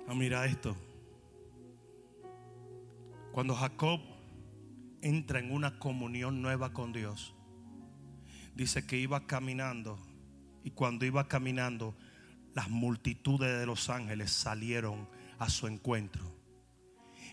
Ah, 0.06 0.14
mira 0.14 0.46
esto. 0.46 0.76
Cuando 3.32 3.56
Jacob 3.56 4.09
entra 5.02 5.38
en 5.38 5.52
una 5.52 5.78
comunión 5.78 6.42
nueva 6.42 6.72
con 6.72 6.92
Dios, 6.92 7.34
dice 8.54 8.86
que 8.86 8.98
iba 8.98 9.26
caminando 9.26 9.98
y 10.64 10.70
cuando 10.70 11.04
iba 11.06 11.28
caminando, 11.28 11.96
las 12.54 12.68
multitudes 12.68 13.58
de 13.58 13.66
los 13.66 13.88
ángeles 13.90 14.30
salieron 14.32 15.08
a 15.38 15.48
su 15.48 15.66
encuentro. 15.66 16.22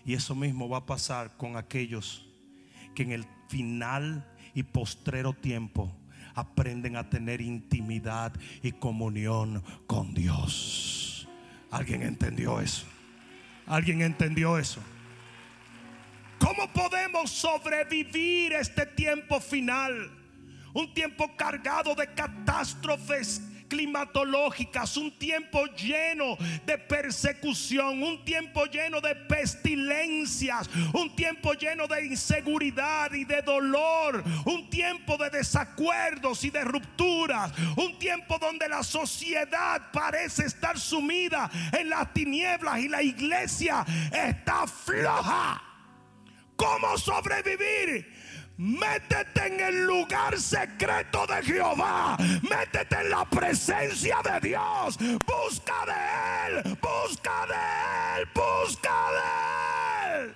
Y 0.04 0.14
eso 0.14 0.34
mismo 0.34 0.68
va 0.68 0.78
a 0.78 0.86
pasar 0.86 1.36
con 1.36 1.56
aquellos 1.56 2.26
que 2.94 3.02
en 3.02 3.12
el 3.12 3.26
final 3.48 4.26
y 4.54 4.62
postrero 4.62 5.32
tiempo 5.32 5.94
aprenden 6.34 6.96
a 6.96 7.10
tener 7.10 7.40
intimidad 7.40 8.32
y 8.62 8.72
comunión 8.72 9.62
con 9.86 10.14
Dios. 10.14 11.28
¿Alguien 11.70 12.02
entendió 12.02 12.60
eso? 12.60 12.86
¿Alguien 13.66 14.00
entendió 14.02 14.58
eso? 14.58 14.80
¿Cómo 16.78 16.90
podemos 16.90 17.30
sobrevivir 17.32 18.52
este 18.52 18.86
tiempo 18.86 19.40
final? 19.40 20.12
Un 20.72 20.94
tiempo 20.94 21.34
cargado 21.36 21.92
de 21.96 22.06
catástrofes 22.14 23.42
climatológicas, 23.66 24.96
un 24.96 25.10
tiempo 25.18 25.66
lleno 25.74 26.36
de 26.64 26.78
persecución, 26.78 28.00
un 28.00 28.24
tiempo 28.24 28.64
lleno 28.66 29.00
de 29.00 29.16
pestilencias, 29.16 30.70
un 30.92 31.16
tiempo 31.16 31.52
lleno 31.54 31.88
de 31.88 32.06
inseguridad 32.06 33.12
y 33.12 33.24
de 33.24 33.42
dolor, 33.42 34.22
un 34.44 34.70
tiempo 34.70 35.16
de 35.16 35.30
desacuerdos 35.30 36.44
y 36.44 36.50
de 36.50 36.62
rupturas, 36.62 37.52
un 37.76 37.98
tiempo 37.98 38.38
donde 38.38 38.68
la 38.68 38.84
sociedad 38.84 39.90
parece 39.92 40.44
estar 40.44 40.78
sumida 40.78 41.50
en 41.76 41.90
las 41.90 42.14
tinieblas 42.14 42.78
y 42.78 42.88
la 42.88 43.02
iglesia 43.02 43.84
está 44.12 44.64
floja. 44.68 45.67
¿Cómo 46.58 46.98
sobrevivir? 46.98 48.04
Métete 48.56 49.46
en 49.46 49.60
el 49.60 49.86
lugar 49.86 50.36
secreto 50.36 51.24
de 51.28 51.40
Jehová. 51.44 52.16
Métete 52.42 52.96
en 53.00 53.10
la 53.10 53.24
presencia 53.24 54.16
de 54.24 54.48
Dios. 54.48 54.98
Busca 54.98 55.86
de 55.86 56.58
Él. 56.58 56.78
Busca 56.82 57.46
de 57.46 58.20
Él. 58.20 58.28
Busca 58.34 58.96
de 59.14 60.24
Él. 60.24 60.34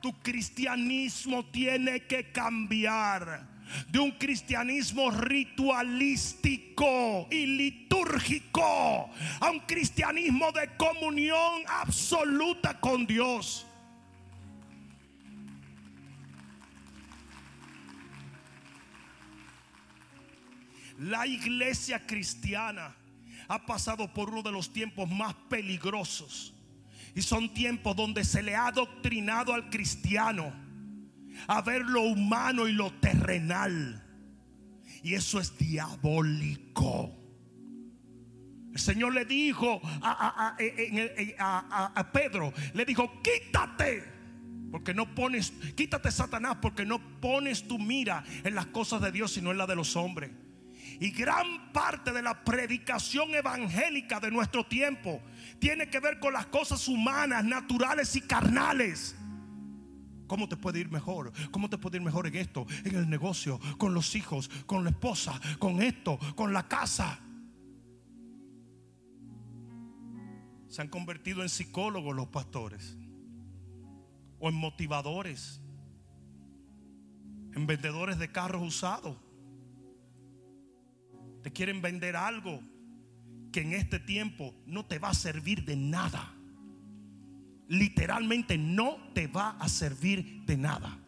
Tu 0.00 0.12
cristianismo 0.20 1.44
tiene 1.52 2.04
que 2.08 2.32
cambiar 2.32 3.51
de 3.88 3.98
un 3.98 4.12
cristianismo 4.12 5.10
ritualístico 5.10 7.26
y 7.30 7.46
litúrgico 7.46 9.10
a 9.40 9.50
un 9.50 9.60
cristianismo 9.60 10.52
de 10.52 10.76
comunión 10.76 11.62
absoluta 11.66 12.78
con 12.80 13.06
Dios. 13.06 13.66
La 20.98 21.26
iglesia 21.26 22.06
cristiana 22.06 22.94
ha 23.48 23.66
pasado 23.66 24.12
por 24.12 24.30
uno 24.30 24.42
de 24.42 24.52
los 24.52 24.72
tiempos 24.72 25.10
más 25.10 25.34
peligrosos. 25.48 26.54
Y 27.14 27.22
son 27.22 27.52
tiempos 27.52 27.94
donde 27.94 28.24
se 28.24 28.42
le 28.42 28.54
ha 28.54 28.68
adoctrinado 28.68 29.52
al 29.52 29.68
cristiano 29.68 30.52
a 31.46 31.62
ver 31.62 31.82
lo 31.82 32.02
humano 32.02 32.68
y 32.68 32.72
lo 32.72 32.92
terrenal. 32.94 34.02
Y 35.02 35.14
eso 35.14 35.40
es 35.40 35.56
diabólico. 35.58 37.18
El 38.72 38.78
Señor 38.78 39.12
le 39.12 39.24
dijo 39.24 39.80
a, 40.00 40.56
a, 41.94 42.12
Pedro, 42.12 42.52
le 42.72 42.84
dijo, 42.84 43.22
quítate. 43.22 44.10
Porque 44.70 44.94
no 44.94 45.14
pones, 45.14 45.52
quítate 45.76 46.10
Satanás, 46.10 46.56
porque 46.62 46.86
no 46.86 46.98
pones 47.20 47.68
tu 47.68 47.78
mira 47.78 48.24
en 48.42 48.54
las 48.54 48.66
cosas 48.66 49.02
de 49.02 49.12
Dios, 49.12 49.32
sino 49.32 49.50
en 49.50 49.58
la 49.58 49.66
de 49.66 49.76
los 49.76 49.96
hombres. 49.96 50.30
Y 50.98 51.10
gran 51.10 51.72
parte 51.72 52.12
de 52.12 52.22
la 52.22 52.42
predicación 52.42 53.34
evangélica 53.34 54.20
de 54.20 54.30
nuestro 54.30 54.64
tiempo 54.64 55.20
tiene 55.58 55.90
que 55.90 56.00
ver 56.00 56.18
con 56.18 56.32
las 56.32 56.46
cosas 56.46 56.88
humanas, 56.88 57.44
naturales 57.44 58.16
y 58.16 58.22
carnales. 58.22 59.14
¿Cómo 60.32 60.48
te 60.48 60.56
puede 60.56 60.80
ir 60.80 60.90
mejor? 60.90 61.30
¿Cómo 61.50 61.68
te 61.68 61.76
puede 61.76 61.98
ir 61.98 62.02
mejor 62.02 62.26
en 62.26 62.36
esto? 62.36 62.66
En 62.86 62.94
el 62.96 63.10
negocio, 63.10 63.60
con 63.76 63.92
los 63.92 64.14
hijos, 64.14 64.48
con 64.64 64.82
la 64.82 64.88
esposa, 64.88 65.38
con 65.58 65.82
esto, 65.82 66.18
con 66.34 66.54
la 66.54 66.66
casa. 66.68 67.20
Se 70.68 70.80
han 70.80 70.88
convertido 70.88 71.42
en 71.42 71.50
psicólogos 71.50 72.16
los 72.16 72.28
pastores 72.28 72.96
o 74.38 74.48
en 74.48 74.54
motivadores, 74.54 75.60
en 77.54 77.66
vendedores 77.66 78.18
de 78.18 78.32
carros 78.32 78.62
usados. 78.62 79.18
Te 81.42 81.52
quieren 81.52 81.82
vender 81.82 82.16
algo 82.16 82.62
que 83.52 83.60
en 83.60 83.74
este 83.74 84.00
tiempo 84.00 84.54
no 84.64 84.86
te 84.86 84.98
va 84.98 85.10
a 85.10 85.14
servir 85.14 85.66
de 85.66 85.76
nada. 85.76 86.34
Literalmente 87.72 88.58
no 88.58 88.98
te 89.14 89.28
va 89.28 89.56
a 89.58 89.66
servir 89.66 90.42
de 90.44 90.58
nada. 90.58 90.98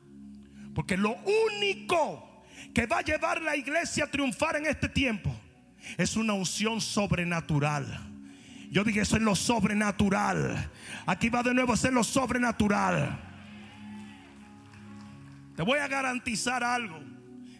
Porque 0.74 0.96
lo 0.96 1.14
único 1.50 2.42
que 2.72 2.86
va 2.86 3.00
a 3.00 3.02
llevar 3.02 3.42
la 3.42 3.54
iglesia 3.54 4.04
a 4.04 4.10
triunfar 4.10 4.56
en 4.56 4.64
este 4.64 4.88
tiempo 4.88 5.30
es 5.98 6.16
una 6.16 6.32
unción 6.32 6.80
sobrenatural. 6.80 8.00
Yo 8.70 8.82
dije, 8.82 9.02
eso 9.02 9.16
es 9.16 9.22
lo 9.22 9.36
sobrenatural. 9.36 10.70
Aquí 11.04 11.28
va 11.28 11.42
de 11.42 11.52
nuevo 11.52 11.74
a 11.74 11.76
ser 11.76 11.92
lo 11.92 12.02
sobrenatural. 12.02 13.20
Te 15.56 15.62
voy 15.62 15.80
a 15.80 15.86
garantizar 15.86 16.64
algo. 16.64 16.98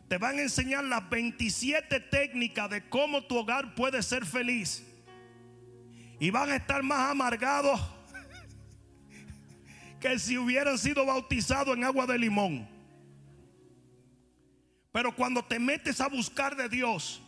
Te 0.09 0.17
van 0.17 0.39
a 0.39 0.43
enseñar 0.43 0.83
las 0.83 1.11
27 1.11 2.01
técnicas 2.01 2.71
de 2.71 2.89
cómo 2.89 3.23
tu 3.25 3.37
hogar 3.37 3.75
puede 3.75 4.03
ser 4.03 4.25
feliz. 4.25 4.83
Y 6.19 6.31
van 6.31 6.53
a 6.53 6.57
estar 6.57 6.83
más 6.83 7.11
amargados 7.11 7.94
que 10.05 10.19
si 10.19 10.37
hubieran 10.37 10.77
sido 10.77 11.07
bautizados 11.07 11.75
en 11.75 11.83
agua 11.83 12.05
de 12.05 12.19
limón. 12.19 12.69
Pero 14.93 15.17
cuando 15.17 15.43
te 15.43 15.59
metes 15.59 15.99
a 15.99 16.09
buscar 16.09 16.55
de 16.55 16.69
Dios, 16.69 17.23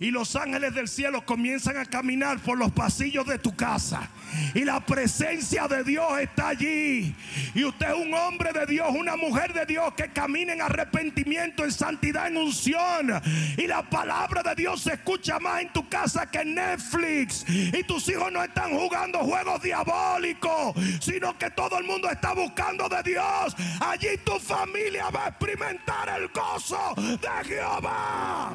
y 0.00 0.10
los 0.10 0.36
ángeles 0.36 0.74
del 0.74 0.88
cielo 0.88 1.24
comienzan 1.24 1.76
a 1.76 1.84
caminar 1.84 2.38
por 2.38 2.56
los 2.56 2.70
pasillos 2.70 3.26
de 3.26 3.38
tu 3.38 3.56
casa. 3.56 4.08
Y 4.54 4.64
la 4.64 4.84
presencia 4.84 5.66
de 5.66 5.82
Dios 5.82 6.06
está 6.20 6.48
allí. 6.48 7.14
Y 7.54 7.64
usted 7.64 7.88
es 7.88 8.06
un 8.06 8.14
hombre 8.14 8.52
de 8.52 8.66
Dios, 8.66 8.88
una 8.90 9.16
mujer 9.16 9.52
de 9.52 9.66
Dios 9.66 9.92
que 9.96 10.12
camina 10.12 10.52
en 10.52 10.62
arrepentimiento, 10.62 11.64
en 11.64 11.72
santidad, 11.72 12.28
en 12.28 12.36
unción. 12.36 13.20
Y 13.56 13.66
la 13.66 13.82
palabra 13.88 14.42
de 14.42 14.54
Dios 14.54 14.82
se 14.82 14.94
escucha 14.94 15.40
más 15.40 15.62
en 15.62 15.72
tu 15.72 15.88
casa 15.88 16.30
que 16.30 16.40
en 16.40 16.54
Netflix. 16.54 17.44
Y 17.48 17.82
tus 17.82 18.08
hijos 18.08 18.30
no 18.30 18.42
están 18.44 18.70
jugando 18.70 19.18
juegos 19.20 19.60
diabólicos, 19.62 20.74
sino 21.00 21.36
que 21.36 21.50
todo 21.50 21.78
el 21.78 21.84
mundo 21.84 22.08
está 22.08 22.34
buscando 22.34 22.88
de 22.88 23.02
Dios. 23.02 23.56
Allí 23.80 24.08
tu 24.24 24.38
familia 24.38 25.10
va 25.10 25.26
a 25.26 25.28
experimentar 25.30 26.08
el 26.20 26.28
gozo 26.28 26.94
de 26.96 27.48
Jehová. 27.48 28.54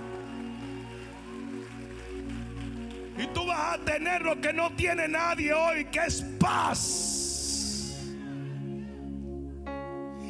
Y 3.18 3.28
tú 3.28 3.46
vas 3.46 3.80
a 3.80 3.86
tener 3.86 4.22
lo 4.22 4.40
que 4.42 4.52
no 4.54 4.76
tiene 4.76 5.08
nadie 5.08 5.54
hoy, 5.54 5.86
que 5.86 6.00
es 6.00 6.22
paz. 6.40 7.14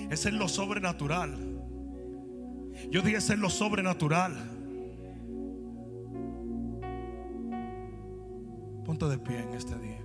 Ese 0.10 0.30
es 0.30 0.36
lo 0.36 0.48
sobrenatural. 0.48 1.38
Yo 2.90 3.02
dije, 3.02 3.18
ese 3.18 3.34
es 3.34 3.40
lo 3.40 3.50
sobrenatural. 3.50 4.36
Ponte 8.86 9.06
de 9.08 9.18
pie 9.18 9.40
en 9.40 9.54
este 9.54 9.76
día. 9.80 10.00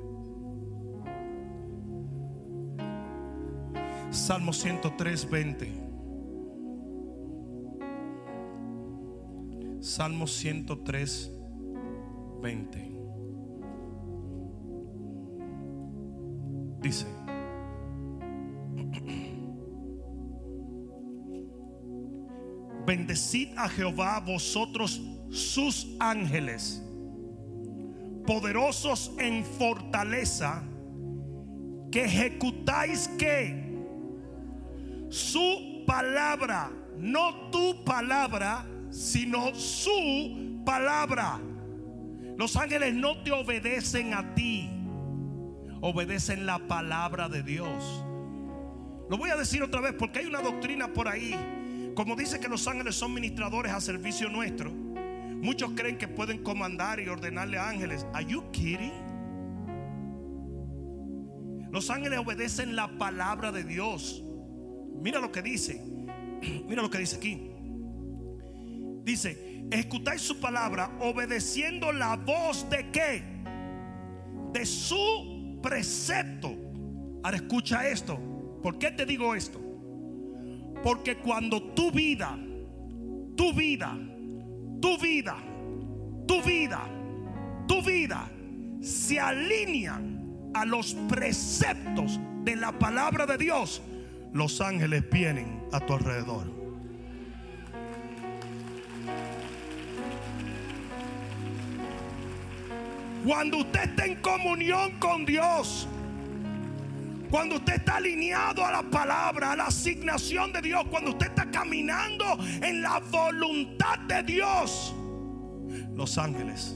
Salmo 4.10 4.52
103, 4.52 5.30
20. 5.30 5.88
Salmo 9.80 10.26
103, 10.26 11.37
20. 12.40 12.88
Dice, 16.80 17.06
bendecid 22.86 23.48
a 23.58 23.68
Jehová 23.68 24.20
vosotros 24.20 25.00
sus 25.30 25.86
ángeles, 25.98 26.82
poderosos 28.26 29.12
en 29.18 29.44
fortaleza, 29.44 30.62
que 31.90 32.04
ejecutáis 32.04 33.08
que 33.18 33.68
su 35.10 35.84
palabra, 35.86 36.70
no 36.96 37.50
tu 37.50 37.84
palabra, 37.84 38.66
sino 38.90 39.54
su 39.54 40.62
palabra. 40.64 41.40
Los 42.38 42.54
ángeles 42.54 42.94
no 42.94 43.20
te 43.24 43.32
obedecen 43.32 44.14
a 44.14 44.32
ti, 44.36 44.70
obedecen 45.80 46.46
la 46.46 46.60
palabra 46.68 47.28
de 47.28 47.42
Dios. 47.42 48.04
Lo 49.10 49.18
voy 49.18 49.30
a 49.30 49.36
decir 49.36 49.60
otra 49.60 49.80
vez 49.80 49.92
porque 49.98 50.20
hay 50.20 50.26
una 50.26 50.40
doctrina 50.40 50.86
por 50.86 51.08
ahí. 51.08 51.34
Como 51.96 52.14
dice 52.14 52.38
que 52.38 52.46
los 52.46 52.68
ángeles 52.68 52.94
son 52.94 53.12
ministradores 53.12 53.72
a 53.72 53.80
servicio 53.80 54.28
nuestro, 54.28 54.70
muchos 54.70 55.72
creen 55.74 55.98
que 55.98 56.06
pueden 56.06 56.44
comandar 56.44 57.00
y 57.00 57.08
ordenarle 57.08 57.58
a 57.58 57.70
ángeles. 57.70 58.06
¿Are 58.14 58.24
you 58.24 58.48
kidding? 58.52 58.92
Los 61.72 61.90
ángeles 61.90 62.20
obedecen 62.20 62.76
la 62.76 62.86
palabra 62.98 63.50
de 63.50 63.64
Dios. 63.64 64.22
Mira 65.02 65.18
lo 65.18 65.32
que 65.32 65.42
dice. 65.42 65.82
Mira 66.68 66.82
lo 66.82 66.90
que 66.90 66.98
dice 66.98 67.16
aquí. 67.16 67.50
Dice, 69.02 69.47
ejecutáis 69.70 70.22
su 70.22 70.40
palabra 70.40 70.90
obedeciendo 71.00 71.92
la 71.92 72.16
voz 72.16 72.68
de 72.70 72.90
qué? 72.90 73.22
De 74.52 74.64
su 74.64 75.58
precepto. 75.62 76.54
Ahora 77.22 77.36
escucha 77.36 77.88
esto. 77.88 78.18
¿Por 78.62 78.78
qué 78.78 78.90
te 78.90 79.06
digo 79.06 79.34
esto? 79.34 79.60
Porque 80.82 81.18
cuando 81.18 81.62
tu 81.74 81.90
vida, 81.90 82.38
tu 83.36 83.52
vida, 83.52 83.96
tu 84.80 84.98
vida, 84.98 85.36
tu 86.26 86.42
vida, 86.42 86.84
tu 87.66 87.82
vida 87.82 88.30
se 88.80 89.20
alinean 89.20 90.50
a 90.54 90.64
los 90.64 90.94
preceptos 91.08 92.18
de 92.44 92.56
la 92.56 92.78
palabra 92.78 93.26
de 93.26 93.38
Dios, 93.38 93.82
los 94.32 94.60
ángeles 94.60 95.08
vienen 95.10 95.62
a 95.72 95.80
tu 95.80 95.94
alrededor. 95.94 96.57
Cuando 103.28 103.58
usted 103.58 103.90
está 103.90 104.06
en 104.06 104.14
comunión 104.22 104.92
con 104.92 105.26
Dios, 105.26 105.86
cuando 107.28 107.56
usted 107.56 107.74
está 107.74 107.96
alineado 107.96 108.64
a 108.64 108.72
la 108.72 108.82
palabra, 108.82 109.52
a 109.52 109.56
la 109.56 109.66
asignación 109.66 110.50
de 110.50 110.62
Dios, 110.62 110.82
cuando 110.90 111.10
usted 111.10 111.26
está 111.26 111.44
caminando 111.50 112.38
en 112.62 112.80
la 112.80 113.00
voluntad 113.10 113.98
de 114.08 114.22
Dios, 114.22 114.94
los 115.94 116.16
ángeles 116.16 116.74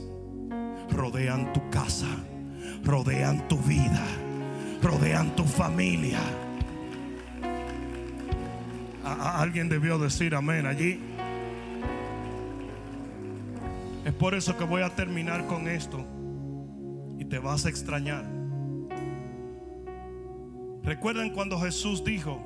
rodean 0.91 1.51
tu 1.53 1.69
casa, 1.71 2.05
rodean 2.83 3.47
tu 3.47 3.57
vida, 3.57 4.05
rodean 4.83 5.35
tu 5.35 5.45
familia. 5.45 6.19
alguien 9.03 9.69
debió 9.69 9.97
decir 9.97 10.35
amén 10.35 10.67
allí. 10.67 10.99
Es 14.05 14.13
por 14.13 14.35
eso 14.35 14.55
que 14.55 14.65
voy 14.65 14.83
a 14.83 14.91
terminar 14.91 15.47
con 15.47 15.67
esto 15.67 16.05
te 17.33 17.39
vas 17.39 17.65
a 17.65 17.69
extrañar. 17.69 18.23
Recuerden 20.83 21.31
cuando 21.31 21.59
Jesús 21.59 22.03
dijo, 22.03 22.39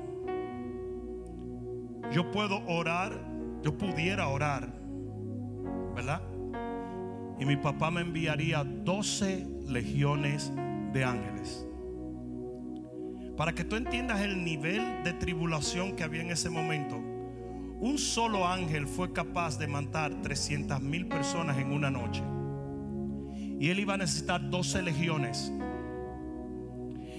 yo 2.10 2.30
puedo 2.30 2.64
orar, 2.66 3.12
yo 3.62 3.76
pudiera 3.76 4.28
orar, 4.28 4.72
¿verdad? 5.94 6.22
Y 7.38 7.44
mi 7.44 7.58
papá 7.58 7.90
me 7.90 8.00
enviaría 8.00 8.64
12 8.64 9.46
legiones 9.66 10.54
de 10.94 11.04
ángeles. 11.04 11.66
Para 13.36 13.52
que 13.52 13.64
tú 13.64 13.76
entiendas 13.76 14.22
el 14.22 14.42
nivel 14.42 15.02
de 15.04 15.12
tribulación 15.12 15.96
que 15.96 16.04
había 16.04 16.22
en 16.22 16.30
ese 16.30 16.48
momento, 16.48 16.96
un 16.96 17.98
solo 17.98 18.48
ángel 18.48 18.86
fue 18.86 19.12
capaz 19.12 19.58
de 19.58 19.66
matar 19.66 20.22
300 20.22 20.80
mil 20.80 21.08
personas 21.08 21.58
en 21.58 21.74
una 21.74 21.90
noche. 21.90 22.22
Y 23.58 23.70
él 23.70 23.80
iba 23.80 23.94
a 23.94 23.96
necesitar 23.96 24.48
12 24.48 24.82
legiones 24.82 25.52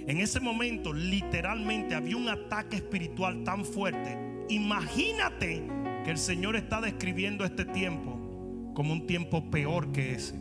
en 0.09 0.17
ese 0.21 0.39
momento 0.39 0.91
literalmente 0.91 1.93
había 1.93 2.17
un 2.17 2.29
ataque 2.29 2.77
espiritual 2.77 3.43
tan 3.43 3.63
fuerte. 3.63 4.17
Imagínate 4.49 5.61
que 6.03 6.09
el 6.09 6.17
Señor 6.17 6.55
está 6.55 6.81
describiendo 6.81 7.45
este 7.45 7.63
tiempo 7.63 8.71
como 8.73 8.91
un 8.91 9.05
tiempo 9.05 9.51
peor 9.51 9.91
que 9.91 10.13
ese. 10.13 10.33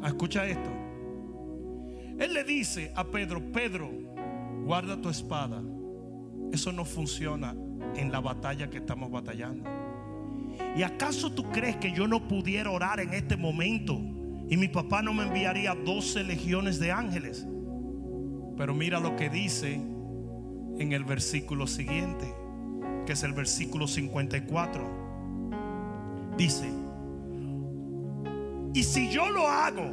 Ah, 0.00 0.06
escucha 0.06 0.46
esto. 0.46 0.70
Él 2.20 2.34
le 2.34 2.44
dice 2.44 2.92
a 2.94 3.02
Pedro, 3.02 3.50
Pedro, 3.50 3.90
guarda 4.64 5.02
tu 5.02 5.08
espada. 5.08 5.60
Eso 6.52 6.70
no 6.70 6.84
funciona 6.84 7.56
en 7.96 8.12
la 8.12 8.20
batalla 8.20 8.70
que 8.70 8.78
estamos 8.78 9.10
batallando. 9.10 9.68
¿Y 10.76 10.82
acaso 10.82 11.32
tú 11.32 11.44
crees 11.50 11.76
que 11.76 11.92
yo 11.92 12.06
no 12.06 12.26
pudiera 12.28 12.70
orar 12.70 13.00
en 13.00 13.14
este 13.14 13.36
momento? 13.36 14.00
Y 14.48 14.56
mi 14.56 14.68
papá 14.68 15.02
no 15.02 15.12
me 15.14 15.24
enviaría 15.24 15.74
12 15.74 16.24
legiones 16.24 16.78
de 16.78 16.92
ángeles. 16.92 17.46
Pero 18.56 18.74
mira 18.74 19.00
lo 19.00 19.16
que 19.16 19.28
dice 19.30 19.74
en 19.74 20.92
el 20.92 21.04
versículo 21.04 21.66
siguiente, 21.66 22.32
que 23.06 23.12
es 23.12 23.22
el 23.22 23.32
versículo 23.32 23.86
54. 23.86 25.04
Dice, 26.36 26.68
y 28.74 28.82
si 28.82 29.08
yo 29.10 29.30
lo 29.30 29.48
hago, 29.48 29.92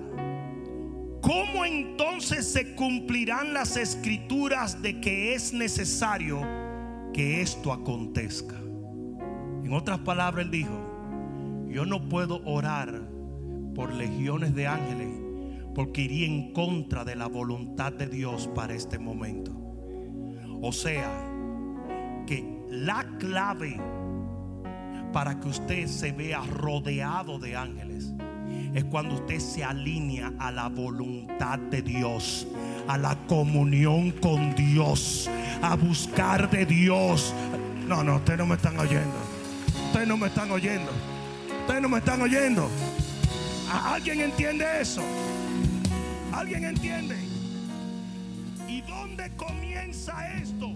¿cómo 1.21 1.65
entonces 1.65 2.51
se 2.51 2.75
cumplirán 2.75 3.53
las 3.53 3.77
escrituras 3.77 4.81
de 4.81 4.99
que 4.99 5.35
es 5.35 5.53
necesario 5.53 6.41
que 7.13 7.41
esto 7.41 7.71
acontezca? 7.71 8.60
Otras 9.71 9.99
palabras, 9.99 10.45
él 10.45 10.51
dijo, 10.51 11.67
yo 11.69 11.85
no 11.85 12.09
puedo 12.09 12.41
orar 12.43 13.01
por 13.73 13.93
legiones 13.93 14.53
de 14.53 14.67
ángeles, 14.67 15.07
porque 15.73 16.01
iría 16.01 16.27
en 16.27 16.51
contra 16.51 17.05
de 17.05 17.15
la 17.15 17.27
voluntad 17.27 17.93
de 17.93 18.07
Dios 18.07 18.49
para 18.53 18.73
este 18.73 18.99
momento. 18.99 19.53
O 20.61 20.73
sea, 20.73 21.09
que 22.27 22.45
la 22.69 23.05
clave 23.17 23.79
para 25.13 25.39
que 25.39 25.47
usted 25.47 25.87
se 25.87 26.11
vea 26.11 26.41
rodeado 26.41 27.39
de 27.39 27.55
ángeles 27.55 28.13
es 28.73 28.83
cuando 28.85 29.15
usted 29.15 29.39
se 29.39 29.63
alinea 29.63 30.33
a 30.37 30.51
la 30.51 30.67
voluntad 30.67 31.57
de 31.57 31.81
Dios, 31.81 32.45
a 32.87 32.97
la 32.97 33.15
comunión 33.27 34.11
con 34.11 34.53
Dios, 34.55 35.29
a 35.61 35.75
buscar 35.75 36.49
de 36.49 36.65
Dios. 36.65 37.33
No, 37.87 38.03
no, 38.03 38.17
ustedes 38.17 38.39
no 38.39 38.45
me 38.45 38.55
están 38.55 38.77
oyendo. 38.77 39.30
Ustedes 39.91 40.07
no 40.07 40.15
me 40.15 40.27
están 40.27 40.49
oyendo. 40.51 40.89
Ustedes 41.63 41.81
no 41.81 41.89
me 41.89 41.97
están 41.97 42.21
oyendo. 42.21 42.69
¿Alguien 43.69 44.21
entiende 44.21 44.65
eso? 44.79 45.03
¿Alguien 46.31 46.63
entiende? 46.63 47.17
¿Y 48.69 48.79
dónde 48.83 49.29
comienza 49.35 50.33
esto? 50.37 50.67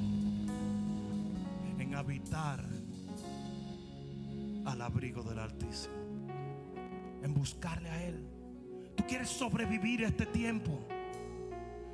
En 1.79 1.95
habitar 1.95 2.59
al 4.65 4.81
abrigo 4.81 5.23
del 5.23 5.39
Altísimo. 5.39 5.95
En 7.23 7.33
buscarle 7.33 7.89
a 7.89 8.03
Él. 8.03 8.21
Tú 8.97 9.05
quieres 9.07 9.29
sobrevivir 9.29 10.03
este 10.03 10.25
tiempo. 10.25 10.85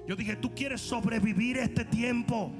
Yo 0.07 0.15
dije, 0.15 0.37
tú 0.37 0.55
quieres 0.55 0.81
sobrevivir 0.81 1.59
este 1.59 1.85
tiempo. 1.85 2.51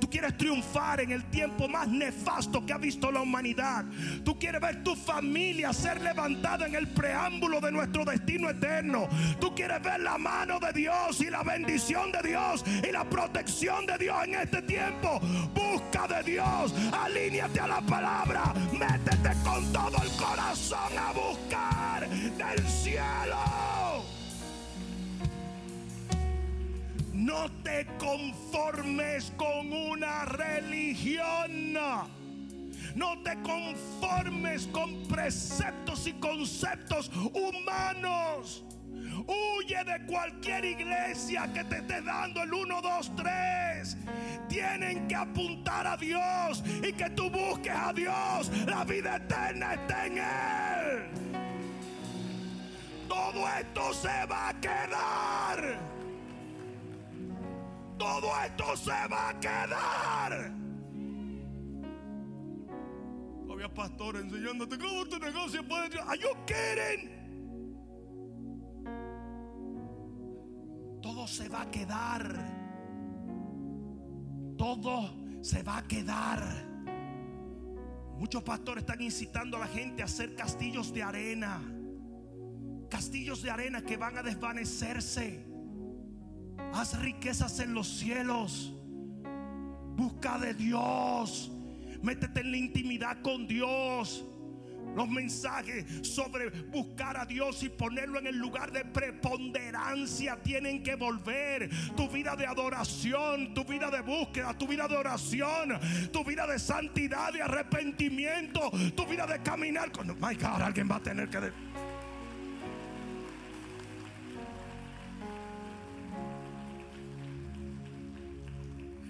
Tú 0.00 0.08
quieres 0.08 0.36
triunfar 0.36 1.00
en 1.00 1.10
el 1.10 1.24
tiempo 1.24 1.68
más 1.68 1.88
nefasto 1.88 2.64
que 2.64 2.72
ha 2.72 2.78
visto 2.78 3.10
la 3.10 3.22
humanidad. 3.22 3.84
Tú 4.24 4.38
quieres 4.38 4.60
ver 4.60 4.82
tu 4.82 4.94
familia 4.94 5.72
ser 5.72 6.00
levantada 6.00 6.66
en 6.66 6.74
el 6.74 6.88
preámbulo 6.88 7.60
de 7.60 7.72
nuestro 7.72 8.04
destino 8.04 8.50
eterno. 8.50 9.08
Tú 9.40 9.54
quieres 9.54 9.82
ver 9.82 10.00
la 10.00 10.18
mano 10.18 10.58
de 10.60 10.72
Dios 10.72 11.20
y 11.20 11.30
la 11.30 11.42
bendición 11.42 12.12
de 12.12 12.28
Dios 12.28 12.64
y 12.86 12.92
la 12.92 13.04
protección 13.04 13.86
de 13.86 13.98
Dios 13.98 14.16
en 14.24 14.34
este 14.34 14.62
tiempo. 14.62 15.20
Busca 15.54 16.06
de 16.06 16.22
Dios, 16.22 16.74
alíñate 16.92 17.60
a 17.60 17.66
la 17.66 17.80
palabra, 17.80 18.52
métete 18.72 19.30
con 19.44 19.72
todo 19.72 20.02
el 20.02 20.10
corazón 20.12 20.98
a 20.98 21.12
buscar 21.12 22.08
del 22.08 22.68
cielo. 22.68 23.67
No 27.28 27.50
te 27.62 27.86
conformes 27.98 29.30
con 29.36 29.70
una 29.70 30.24
religión. 30.24 31.74
No 32.94 33.22
te 33.22 33.36
conformes 33.42 34.66
con 34.68 35.06
preceptos 35.06 36.06
y 36.06 36.14
conceptos 36.14 37.10
humanos. 37.34 38.64
Huye 39.26 39.84
de 39.84 40.06
cualquier 40.06 40.64
iglesia 40.64 41.52
que 41.52 41.64
te 41.64 41.76
esté 41.80 42.00
dando 42.00 42.42
el 42.44 42.54
1, 42.54 42.80
2, 42.80 43.12
3. 43.16 43.96
Tienen 44.48 45.06
que 45.06 45.14
apuntar 45.14 45.86
a 45.86 45.98
Dios 45.98 46.64
y 46.82 46.94
que 46.94 47.10
tú 47.10 47.28
busques 47.28 47.74
a 47.74 47.92
Dios. 47.92 48.50
La 48.66 48.84
vida 48.84 49.16
eterna 49.16 49.74
está 49.74 50.06
en 50.06 50.16
Él. 50.16 51.08
Todo 53.06 53.46
esto 53.60 53.92
se 53.92 54.24
va 54.24 54.48
a 54.48 54.54
quedar. 54.58 55.97
Todo 57.98 58.30
esto 58.44 58.76
se 58.76 59.08
va 59.08 59.30
a 59.30 59.40
quedar. 59.40 60.52
Había 63.50 63.74
pastores 63.74 64.22
enseñándote 64.22 64.78
cómo 64.78 65.04
tu 65.06 65.18
negocio 65.18 65.66
puede. 65.66 65.98
¿Are 66.00 66.18
you 66.18 66.28
kidding? 66.46 67.18
Todo 71.02 71.26
se 71.26 71.48
va 71.48 71.62
a 71.62 71.70
quedar. 71.70 72.58
Todo 74.56 75.42
se 75.42 75.62
va 75.62 75.78
a 75.78 75.88
quedar. 75.88 76.68
Muchos 78.16 78.42
pastores 78.42 78.82
están 78.82 79.00
incitando 79.00 79.56
a 79.56 79.60
la 79.60 79.68
gente 79.68 80.02
a 80.02 80.04
hacer 80.04 80.36
castillos 80.36 80.92
de 80.92 81.02
arena. 81.02 81.60
Castillos 82.88 83.42
de 83.42 83.50
arena 83.50 83.82
que 83.82 83.96
van 83.96 84.18
a 84.18 84.22
desvanecerse. 84.22 85.47
Haz 86.72 86.98
riquezas 87.00 87.58
en 87.60 87.74
los 87.74 87.88
cielos. 87.88 88.74
Busca 89.96 90.38
de 90.38 90.54
Dios. 90.54 91.50
Métete 92.02 92.40
en 92.40 92.50
la 92.50 92.56
intimidad 92.56 93.20
con 93.22 93.46
Dios. 93.46 94.24
Los 94.94 95.08
mensajes 95.08 95.84
sobre 96.02 96.50
buscar 96.50 97.16
a 97.16 97.26
Dios 97.26 97.62
y 97.62 97.68
ponerlo 97.68 98.18
en 98.18 98.26
el 98.26 98.36
lugar 98.36 98.72
de 98.72 98.84
preponderancia 98.84 100.42
tienen 100.42 100.82
que 100.82 100.96
volver. 100.96 101.70
Tu 101.94 102.08
vida 102.08 102.34
de 102.34 102.46
adoración, 102.46 103.54
tu 103.54 103.64
vida 103.64 103.90
de 103.90 104.00
búsqueda, 104.00 104.56
tu 104.56 104.66
vida 104.66 104.88
de 104.88 104.96
oración, 104.96 105.78
tu 106.12 106.24
vida 106.24 106.46
de 106.46 106.58
santidad, 106.58 107.32
de 107.32 107.42
arrepentimiento, 107.42 108.70
tu 108.96 109.06
vida 109.06 109.26
de 109.26 109.40
caminar 109.42 109.92
con... 109.92 110.08
My 110.20 110.34
God, 110.34 110.62
alguien 110.62 110.90
va 110.90 110.96
a 110.96 111.02
tener 111.02 111.28
que... 111.28 111.67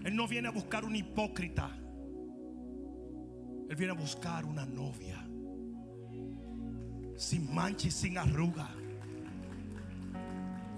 Él 0.08 0.16
no 0.16 0.26
viene 0.26 0.48
a 0.48 0.50
buscar 0.50 0.86
un 0.86 0.96
hipócrita. 0.96 1.70
Él 3.68 3.76
viene 3.76 3.92
a 3.92 3.94
buscar 3.94 4.46
una 4.46 4.64
novia 4.64 5.22
sin 7.14 7.54
mancha 7.54 7.88
y 7.88 7.90
sin 7.90 8.16
arruga. 8.16 8.70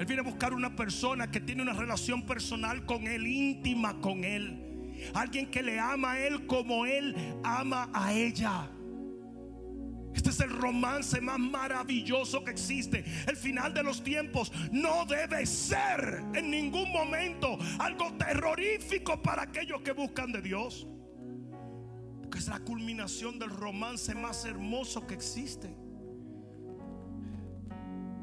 Él 0.01 0.05
viene 0.05 0.23
a 0.23 0.25
buscar 0.25 0.53
una 0.53 0.75
persona 0.75 1.31
que 1.31 1.39
tiene 1.39 1.63
una 1.63 1.75
relación 1.75 2.27
personal 2.27 2.85
con 2.87 3.07
Él, 3.07 3.25
íntima 3.25 4.01
con 4.01 4.25
Él. 4.25 4.99
Alguien 5.15 5.49
que 5.49 5.63
le 5.63 5.79
ama 5.79 6.15
a 6.15 6.27
Él 6.27 6.45
como 6.49 6.85
Él 6.85 7.15
ama 7.45 7.89
a 7.95 8.13
ella. 8.13 8.69
Este 10.15 10.31
es 10.31 10.41
el 10.41 10.51
romance 10.51 11.21
más 11.21 11.39
maravilloso 11.39 12.45
que 12.45 12.51
existe. 12.51 13.05
El 13.27 13.37
final 13.37 13.73
de 13.73 13.83
los 13.83 14.03
tiempos 14.03 14.53
no 14.73 15.05
debe 15.07 15.47
ser 15.47 16.25
en 16.35 16.51
ningún 16.51 16.91
momento 16.91 17.59
algo 17.79 18.13
terrorífico 18.15 19.23
para 19.23 19.43
aquellos 19.43 19.83
que 19.83 19.93
buscan 19.93 20.33
de 20.33 20.43
Dios. 20.43 20.87
Porque 22.21 22.39
es 22.39 22.49
la 22.49 22.61
culminación 22.61 23.39
del 23.39 23.51
romance 23.51 24.15
más 24.15 24.45
hermoso 24.45 25.07
que 25.07 25.15
existe. 25.15 25.75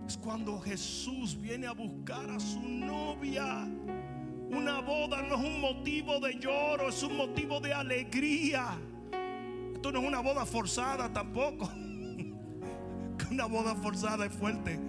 Es 0.07 0.17
cuando 0.17 0.59
Jesús 0.59 1.39
viene 1.39 1.67
a 1.67 1.73
buscar 1.73 2.29
a 2.29 2.39
su 2.39 2.61
novia. 2.61 3.67
Una 4.49 4.79
boda 4.79 5.21
no 5.23 5.35
es 5.35 5.43
un 5.43 5.59
motivo 5.59 6.19
de 6.19 6.39
lloro, 6.39 6.87
es 6.89 7.03
un 7.03 7.17
motivo 7.17 7.59
de 7.59 7.73
alegría. 7.73 8.79
Esto 9.77 9.91
no 9.91 9.99
es 9.99 10.07
una 10.07 10.21
boda 10.21 10.43
forzada 10.43 11.13
tampoco. 11.13 11.69
Una 13.31 13.45
boda 13.45 13.75
forzada 13.75 14.25
es 14.25 14.33
fuerte. 14.33 14.79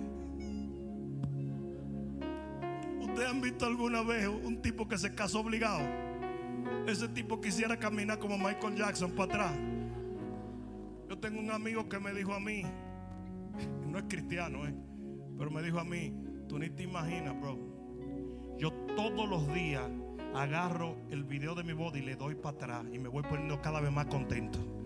¿Ustedes 2.98 3.28
han 3.28 3.42
visto 3.42 3.66
alguna 3.66 4.00
vez 4.00 4.26
un 4.26 4.62
tipo 4.62 4.88
que 4.88 4.96
se 4.96 5.14
casó 5.14 5.40
obligado? 5.40 5.80
Ese 6.86 7.06
tipo 7.08 7.38
quisiera 7.38 7.78
caminar 7.78 8.18
como 8.18 8.38
Michael 8.38 8.76
Jackson 8.76 9.10
para 9.10 9.24
atrás. 9.24 9.58
Yo 11.06 11.18
tengo 11.18 11.38
un 11.38 11.50
amigo 11.50 11.86
que 11.86 11.98
me 11.98 12.14
dijo 12.14 12.32
a 12.32 12.40
mí, 12.40 12.62
no 13.86 13.98
es 13.98 14.04
cristiano, 14.08 14.66
¿eh? 14.66 14.74
pero 15.36 15.50
me 15.50 15.62
dijo 15.62 15.80
a 15.80 15.84
mí, 15.84 16.14
tú 16.48 16.58
ni 16.58 16.70
te 16.70 16.84
imaginas, 16.84 17.38
bro. 17.38 17.58
Yo 18.56 18.72
todos 18.96 19.28
los 19.28 19.52
días 19.52 19.84
agarro 20.34 20.96
el 21.10 21.24
video 21.24 21.54
de 21.54 21.62
mi 21.62 21.74
boda 21.74 21.98
y 21.98 22.02
le 22.02 22.16
doy 22.16 22.36
para 22.36 22.56
atrás 22.56 22.86
y 22.90 22.98
me 22.98 23.10
voy 23.10 23.22
poniendo 23.22 23.60
cada 23.60 23.82
vez 23.82 23.92
más 23.92 24.06
contento. 24.06 24.77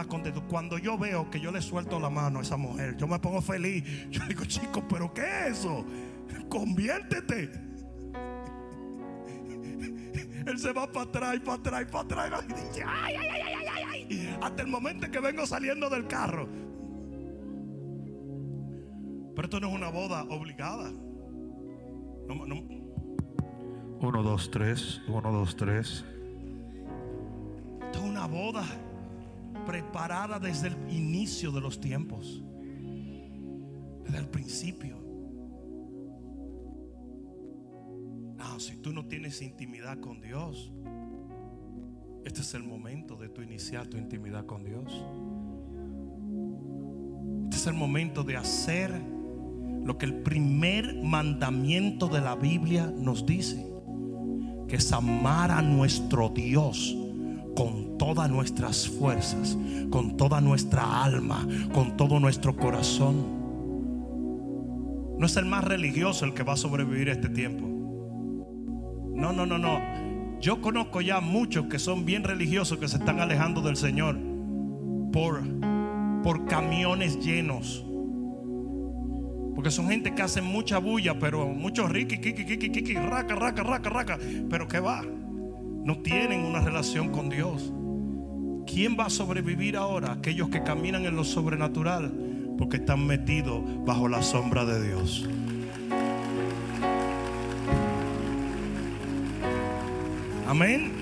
Más 0.00 0.06
contento. 0.06 0.42
Cuando 0.48 0.78
yo 0.78 0.96
veo 0.96 1.28
que 1.28 1.38
yo 1.38 1.52
le 1.52 1.60
suelto 1.60 2.00
la 2.00 2.08
mano 2.08 2.38
a 2.38 2.42
esa 2.42 2.56
mujer, 2.56 2.96
yo 2.96 3.06
me 3.06 3.18
pongo 3.18 3.42
feliz. 3.42 3.84
Yo 4.10 4.24
digo, 4.26 4.46
chico, 4.46 4.82
¿pero 4.88 5.12
qué 5.12 5.20
es 5.20 5.58
eso? 5.58 5.84
Conviértete. 6.48 7.50
Él 10.46 10.58
se 10.58 10.72
va 10.72 10.90
para 10.90 11.04
atrás 11.04 11.38
para 11.40 11.58
atrás 11.58 11.84
para 11.92 12.24
atrás. 12.24 12.44
Ay, 12.86 13.14
ay, 13.14 14.06
ay. 14.08 14.38
Hasta 14.40 14.62
el 14.62 14.68
momento 14.68 15.04
en 15.04 15.12
que 15.12 15.20
vengo 15.20 15.44
saliendo 15.44 15.90
del 15.90 16.06
carro. 16.06 16.48
Pero 19.36 19.44
esto 19.44 19.60
no 19.60 19.68
es 19.68 19.74
una 19.74 19.90
boda 19.90 20.22
obligada. 20.30 20.90
No, 22.26 22.46
no. 22.46 22.54
Uno, 24.00 24.22
dos, 24.22 24.50
tres. 24.50 25.02
Uno, 25.08 25.30
dos, 25.30 25.54
tres. 25.56 26.06
Esto 27.82 27.98
es 27.98 28.04
una 28.06 28.26
boda 28.26 28.64
preparada 29.70 30.40
desde 30.40 30.66
el 30.66 30.76
inicio 30.90 31.52
de 31.52 31.60
los 31.60 31.80
tiempos. 31.80 32.42
Desde 34.02 34.18
el 34.18 34.28
principio. 34.28 34.96
No, 38.36 38.58
si 38.58 38.78
tú 38.78 38.92
no 38.92 39.06
tienes 39.06 39.40
intimidad 39.42 40.00
con 40.00 40.20
Dios, 40.20 40.72
este 42.24 42.40
es 42.40 42.52
el 42.54 42.64
momento 42.64 43.14
de 43.14 43.28
tu 43.28 43.42
iniciar 43.42 43.86
tu 43.86 43.96
intimidad 43.96 44.44
con 44.44 44.64
Dios. 44.64 44.92
Este 47.44 47.56
es 47.56 47.66
el 47.68 47.74
momento 47.74 48.24
de 48.24 48.36
hacer 48.38 48.90
lo 49.84 49.96
que 49.98 50.06
el 50.06 50.14
primer 50.14 51.00
mandamiento 51.00 52.08
de 52.08 52.20
la 52.20 52.34
Biblia 52.34 52.92
nos 52.92 53.24
dice, 53.24 53.64
que 54.66 54.74
es 54.74 54.92
amar 54.92 55.52
a 55.52 55.62
nuestro 55.62 56.28
Dios 56.30 56.96
con 57.54 57.89
todas 58.00 58.30
nuestras 58.30 58.88
fuerzas, 58.88 59.58
con 59.90 60.16
toda 60.16 60.40
nuestra 60.40 61.04
alma, 61.04 61.46
con 61.74 61.98
todo 61.98 62.18
nuestro 62.18 62.56
corazón. 62.56 63.26
No 65.18 65.26
es 65.26 65.36
el 65.36 65.44
más 65.44 65.64
religioso 65.64 66.24
el 66.24 66.32
que 66.32 66.42
va 66.42 66.54
a 66.54 66.56
sobrevivir 66.56 67.10
a 67.10 67.12
este 67.12 67.28
tiempo. 67.28 67.66
No, 69.14 69.34
no, 69.34 69.44
no, 69.44 69.58
no. 69.58 69.78
Yo 70.40 70.62
conozco 70.62 71.02
ya 71.02 71.20
muchos 71.20 71.66
que 71.66 71.78
son 71.78 72.06
bien 72.06 72.24
religiosos 72.24 72.78
que 72.78 72.88
se 72.88 72.96
están 72.96 73.20
alejando 73.20 73.60
del 73.60 73.76
Señor 73.76 74.18
por, 75.12 75.42
por 76.22 76.46
camiones 76.46 77.20
llenos. 77.20 77.84
Porque 79.54 79.70
son 79.70 79.90
gente 79.90 80.14
que 80.14 80.22
hacen 80.22 80.46
mucha 80.46 80.78
bulla, 80.78 81.18
pero 81.18 81.48
muchos 81.48 81.90
riqui, 81.90 82.18
kiki, 82.18 82.46
kiki, 82.46 82.70
kiki, 82.70 82.94
raca, 82.94 83.34
raca, 83.34 83.62
raca, 83.62 83.90
raca. 83.90 84.18
Pero 84.48 84.66
que 84.68 84.80
va, 84.80 85.02
no 85.84 85.98
tienen 85.98 86.46
una 86.46 86.60
relación 86.60 87.10
con 87.10 87.28
Dios. 87.28 87.74
¿Quién 88.72 88.96
va 88.96 89.06
a 89.06 89.10
sobrevivir 89.10 89.76
ahora? 89.76 90.12
Aquellos 90.12 90.48
que 90.48 90.62
caminan 90.62 91.04
en 91.04 91.16
lo 91.16 91.24
sobrenatural, 91.24 92.12
porque 92.56 92.76
están 92.76 93.04
metidos 93.04 93.62
bajo 93.84 94.06
la 94.06 94.22
sombra 94.22 94.64
de 94.64 94.86
Dios. 94.86 95.28
Amén. 100.46 100.92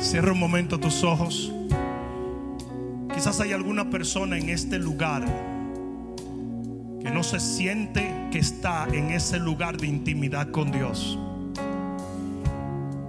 Cierra 0.00 0.32
un 0.32 0.40
momento 0.40 0.80
tus 0.80 1.04
ojos. 1.04 1.52
Quizás 3.14 3.40
hay 3.40 3.52
alguna 3.52 3.90
persona 3.90 4.38
en 4.38 4.48
este 4.48 4.76
lugar 4.76 5.24
que 7.00 7.10
no 7.10 7.22
se 7.22 7.38
siente 7.38 8.28
que 8.32 8.40
está 8.40 8.88
en 8.92 9.10
ese 9.10 9.38
lugar 9.38 9.76
de 9.76 9.86
intimidad 9.86 10.50
con 10.50 10.72
Dios. 10.72 11.16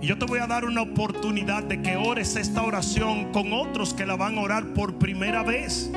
Y 0.02 0.08
yo 0.08 0.18
te 0.18 0.26
voy 0.26 0.40
a 0.40 0.48
dar 0.48 0.66
una 0.66 0.82
oportunidad 0.82 1.64
de 1.64 1.82
que 1.84 1.96
ores 1.96 2.36
esta 2.36 2.64
oración 2.64 3.32
con 3.32 3.54
otros 3.54 3.94
que 3.94 4.06
la 4.06 4.16
van 4.16 4.38
a 4.38 4.42
orar 4.42 4.66
por 4.74 4.96
primera 4.96 5.44
vez. 5.44 5.92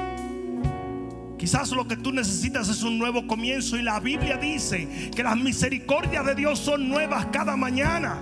Quizás 1.39 1.71
lo 1.71 1.89
que 1.89 1.97
tú 1.97 2.13
necesitas 2.13 2.69
es 2.69 2.83
un 2.83 2.99
nuevo 2.99 3.27
comienzo 3.27 3.79
y 3.79 3.83
la 3.83 4.01
Biblia 4.01 4.37
dice 4.37 5.11
que 5.15 5.23
las 5.23 5.37
misericordias 5.37 6.25
de 6.27 6.35
Dios 6.35 6.59
son 6.59 6.89
nuevas 6.89 7.27
cada 7.33 7.57
mañana. 7.57 8.19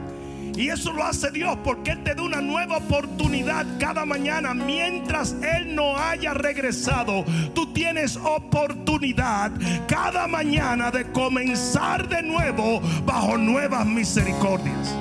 Y 0.55 0.69
eso 0.69 0.93
lo 0.93 1.03
hace 1.03 1.31
Dios 1.31 1.59
porque 1.65 1.93
Él 1.93 2.05
te 2.05 2.15
da 2.15 2.23
una 2.23 2.41
nueva 2.41 2.77
oportunidad 2.77 3.67
cada 3.81 4.05
mañana. 4.05 4.55
Mientras 4.55 5.35
Él 5.43 5.75
no 5.75 5.97
haya 5.97 6.33
regresado, 6.33 7.25
tú 7.55 7.73
tienes 7.73 8.17
oportunidad 8.17 9.51
cada 9.89 10.29
mañana 10.29 10.93
de 10.93 11.11
comenzar 11.11 12.09
de 12.09 12.23
nuevo 12.23 12.81
bajo 13.05 13.37
nuevas 13.37 13.85
misericordias. 13.87 14.95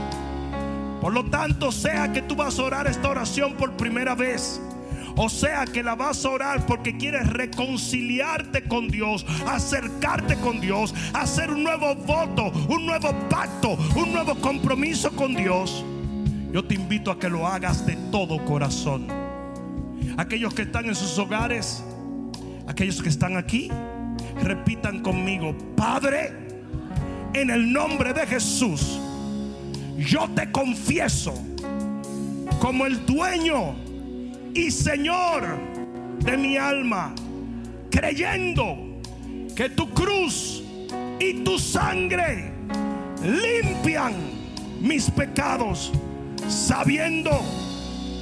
Por 1.02 1.14
lo 1.14 1.26
tanto, 1.26 1.72
sea 1.72 2.14
que 2.14 2.22
tú 2.22 2.36
vas 2.36 2.60
a 2.60 2.64
orar 2.64 2.88
esta 2.88 3.10
oración 3.10 3.56
por 3.56 3.76
primera 3.76 4.14
vez 4.14 4.62
O 5.16 5.30
sea 5.30 5.66
que 5.66 5.84
la 5.84 5.95
vas 5.95 6.24
a 6.26 6.30
orar 6.30 6.66
porque 6.66 6.95
quieres 6.95 7.28
reconciliarte 7.28 8.64
con 8.64 8.88
Dios, 8.88 9.26
acercarte 9.47 10.36
con 10.38 10.62
Dios, 10.62 10.93
hacer 11.14 11.52
un 11.52 11.64
nuevo 11.64 11.95
voto, 11.95 12.52
un 12.70 12.86
nuevo 12.86 13.14
pacto, 13.30 13.78
un 13.95 14.14
nuevo 14.14 14.36
compromiso 14.36 15.12
con 15.12 15.36
Dios. 15.36 15.84
Yo 16.52 16.64
te 16.64 16.76
invito 16.76 17.12
a 17.12 17.20
que 17.20 17.30
lo 17.30 17.47
hagas 17.47 17.86
de 17.86 17.95
todo 18.12 18.43
corazón. 18.45 19.08
Aquellos 20.18 20.54
que 20.54 20.64
están 20.64 20.86
en 20.86 20.95
sus 20.95 21.18
hogares, 21.18 21.84
aquellos 22.68 23.02
que 23.02 23.10
están 23.10 23.38
aquí, 23.38 23.70
repitan 24.41 25.02
conmigo, 25.02 25.56
Padre, 25.76 26.34
en 27.34 27.49
el 27.49 27.72
nombre 27.72 28.14
de 28.14 28.28
Jesús, 28.28 28.99
yo 30.02 30.28
te 30.36 30.52
confieso 30.52 31.34
como 32.60 32.86
el 32.86 33.06
dueño 33.06 33.76
y 34.54 34.72
Señor 34.72 35.58
de 36.20 36.38
mi 36.38 36.58
alma, 36.58 37.14
creyendo 37.89 38.78
que 39.56 39.70
tu 39.70 39.89
cruz 39.93 40.64
y 41.20 41.43
tu 41.43 41.58
sangre 41.58 42.52
limpian 43.24 44.14
mis 44.80 45.10
pecados, 45.10 45.91
sabiendo 46.47 47.32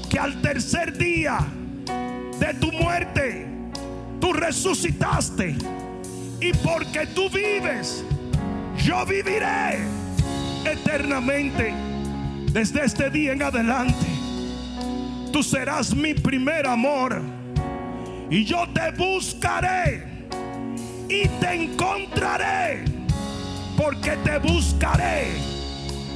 que 0.09 0.19
al 0.19 0.41
tercer 0.41 0.97
día 0.97 1.39
de 2.39 2.53
tu 2.55 2.71
muerte, 2.71 3.47
tú 4.19 4.34
resucitaste 4.34 5.55
y 6.41 6.51
porque 6.63 7.07
tú 7.07 7.30
vives, 7.30 8.03
yo 8.84 9.05
viviré 9.05 9.99
eternamente. 10.66 11.74
Desde 12.51 12.84
este 12.84 13.10
día 13.10 13.34
en 13.34 13.43
adelante, 13.43 14.05
tú 15.32 15.43
serás 15.43 15.93
mi 15.93 16.14
primer 16.14 16.66
amor. 16.68 17.22
Y 18.30 18.43
yo 18.45 18.68
te 18.74 18.91
buscaré 18.91 20.28
y 21.07 21.28
te 21.39 21.53
encontraré. 21.53 22.86
Porque 23.78 24.12
te 24.24 24.38
buscaré 24.39 25.28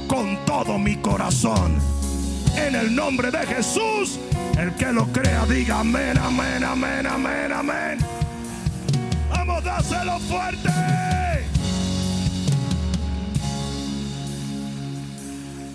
con 0.08 0.36
todo 0.44 0.78
mi 0.78 0.96
corazón. 0.96 1.78
En 2.56 2.74
el 2.74 2.94
nombre 2.94 3.30
de 3.30 3.46
Jesús, 3.46 4.20
el 4.58 4.72
que 4.74 4.92
lo 4.92 5.06
crea, 5.06 5.44
diga 5.46 5.80
amén, 5.80 6.16
amén, 6.18 6.62
amén, 6.62 7.06
amén, 7.06 7.52
amén. 7.52 7.98
Vamos, 9.30 9.64
dáselo 9.64 10.18
fuerte. 10.20 10.70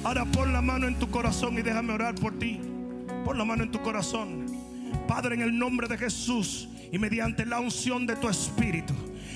Ahora 0.04 0.26
pon 0.26 0.54
la 0.54 0.62
mano 0.62 0.88
en 0.88 0.96
tu 0.96 1.10
corazón 1.10 1.58
y 1.58 1.62
déjame 1.62 1.94
orar 1.94 2.16
por 2.16 2.38
ti. 2.40 2.60
Pon 3.26 3.38
la 3.38 3.44
mano 3.44 3.64
en 3.64 3.72
tu 3.72 3.82
corazón. 3.82 4.46
Padre, 5.08 5.36
en 5.36 5.42
el 5.42 5.58
nombre 5.58 5.88
de 5.88 5.98
Jesús 5.98 6.70
y 6.92 6.98
mediante 6.98 7.46
la 7.46 7.60
unción 7.60 8.08
de 8.08 8.16
tu 8.16 8.30
Espíritu. 8.30 8.94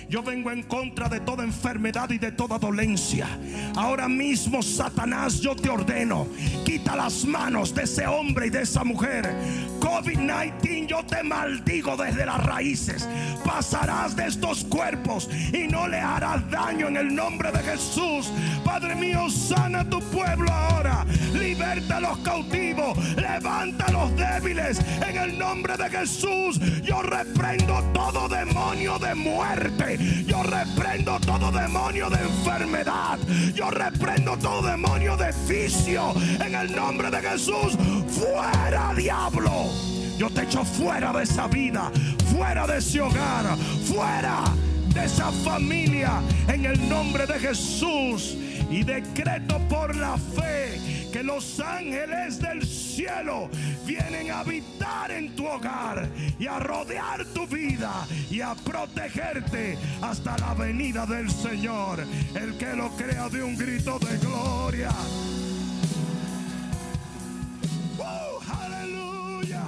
Yo 0.10 0.22
vengo 0.22 0.52
en 0.52 0.64
contra 0.64 1.10
de 1.10 1.20
toda 1.20 1.44
enfermedad 1.44 2.10
y 2.10 2.18
de 2.18 2.32
toda 2.32 2.60
dolencia. 2.60 3.28
Ahora 3.76 4.08
mismo, 4.08 4.62
Satanás, 4.62 5.40
yo 5.40 5.56
te 5.56 5.70
ordeno, 5.70 6.28
quita 6.66 6.96
las 6.96 7.26
manos 7.26 7.74
de 7.74 7.84
ese 7.84 8.06
hombre 8.08 8.48
y 8.48 8.50
de 8.50 8.62
esa 8.62 8.84
mujer. 8.84 9.34
COVID-19, 9.80 10.88
yo 10.88 11.04
te 11.06 11.24
maldigo 11.24 11.98
desde 11.98 12.26
las 12.26 12.44
raíces. 12.46 13.08
Pasarás 13.44 14.16
de 14.16 14.28
estos 14.28 14.64
cuerpos 14.66 15.30
y 15.52 15.68
no 15.68 15.88
le 15.88 16.00
harás 16.00 16.50
daño 16.50 16.88
en 16.88 16.98
el 16.98 17.14
nombre 17.14 17.52
de 17.52 17.60
Jesús. 17.60 18.32
Padre 18.64 18.96
mío, 18.96 19.30
sana 19.30 19.88
tu 19.90 20.00
pueblo 20.00 20.52
ahora. 20.52 21.06
Liberta 21.34 21.98
a 21.98 22.00
los 22.00 22.18
cautivos. 22.20 22.98
Levanta 23.16 23.86
a 23.86 23.92
los 23.92 24.16
débiles. 24.16 24.80
En 25.08 25.18
el 25.18 25.38
nombre 25.38 25.76
de 25.78 25.90
Jesús, 25.90 26.60
yo 26.82 27.02
reprendo 27.02 27.82
todo 27.94 28.28
demonio 28.30 28.98
de 29.00 29.16
muerte. 29.16 29.93
Yo 30.26 30.44
reprendo 30.44 31.20
todo 31.20 31.52
demonio 31.52 32.10
de 32.10 32.22
enfermedad. 32.22 33.20
Yo 33.54 33.70
reprendo 33.72 34.38
todo 34.38 34.62
demonio 34.62 35.18
de 35.18 35.32
vicio. 35.48 36.14
En 36.46 36.56
el 36.56 36.76
nombre 36.76 37.10
de 37.10 37.22
Jesús, 37.22 37.78
fuera 38.08 38.94
diablo. 38.96 39.70
Yo 40.18 40.30
te 40.30 40.44
echo 40.44 40.64
fuera 40.64 41.12
de 41.12 41.24
esa 41.24 41.48
vida, 41.48 41.92
fuera 42.36 42.68
de 42.68 42.78
ese 42.78 43.02
hogar, 43.02 43.58
fuera 43.86 44.44
de 44.94 45.06
esa 45.06 45.32
familia. 45.32 46.22
En 46.48 46.66
el 46.66 46.88
nombre 46.88 47.26
de 47.26 47.40
Jesús. 47.40 48.38
Y 48.74 48.84
decreto 48.84 49.60
por 49.70 49.96
la 49.96 50.18
fe 50.18 50.80
que 51.14 51.22
los 51.22 51.60
ángeles 51.60 52.40
del 52.40 52.66
cielo 52.66 53.48
vienen 53.86 54.32
a 54.32 54.40
habitar 54.40 55.12
en 55.12 55.36
tu 55.36 55.46
hogar 55.46 56.10
y 56.40 56.48
a 56.48 56.58
rodear 56.58 57.24
tu 57.36 57.46
vida 57.46 58.08
y 58.32 58.42
a 58.42 58.56
protegerte 58.56 59.78
hasta 60.02 60.40
la 60.40 60.56
venida 60.56 61.06
del 61.06 61.30
Señor. 61.30 62.04
El 62.34 62.58
que 62.58 62.74
lo 62.74 62.90
crea 62.98 63.30
de 63.30 63.44
un 63.44 63.56
grito 63.56 64.00
de 64.00 64.18
gloria. 64.18 64.90
aleluya. 68.50 69.64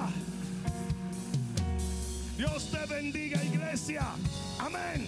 Dios 2.38 2.72
te 2.72 2.92
bendiga 2.92 3.44
iglesia. 3.44 4.02
Amén. 4.58 5.08